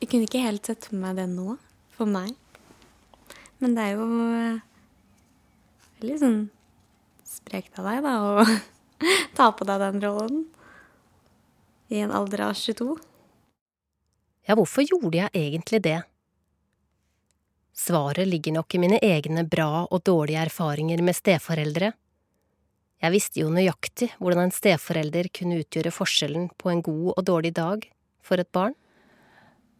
Jeg 0.00 0.10
kunne 0.10 0.26
ikke 0.28 0.44
helt 0.44 0.68
sett 0.68 0.88
for 0.90 1.00
meg 1.00 1.16
det 1.16 1.26
nå, 1.30 1.56
for 1.96 2.10
meg. 2.10 2.34
Men 3.62 3.76
det 3.76 3.86
er 3.86 3.94
jo 3.96 4.08
eh, 4.36 4.58
veldig 6.00 6.18
sånn 6.20 6.40
sprekt 7.26 7.78
av 7.80 7.88
deg, 7.88 8.04
da, 8.04 8.14
å 8.20 8.44
ta 9.38 9.48
på 9.56 9.66
deg 9.68 9.82
den 9.86 10.02
rollen 10.04 10.44
i 11.88 12.02
en 12.04 12.12
alder 12.12 12.48
av 12.50 12.56
22. 12.58 12.96
Ja, 14.46 14.54
hvorfor 14.54 14.84
gjorde 14.86 15.24
jeg 15.24 15.32
egentlig 15.32 15.82
det? 15.86 15.98
Svaret 17.76 18.28
ligger 18.28 18.56
nok 18.56 18.74
i 18.74 18.80
mine 18.80 18.98
egne 19.04 19.44
bra 19.48 19.84
og 19.84 20.00
dårlige 20.06 20.46
erfaringer 20.46 21.02
med 21.04 21.16
steforeldre. 21.16 21.92
Jeg 23.04 23.12
visste 23.12 23.42
jo 23.42 23.50
nøyaktig 23.52 24.14
hvordan 24.16 24.46
en 24.46 24.54
steforelder 24.54 25.28
kunne 25.34 25.60
utgjøre 25.60 25.92
forskjellen 25.92 26.48
på 26.56 26.72
en 26.72 26.80
god 26.84 27.12
og 27.12 27.22
dårlig 27.28 27.52
dag 27.58 27.84
for 28.24 28.40
et 28.40 28.52
barn. 28.52 28.76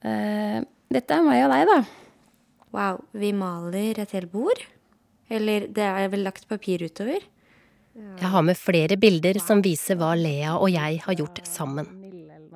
Eh, 0.06 0.58
dette 0.92 1.16
er 1.16 1.24
meg 1.26 1.44
og 1.44 1.52
deg, 1.52 1.70
da. 1.70 1.78
Wow, 2.76 3.00
vi 3.16 3.32
maler 3.34 4.02
et 4.02 4.12
helt 4.14 4.30
bord? 4.32 4.60
Eller 5.32 5.66
det 5.74 5.86
er 5.86 6.10
vel 6.12 6.22
lagt 6.26 6.46
papir 6.50 6.84
utover? 6.86 7.24
Jeg 7.96 8.28
har 8.28 8.44
med 8.44 8.58
flere 8.60 8.98
bilder 9.00 9.38
som 9.40 9.62
viser 9.64 9.96
hva 9.96 10.12
Lea 10.18 10.52
og 10.58 10.68
jeg 10.68 11.00
har 11.06 11.16
gjort 11.16 11.40
sammen. 11.48 11.88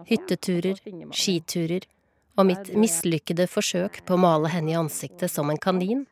Hytteturer, 0.09 0.77
skiturer 1.17 1.87
og 2.39 2.47
mitt 2.49 2.71
mislykkede 2.77 3.47
forsøk 3.51 4.03
på 4.07 4.17
å 4.17 4.21
male 4.21 4.51
henne 4.53 4.75
i 4.75 4.79
ansiktet 4.79 5.33
som 5.33 5.51
en 5.53 5.61
kanin. 5.61 6.05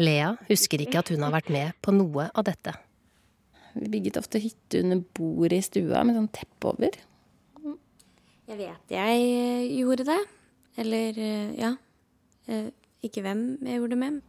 Lea 0.00 0.32
husker 0.48 0.82
ikke 0.82 1.04
at 1.04 1.12
hun 1.12 1.22
har 1.24 1.34
vært 1.36 1.52
med 1.54 1.76
på 1.84 1.94
noe 1.94 2.30
av 2.32 2.48
dette. 2.48 2.74
Vi 3.74 3.90
bygget 3.92 4.18
ofte 4.20 4.40
hytte 4.42 4.80
under 4.82 5.02
bordet 5.16 5.60
i 5.60 5.66
stua 5.66 6.02
med 6.06 6.16
sånn 6.18 6.32
teppe 6.34 6.72
over. 6.72 6.96
Jeg 8.44 8.58
vet 8.60 8.92
jeg 8.92 9.24
eh, 9.24 9.66
gjorde 9.80 10.04
det. 10.08 10.20
Eller, 10.80 11.18
eh, 11.18 11.50
ja. 11.60 11.74
Eh, 12.46 12.70
Ikke 13.04 13.22
hvem 13.24 13.58
jeg 13.64 13.78
gjorde 13.78 13.94
det 13.94 14.00
med. 14.00 14.20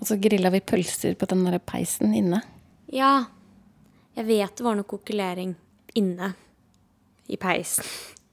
Og 0.00 0.08
så 0.08 0.16
grilla 0.20 0.48
vi 0.52 0.62
pølser 0.64 1.16
på 1.20 1.28
den 1.28 1.44
der 1.44 1.58
peisen 1.60 2.14
inne. 2.16 2.40
Ja. 2.92 3.26
Jeg 4.16 4.26
vet 4.26 4.56
det 4.56 4.64
var 4.64 4.76
noe 4.76 4.88
kokkelering 4.88 5.52
inne 5.96 6.32
i 7.30 7.36
peisen 7.40 7.84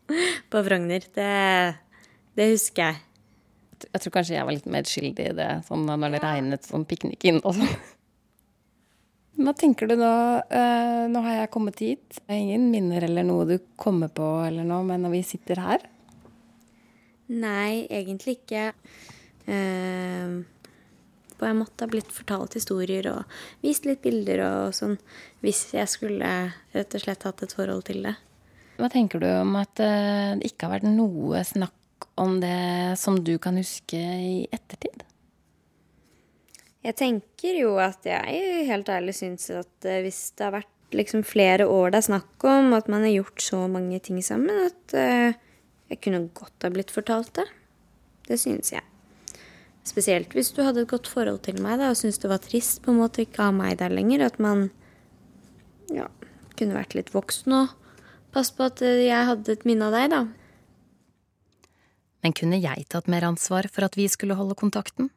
på 0.52 0.64
Frogner. 0.64 1.04
Det, 1.14 1.28
det 2.40 2.50
husker 2.54 2.90
jeg. 2.90 3.04
Jeg 3.84 4.02
tror 4.02 4.16
kanskje 4.16 4.38
jeg 4.40 4.48
var 4.48 4.56
litt 4.56 4.72
medskyldig 4.74 5.28
i 5.30 5.36
det, 5.38 5.50
sånn 5.68 5.84
når 5.86 6.16
det 6.16 6.22
regnet 6.24 6.66
sånn 6.66 6.88
piknik 6.90 7.28
inn 7.30 7.44
og 7.44 7.60
sånn. 7.60 7.76
Hva 9.38 9.54
tenker 9.54 9.86
du 9.90 9.94
nå? 10.00 10.14
Eh, 10.50 11.04
nå 11.14 11.22
har 11.22 11.36
jeg 11.44 11.52
kommet 11.54 11.82
hit. 11.84 12.20
Det 12.24 12.34
er 12.34 12.42
ingen 12.42 12.72
minner 12.74 13.06
eller 13.06 13.26
noe 13.28 13.46
du 13.46 13.58
kommer 13.78 14.10
på 14.10 14.26
eller 14.48 14.66
noe, 14.66 14.82
men 14.88 15.06
når 15.06 15.14
vi 15.14 15.24
sitter 15.36 15.62
her 15.62 15.86
Nei, 17.28 17.84
egentlig 17.92 18.38
ikke. 18.38 18.70
Eh, 19.52 20.38
på 21.38 21.46
en 21.46 21.60
måte 21.60 21.84
har 21.84 21.92
blitt 21.92 22.14
fortalt 22.16 22.56
historier 22.58 23.10
og 23.12 23.40
vist 23.62 23.86
litt 23.86 24.02
bilder 24.06 24.42
og 24.46 24.78
sånn, 24.78 24.96
hvis 25.44 25.66
jeg 25.76 25.92
skulle 25.92 26.32
rett 26.74 26.96
og 26.98 27.04
slett 27.04 27.28
hatt 27.28 27.44
et 27.44 27.56
forhold 27.58 27.84
til 27.92 28.08
det. 28.08 28.16
Hva 28.78 28.90
tenker 28.94 29.22
du 29.22 29.28
om 29.30 29.58
at 29.60 29.84
eh, 29.84 30.38
det 30.40 30.50
ikke 30.50 30.70
har 30.70 30.78
vært 30.78 30.90
noe 30.90 31.44
snakk 31.46 32.10
om 32.18 32.40
det 32.42 32.96
som 33.02 33.20
du 33.22 33.36
kan 33.42 33.60
huske 33.60 34.00
i 34.00 34.48
ettertid? 34.56 35.07
Jeg 36.88 36.96
tenker 36.96 37.58
jo 37.60 37.76
at 37.84 38.06
jeg 38.08 38.66
helt 38.70 38.88
ærlig 38.88 39.18
syns 39.18 39.50
at 39.52 39.88
eh, 39.88 40.00
hvis 40.06 40.32
det 40.40 40.46
har 40.46 40.54
vært 40.56 40.96
liksom 40.96 41.26
flere 41.28 41.66
år 41.68 41.92
det 41.92 42.00
er 42.00 42.08
snakk 42.08 42.46
om, 42.48 42.72
at 42.78 42.88
man 42.88 43.04
har 43.04 43.12
gjort 43.12 43.44
så 43.44 43.66
mange 43.68 44.00
ting 44.04 44.22
sammen, 44.24 44.70
at 44.70 44.96
eh, 44.96 45.36
jeg 45.92 46.00
kunne 46.04 46.30
godt 46.38 46.64
ha 46.64 46.72
blitt 46.72 46.94
fortalt 46.96 47.34
det. 47.36 47.48
Det 48.28 48.38
syns 48.40 48.72
jeg. 48.72 48.86
Spesielt 49.88 50.32
hvis 50.36 50.54
du 50.56 50.62
hadde 50.64 50.84
et 50.84 50.92
godt 50.92 51.08
forhold 51.12 51.42
til 51.48 51.60
meg 51.64 51.82
da, 51.82 51.92
og 51.92 52.00
syntes 52.00 52.22
det 52.24 52.32
var 52.32 52.44
trist 52.44 52.82
på 52.84 52.94
en 52.94 53.02
måte 53.02 53.24
ikke 53.24 53.44
å 53.44 53.50
ha 53.50 53.56
meg 53.56 53.78
der 53.80 53.92
lenger. 53.92 54.24
At 54.28 54.40
man 54.44 54.70
ja, 55.92 56.08
kunne 56.60 56.76
vært 56.76 56.96
litt 56.96 57.14
voksen 57.16 57.56
og 57.56 57.76
passe 58.36 58.56
på 58.56 58.68
at 58.68 58.84
eh, 58.84 59.08
jeg 59.10 59.28
hadde 59.32 59.60
et 59.60 59.68
minne 59.68 59.92
av 59.92 59.96
deg, 59.96 60.12
da. 60.16 60.24
Men 62.24 62.36
kunne 62.36 62.64
jeg 62.64 62.88
tatt 62.92 63.12
mer 63.12 63.28
ansvar 63.28 63.68
for 63.72 63.88
at 63.88 64.00
vi 64.00 64.08
skulle 64.12 64.40
holde 64.40 64.56
kontakten? 64.60 65.12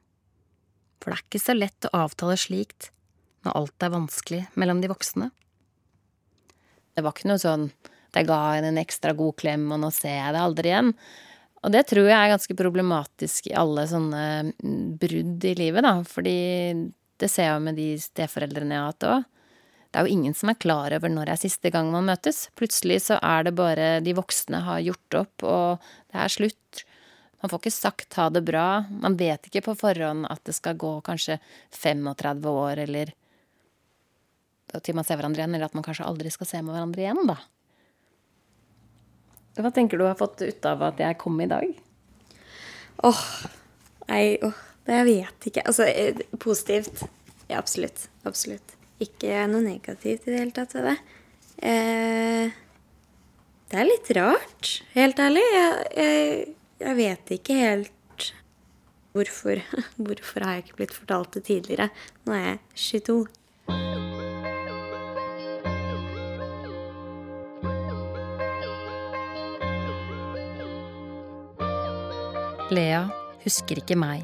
For 1.01 1.11
det 1.11 1.19
er 1.19 1.27
ikke 1.27 1.43
så 1.43 1.57
lett 1.57 1.89
å 1.89 1.95
avtale 2.05 2.37
slikt 2.41 2.91
når 3.47 3.57
alt 3.57 3.87
er 3.87 3.95
vanskelig 3.95 4.43
mellom 4.61 4.83
de 4.83 4.91
voksne. 4.93 5.31
Det 6.93 7.05
var 7.05 7.17
ikke 7.17 7.31
noe 7.31 7.41
sånn 7.41 7.71
jeg 8.11 8.27
ga 8.27 8.39
henne 8.57 8.73
en 8.73 8.81
ekstra 8.81 9.15
god 9.15 9.37
klem, 9.39 9.69
og 9.71 9.79
nå 9.85 9.91
ser 9.95 10.17
jeg 10.17 10.35
det 10.35 10.43
aldri 10.43 10.73
igjen. 10.73 10.95
Og 11.61 11.75
det 11.75 11.85
tror 11.91 12.09
jeg 12.09 12.17
er 12.17 12.33
ganske 12.33 12.57
problematisk 12.59 13.51
i 13.51 13.57
alle 13.59 13.85
sånne 13.89 14.23
mm, 14.49 14.87
brudd 15.01 15.45
i 15.47 15.53
livet, 15.59 15.85
da. 15.87 15.93
Fordi 16.09 16.39
det 17.21 17.29
ser 17.31 17.51
jeg 17.51 17.55
jo 17.55 17.67
med 17.69 17.79
de 17.79 17.91
steforeldrene 18.01 18.75
jeg 18.75 18.83
har 18.83 18.95
hatt 18.95 19.09
òg. 19.11 19.29
Det 19.91 19.99
er 19.99 20.07
jo 20.07 20.15
ingen 20.15 20.35
som 20.39 20.53
er 20.53 20.59
klar 20.63 20.95
over 20.95 21.11
når 21.11 21.27
det 21.27 21.35
er 21.35 21.43
siste 21.43 21.73
gang 21.75 21.91
man 21.93 22.07
møtes. 22.07 22.45
Plutselig 22.59 23.01
så 23.09 23.19
er 23.27 23.47
det 23.47 23.57
bare 23.59 23.89
de 24.05 24.15
voksne 24.17 24.63
har 24.67 24.83
gjort 24.87 25.19
opp, 25.25 25.47
og 25.47 25.91
det 26.13 26.21
er 26.25 26.35
slutt. 26.35 26.85
Man 27.41 27.51
får 27.51 27.63
ikke 27.63 27.73
sagt 27.73 28.19
ha 28.21 28.29
det 28.33 28.43
bra. 28.45 28.85
Man 28.91 29.17
vet 29.21 29.49
ikke 29.49 29.65
på 29.71 29.77
forhånd 29.81 30.29
at 30.29 30.43
det 30.45 30.55
skal 30.57 30.77
gå 30.81 30.93
kanskje 31.07 31.39
35 31.73 32.51
år, 32.53 32.83
eller 32.85 33.15
til 34.85 34.95
man 34.95 35.07
ser 35.07 35.19
hverandre 35.19 35.43
igjen, 35.43 35.57
eller 35.57 35.71
at 35.71 35.75
man 35.75 35.87
kanskje 35.87 36.07
aldri 36.07 36.31
skal 36.31 36.47
se 36.47 36.61
med 36.63 36.77
hverandre 36.77 37.03
igjen, 37.03 37.23
da. 37.27 37.39
Hva 39.61 39.73
tenker 39.75 39.99
du 39.99 40.07
har 40.07 40.19
fått 40.19 40.45
ut 40.45 40.69
av 40.69 40.85
at 40.87 41.01
jeg 41.03 41.19
kom 41.21 41.41
i 41.43 41.49
dag? 41.51 41.73
Åh, 43.09 43.25
nei, 44.13 44.25
åh, 44.47 44.61
det 44.87 45.01
jeg 45.01 45.09
vet 45.09 45.49
ikke. 45.51 45.65
Altså, 45.67 45.89
eh, 45.89 46.21
positivt. 46.39 47.03
Ja, 47.49 47.59
absolutt. 47.59 48.07
Absolutt. 48.29 48.77
Ikke 49.03 49.47
noe 49.51 49.65
negativt 49.65 50.29
i 50.29 50.33
det 50.33 50.39
hele 50.39 50.55
tatt 50.55 50.77
ved 50.77 50.91
det. 50.91 50.97
Eh, 51.67 52.55
det 53.71 53.79
er 53.81 53.87
litt 53.89 54.11
rart, 54.17 54.71
helt 54.95 55.21
ærlig. 55.23 55.45
Jeg, 55.55 55.91
jeg, 55.97 56.55
jeg 56.81 56.97
vet 56.97 57.35
ikke 57.37 57.57
helt 57.61 57.93
hvorfor. 59.13 59.61
Hvorfor 60.07 60.47
har 60.47 60.57
jeg 60.57 60.65
ikke 60.65 60.79
blitt 60.81 60.97
fortalt 60.97 61.35
det 61.37 61.45
tidligere? 61.49 61.91
Nå 62.25 62.35
er 62.37 62.45
jeg 62.47 62.59
22. 63.05 63.27
Lea 72.71 73.09
husker 73.43 73.81
ikke 73.83 73.99
meg. 73.99 74.23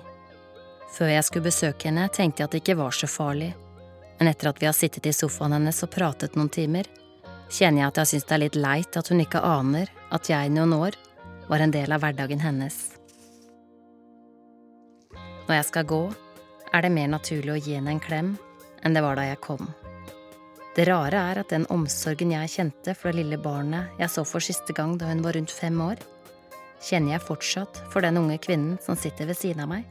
Før 0.95 1.11
jeg 1.11 1.25
skulle 1.27 1.49
besøke 1.49 1.89
henne, 1.91 2.07
tenkte 2.15 2.41
jeg 2.41 2.47
at 2.47 2.55
det 2.55 2.61
ikke 2.63 2.79
var 2.79 2.95
så 2.95 3.09
farlig. 3.11 3.51
Men 4.21 4.31
etter 4.31 4.49
at 4.49 4.61
vi 4.63 4.69
har 4.69 4.77
sittet 4.77 5.09
i 5.11 5.13
sofaen 5.13 5.57
hennes 5.57 5.83
og 5.85 5.91
pratet 5.93 6.39
noen 6.39 6.49
timer, 6.53 6.87
kjenner 7.51 7.83
jeg 7.83 7.89
at 7.91 7.99
jeg 8.01 8.13
syns 8.13 8.29
det 8.29 8.37
er 8.37 8.45
litt 8.47 8.61
leit 8.61 8.97
at 8.97 9.11
hun 9.11 9.21
ikke 9.21 9.43
aner 9.45 9.91
at 10.15 10.31
jeg 10.31 10.55
noen 10.55 10.73
år 10.79 10.97
var 11.49 11.63
en 11.63 11.75
del 11.75 11.93
av 11.93 12.03
hverdagen 12.03 12.43
hennes. 12.43 12.77
Når 15.47 15.59
jeg 15.61 15.67
skal 15.69 15.87
gå, 15.87 16.03
er 16.75 16.83
det 16.83 16.93
mer 16.93 17.11
naturlig 17.13 17.53
å 17.55 17.61
gi 17.61 17.77
henne 17.77 17.95
en 17.95 18.03
klem 18.03 18.33
enn 18.85 18.97
det 18.97 19.03
var 19.05 19.19
da 19.19 19.27
jeg 19.29 19.43
kom. 19.45 19.69
Det 20.77 20.85
rare 20.91 21.21
er 21.31 21.41
at 21.41 21.53
den 21.55 21.65
omsorgen 21.73 22.35
jeg 22.35 22.53
kjente 22.53 22.93
for 22.95 23.09
det 23.09 23.23
lille 23.23 23.39
barnet 23.41 23.95
jeg 24.03 24.13
så 24.13 24.27
for 24.29 24.45
siste 24.45 24.75
gang 24.77 24.99
da 25.01 25.09
hun 25.09 25.23
var 25.25 25.39
rundt 25.39 25.55
fem 25.55 25.79
år, 25.81 26.03
kjenner 26.85 27.15
jeg 27.15 27.25
fortsatt 27.25 27.81
for 27.93 28.05
den 28.05 28.19
unge 28.21 28.37
kvinnen 28.43 28.77
som 28.85 28.99
sitter 28.99 29.31
ved 29.31 29.39
siden 29.39 29.65
av 29.65 29.71
meg. 29.73 29.87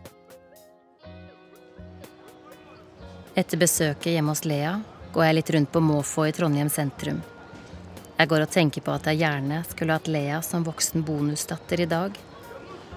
Etter 3.35 3.59
besøket 3.59 4.13
hjemme 4.13 4.35
hos 4.35 4.45
Lea 4.47 4.77
går 5.15 5.25
jeg 5.25 5.39
litt 5.39 5.55
rundt 5.55 5.71
på 5.73 5.81
måfå 5.83 6.27
i 6.29 6.35
Trondheim 6.35 6.69
sentrum. 6.71 7.23
Jeg 8.15 8.29
går 8.31 8.45
og 8.45 8.51
tenker 8.51 8.83
på 8.85 8.93
at 8.95 9.07
jeg 9.09 9.19
gjerne 9.19 9.57
skulle 9.67 9.95
hatt 9.97 10.07
Lea 10.07 10.37
som 10.45 10.63
voksen 10.63 11.03
bonusdatter 11.03 11.81
i 11.83 11.87
dag, 11.91 12.15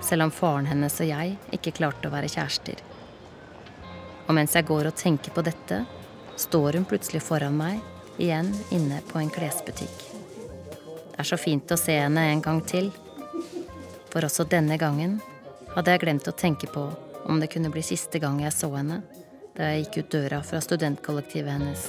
selv 0.01 0.29
om 0.29 0.31
faren 0.31 0.69
hennes 0.71 1.01
og 1.03 1.09
jeg 1.11 1.35
ikke 1.57 1.75
klarte 1.81 2.07
å 2.07 2.13
være 2.13 2.31
kjærester. 2.31 2.79
Og 4.29 4.37
mens 4.37 4.55
jeg 4.55 4.69
går 4.69 4.91
og 4.91 4.99
tenker 5.01 5.35
på 5.35 5.43
dette, 5.43 5.81
står 6.39 6.79
hun 6.79 6.87
plutselig 6.87 7.25
foran 7.27 7.59
meg, 7.59 7.83
igjen 8.19 8.53
inne 8.75 9.01
på 9.11 9.19
en 9.19 9.33
klesbutikk. 9.35 10.07
Det 11.11 11.25
er 11.25 11.31
så 11.33 11.39
fint 11.41 11.75
å 11.75 11.81
se 11.81 11.99
henne 11.99 12.29
en 12.31 12.45
gang 12.45 12.63
til. 12.63 12.93
For 14.13 14.23
også 14.23 14.47
denne 14.47 14.79
gangen 14.79 15.19
hadde 15.75 15.97
jeg 15.97 16.05
glemt 16.07 16.31
å 16.31 16.37
tenke 16.47 16.71
på 16.71 16.87
om 17.27 17.43
det 17.43 17.51
kunne 17.53 17.75
bli 17.75 17.83
siste 17.83 18.23
gang 18.23 18.39
jeg 18.45 18.55
så 18.55 18.71
henne 18.77 19.03
da 19.59 19.73
jeg 19.73 19.89
gikk 19.89 19.99
ut 19.99 20.13
døra 20.15 20.45
fra 20.47 20.63
studentkollektivet 20.63 21.59
hennes. 21.59 21.89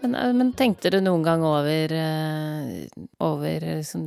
Men, 0.00 0.14
eh, 0.14 0.32
men 0.32 0.52
tenkte 0.56 0.90
du 0.90 1.00
noen 1.00 1.22
gang 1.22 1.44
over, 1.44 1.92
eh, 1.92 2.88
over 3.18 3.60
liksom, 3.60 4.04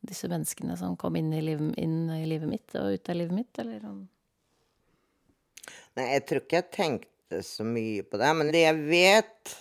disse 0.00 0.28
menneskene 0.28 0.76
som 0.76 0.96
kom 0.96 1.16
inn 1.16 1.32
i, 1.32 1.42
livet, 1.44 1.76
inn 1.78 2.10
i 2.10 2.24
livet 2.26 2.48
mitt 2.48 2.76
og 2.80 2.96
ut 2.96 3.12
av 3.12 3.18
livet 3.18 3.36
mitt, 3.36 3.58
eller? 3.58 3.84
Nei, 5.96 6.06
jeg 6.14 6.26
tror 6.28 6.42
ikke 6.42 6.60
jeg 6.60 6.70
tenkte 6.72 7.42
så 7.44 7.66
mye 7.66 8.04
på 8.08 8.20
det. 8.20 8.32
Men 8.38 8.52
det 8.54 8.64
jeg 8.64 8.80
vet 8.88 9.56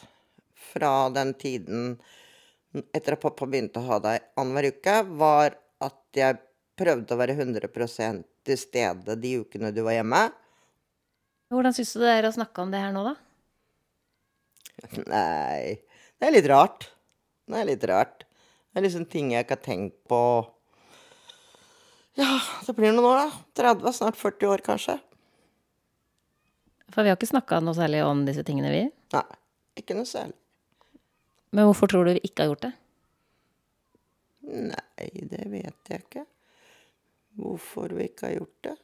fra 0.72 0.94
den 1.14 1.34
tiden 1.36 1.96
etter 2.96 3.18
at 3.18 3.24
pappa 3.24 3.48
begynte 3.50 3.82
å 3.82 3.90
ha 3.90 3.98
deg 4.00 4.30
annenhver 4.40 4.70
uke, 4.72 4.94
var 5.20 5.58
at 5.84 6.00
jeg 6.16 6.40
prøvde 6.80 7.14
å 7.14 7.20
være 7.20 7.36
100 7.36 8.24
til 8.48 8.58
stede 8.58 9.18
de 9.20 9.34
ukene 9.44 9.74
du 9.76 9.84
var 9.84 10.00
hjemme. 10.00 10.22
Hvordan 11.52 11.76
syns 11.76 11.92
du 11.98 12.06
det 12.06 12.14
er 12.16 12.30
å 12.30 12.32
snakke 12.32 12.64
om 12.64 12.72
det 12.72 12.80
her 12.80 12.96
nå, 12.96 13.04
da? 13.04 13.18
Nei 15.08 15.78
Det 16.20 16.28
er 16.28 16.34
litt 16.36 16.50
rart. 16.50 16.90
Det 17.50 17.60
er 17.60 17.68
litt 17.70 17.86
rart. 17.90 18.26
Det 18.72 18.80
er 18.80 18.86
liksom 18.86 19.06
ting 19.12 19.32
jeg 19.34 19.46
ikke 19.46 19.58
har 19.58 19.66
tenkt 19.66 19.98
på 20.10 20.20
Ja, 22.20 22.40
det 22.66 22.76
blir 22.78 22.94
noen 22.94 23.08
år, 23.08 23.24
da. 23.24 23.42
30, 23.64 23.96
snart 23.98 24.20
40 24.20 24.52
år, 24.52 24.64
kanskje. 24.66 24.98
For 26.92 27.04
vi 27.04 27.12
har 27.12 27.18
ikke 27.18 27.32
snakka 27.32 27.62
noe 27.64 27.76
særlig 27.78 28.04
om 28.04 28.26
disse 28.28 28.44
tingene, 28.48 28.72
vi? 28.74 28.84
Nei, 29.16 29.28
ikke 29.80 29.96
noe 29.96 30.08
særlig. 30.08 30.36
Men 31.52 31.68
hvorfor 31.68 31.92
tror 31.92 32.08
du 32.08 32.14
vi 32.16 32.24
ikke 32.28 32.44
har 32.44 32.52
gjort 32.52 32.68
det? 32.68 32.72
Nei, 34.52 35.08
det 35.32 35.44
vet 35.52 35.92
jeg 35.92 36.04
ikke. 36.04 36.26
Hvorfor 37.40 37.96
vi 37.96 38.08
ikke 38.10 38.28
har 38.28 38.38
gjort 38.40 38.68
det. 38.68 38.76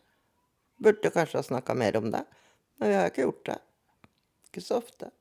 Burde 0.84 1.12
kanskje 1.12 1.40
ha 1.42 1.48
snakka 1.48 1.76
mer 1.76 1.98
om 2.00 2.10
det. 2.14 2.24
Men 2.78 2.92
vi 2.92 2.98
har 3.00 3.12
ikke 3.12 3.26
gjort 3.26 3.46
det. 3.50 3.58
Ikke 4.50 4.64
så 4.64 4.80
ofte. 4.80 5.12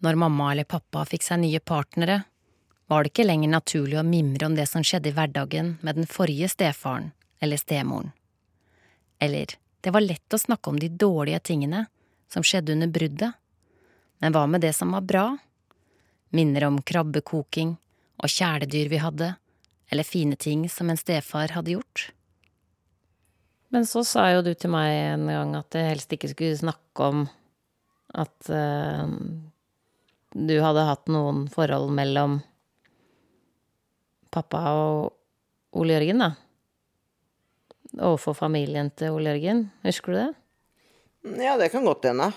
Når 0.00 0.16
mamma 0.16 0.52
eller 0.52 0.68
pappa 0.68 1.04
fikk 1.04 1.24
seg 1.26 1.42
nye 1.42 1.60
partnere, 1.60 2.22
var 2.90 3.04
det 3.04 3.12
ikke 3.12 3.26
lenger 3.28 3.52
naturlig 3.52 3.98
å 4.00 4.06
mimre 4.06 4.48
om 4.48 4.56
det 4.56 4.66
som 4.66 4.84
skjedde 4.84 5.12
i 5.12 5.14
hverdagen 5.14 5.74
med 5.84 6.00
den 6.00 6.08
forrige 6.10 6.48
stefaren 6.50 7.12
eller 7.40 7.60
stemoren. 7.60 8.10
Eller, 9.20 9.52
det 9.84 9.92
var 9.94 10.02
lett 10.02 10.34
å 10.34 10.40
snakke 10.40 10.72
om 10.72 10.80
de 10.80 10.88
dårlige 10.88 11.42
tingene 11.52 11.84
som 12.32 12.42
skjedde 12.42 12.72
under 12.72 12.90
bruddet, 12.90 13.36
men 14.20 14.34
hva 14.34 14.46
med 14.48 14.64
det 14.64 14.72
som 14.76 14.92
var 14.96 15.04
bra? 15.06 15.26
Minner 16.36 16.66
om 16.68 16.80
krabbekoking 16.82 17.76
og 18.20 18.32
kjæledyr 18.32 18.90
vi 18.92 19.00
hadde, 19.04 19.34
eller 19.90 20.06
fine 20.06 20.36
ting 20.36 20.66
som 20.68 20.90
en 20.90 21.00
stefar 21.00 21.54
hadde 21.56 21.76
gjort? 21.76 22.10
Men 23.70 23.86
så 23.86 24.02
sa 24.06 24.26
jo 24.34 24.42
du 24.42 24.52
til 24.54 24.72
meg 24.72 24.90
en 25.14 25.28
gang 25.30 25.54
at 25.60 25.78
jeg 25.78 25.92
helst 25.92 26.12
ikke 26.14 26.32
skulle 26.32 26.58
snakke 26.58 27.06
om 27.06 27.24
at 28.18 28.50
uh, 28.50 29.06
du 30.34 30.60
hadde 30.62 30.86
hatt 30.86 31.10
noen 31.10 31.46
forhold 31.50 31.90
mellom 31.94 32.38
pappa 34.30 34.62
og 34.78 35.80
Ole 35.80 35.96
Jørgen, 35.96 36.22
da. 36.22 36.30
Overfor 37.98 38.36
familien 38.38 38.92
til 38.94 39.16
Ole 39.16 39.34
Jørgen. 39.34 39.64
Husker 39.86 40.14
du 40.14 40.18
det? 40.20 40.30
Ja, 41.46 41.56
det 41.58 41.70
kan 41.74 41.86
godt 41.86 42.06
hende. 42.06 42.30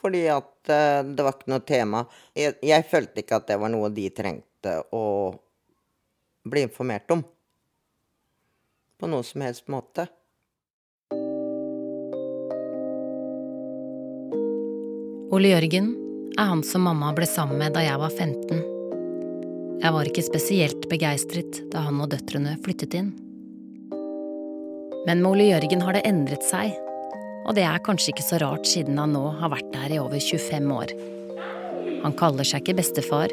Fordi 0.00 0.24
at 0.32 0.72
uh, 0.72 1.00
det 1.04 1.24
var 1.24 1.36
ikke 1.36 1.52
noe 1.52 1.64
tema. 1.68 2.04
Jeg, 2.36 2.56
jeg, 2.64 2.88
følte 2.88 3.20
ikke 3.20 3.40
at 3.40 3.48
det 3.52 3.60
var 3.60 3.72
noe 3.72 3.92
de 3.92 4.06
trengte 4.16 4.78
å 4.96 5.04
bli 6.48 6.64
informert 6.64 7.12
om. 7.12 7.24
På 9.00 9.08
noe 9.08 9.24
som 9.24 9.44
helst 9.44 9.68
måte. 9.72 10.08
Ole 15.30 15.52
Jørgen 15.52 15.99
er 16.38 16.50
han 16.50 16.62
som 16.66 16.84
mamma 16.86 17.12
ble 17.16 17.26
sammen 17.28 17.58
med 17.60 17.74
da 17.74 17.82
jeg 17.84 17.98
var 18.00 18.12
15. 18.12 18.60
Jeg 19.80 19.94
var 19.96 20.08
ikke 20.08 20.24
spesielt 20.24 20.86
begeistret 20.90 21.62
da 21.72 21.86
han 21.86 22.00
og 22.02 22.10
døtrene 22.12 22.56
flyttet 22.64 22.96
inn. 22.98 23.10
Men 25.06 25.22
med 25.22 25.30
Ole 25.30 25.48
Jørgen 25.48 25.84
har 25.86 25.96
det 25.96 26.04
endret 26.08 26.44
seg, 26.44 26.74
og 27.48 27.56
det 27.56 27.64
er 27.64 27.80
kanskje 27.84 28.12
ikke 28.12 28.26
så 28.26 28.40
rart 28.42 28.68
siden 28.68 29.00
han 29.00 29.14
nå 29.16 29.24
har 29.40 29.52
vært 29.54 29.72
der 29.72 29.96
i 29.96 30.00
over 30.02 30.20
25 30.20 30.74
år. 30.76 30.92
Han 32.04 32.16
kaller 32.20 32.46
seg 32.46 32.62
ikke 32.62 32.78
bestefar, 32.82 33.32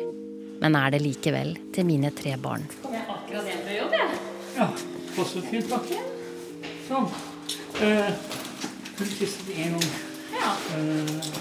men 0.64 0.80
er 0.80 0.96
det 0.96 1.04
likevel 1.04 1.54
til 1.76 1.88
mine 1.88 2.14
tre 2.16 2.38
barn. 2.42 2.66
Jeg 2.88 3.04
akkurat 3.04 3.52
hjem 3.52 3.64
fra 3.68 3.78
jobb, 3.78 3.98
jeg? 4.00 4.20
Ja, 4.58 4.72
passer 5.18 5.48
fint, 5.52 5.72
da. 5.72 6.04
Sånn. 6.88 7.10
Uh, 7.78 8.38
Hun 8.98 9.10
tisset 9.20 9.52
en 9.54 9.76
gang. 9.76 10.07
Ja. 10.48 10.54
Uh, 10.54 10.78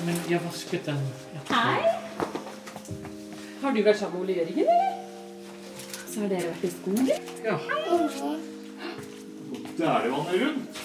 men 0.06 0.16
jeg 0.30 0.40
vasket 0.44 0.86
den. 0.86 1.02
Hei. 1.50 1.82
Har 3.62 3.74
du 3.76 3.78
vært 3.86 4.00
sammen 4.00 4.18
med 4.18 4.24
Ole 4.24 4.34
Jørgen, 4.40 4.58
eller? 4.64 4.96
Så 6.08 6.24
har 6.24 6.32
dere 6.32 6.48
vært 6.48 6.64
i 6.66 6.70
skogen? 6.74 7.28
Ja. 7.44 7.54
Der 9.76 9.86
er 9.92 10.02
det 10.02 10.10
vannet 10.10 10.42
rundt. 10.42 10.82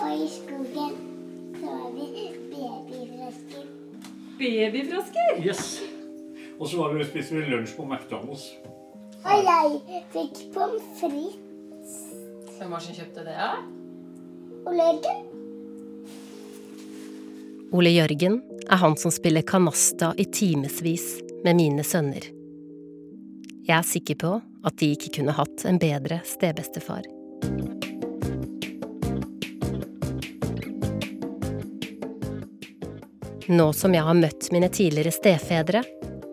Og 0.00 0.10
i 0.10 0.28
skogen 0.34 0.98
så 1.60 1.76
har 1.76 1.94
vi 1.94 2.26
babyfrosker. 2.50 3.72
Babyfrosker? 4.42 5.32
Yes. 5.46 5.64
Og 6.58 6.68
så 6.68 6.82
var 6.82 6.94
vi 6.94 7.04
og 7.04 7.10
spiste 7.12 7.38
vi 7.38 7.46
lunsj 7.46 7.76
på 7.78 7.86
McDonald's. 7.86 8.48
Og 9.22 9.50
jeg 9.52 10.02
fikk 10.16 10.46
pommes 10.56 10.94
frites. 10.98 11.94
Hvem 12.56 12.74
var 12.74 12.82
det 12.82 12.88
som 12.88 13.04
kjøpte 13.04 13.28
det, 13.28 13.38
da? 13.38 13.52
Ole 14.66 14.88
Jørgen. 14.88 15.39
Ole 17.70 17.90
Jørgen 17.94 18.40
er 18.66 18.80
han 18.82 18.96
som 18.98 19.12
spiller 19.14 19.44
kanasta 19.46 20.10
i 20.18 20.24
timevis 20.26 21.04
med 21.44 21.54
mine 21.54 21.84
sønner. 21.86 22.24
Jeg 23.62 23.76
er 23.76 23.86
sikker 23.86 24.16
på 24.18 24.30
at 24.66 24.78
de 24.82 24.88
ikke 24.96 25.12
kunne 25.20 25.34
hatt 25.36 25.62
en 25.70 25.78
bedre 25.78 26.18
stebestefar. 26.26 27.04
Nå 33.50 33.68
som 33.74 33.94
jeg 33.94 34.06
har 34.06 34.18
møtt 34.18 34.50
mine 34.54 34.70
tidligere 34.70 35.14
stefedre, 35.14 35.84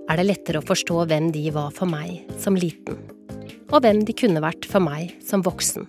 er 0.09 0.17
det 0.17 0.25
lettere 0.25 0.63
å 0.63 0.65
forstå 0.65 1.05
hvem 1.11 1.29
de 1.35 1.45
var 1.53 1.69
for 1.75 1.89
meg 1.89 2.25
som 2.41 2.57
liten, 2.57 2.97
og 3.69 3.83
hvem 3.85 4.01
de 4.09 4.17
kunne 4.17 4.41
vært 4.41 4.65
for 4.69 4.81
meg 4.81 5.13
som 5.25 5.45
voksen. 5.45 5.85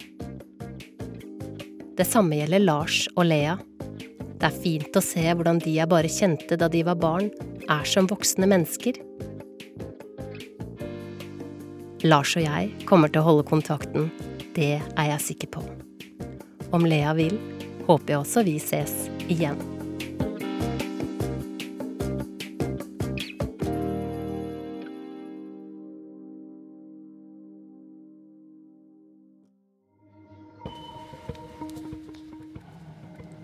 Det 1.97 2.07
samme 2.07 2.37
gjelder 2.37 2.63
Lars 2.69 3.07
og 3.17 3.31
Lea. 3.33 3.57
Det 4.39 4.47
er 4.47 4.59
fint 4.63 4.95
å 4.95 5.01
se 5.03 5.23
hvordan 5.27 5.59
de 5.65 5.73
jeg 5.75 5.91
bare 5.91 6.11
kjente 6.15 6.55
da 6.61 6.69
de 6.71 6.85
var 6.87 6.99
barn, 7.03 7.27
er 7.67 7.87
som 7.91 8.07
voksne 8.07 8.47
mennesker. 8.47 9.01
Lars 12.07 12.37
og 12.39 12.45
jeg 12.45 12.71
kommer 12.87 13.11
til 13.11 13.25
å 13.25 13.27
holde 13.33 13.49
kontakten, 13.49 14.13
det 14.55 14.77
er 14.79 15.11
jeg 15.11 15.25
sikker 15.25 15.51
på. 15.59 15.65
Om 16.71 16.87
Lea 16.87 17.17
vil, 17.19 17.35
håper 17.89 18.15
jeg 18.15 18.21
også 18.23 18.47
vi 18.47 18.55
ses 18.63 18.95
igjen. 19.27 19.59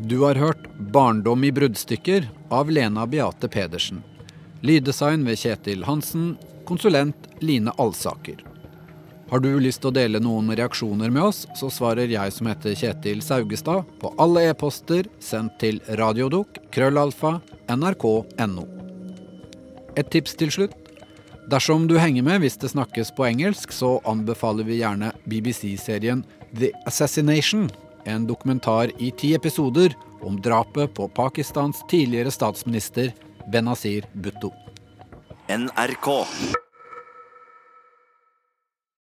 Du 0.05 0.21
har 0.21 0.39
hørt 0.39 0.74
'Barndom 0.95 1.45
i 1.45 1.53
bruddstykker' 1.53 2.29
av 2.49 2.71
Lena 2.71 3.07
Beate 3.07 3.49
Pedersen. 3.49 4.03
Lyddesign 4.61 5.25
ved 5.27 5.39
Kjetil 5.39 5.83
Hansen, 5.85 6.37
konsulent 6.65 7.17
Line 7.41 7.73
Alsaker. 7.83 8.45
Har 9.31 9.43
du 9.43 9.49
lyst 9.59 9.81
til 9.83 9.91
å 9.91 9.97
dele 9.97 10.21
noen 10.23 10.55
reaksjoner 10.55 11.11
med 11.11 11.25
oss, 11.33 11.49
så 11.59 11.67
svarer 11.67 12.15
jeg 12.15 12.37
som 12.37 12.47
heter 12.47 12.79
Kjetil 12.79 13.25
Saugestad 13.27 13.91
på 13.99 14.15
alle 14.23 14.47
e-poster 14.53 15.11
sendt 15.19 15.59
til 15.59 15.83
radiodok 15.99 16.63
krøllalfa 16.71 17.41
nrk.no. 17.75 18.69
Et 19.99 20.15
tips 20.15 20.39
til 20.39 20.55
slutt. 20.55 20.79
Dersom 21.51 21.89
du 21.91 21.99
henger 21.99 22.23
med 22.23 22.45
hvis 22.47 22.61
det 22.63 22.71
snakkes 22.71 23.11
på 23.19 23.27
engelsk, 23.27 23.75
så 23.75 23.97
anbefaler 24.07 24.71
vi 24.71 24.79
gjerne 24.79 25.11
BBC-serien 25.27 26.23
The 26.55 26.71
Assassination, 26.87 27.67
en 28.05 28.27
dokumentar 28.27 28.91
i 28.99 29.11
ti 29.11 29.35
episoder 29.35 29.95
om 30.23 30.41
drapet 30.41 30.95
på 30.95 31.09
Pakistans 31.09 31.85
tidligere 31.91 32.31
statsminister 32.31 33.13
Benazir 33.53 34.07
Bhutto. 34.13 34.53
NRK. 35.49 36.09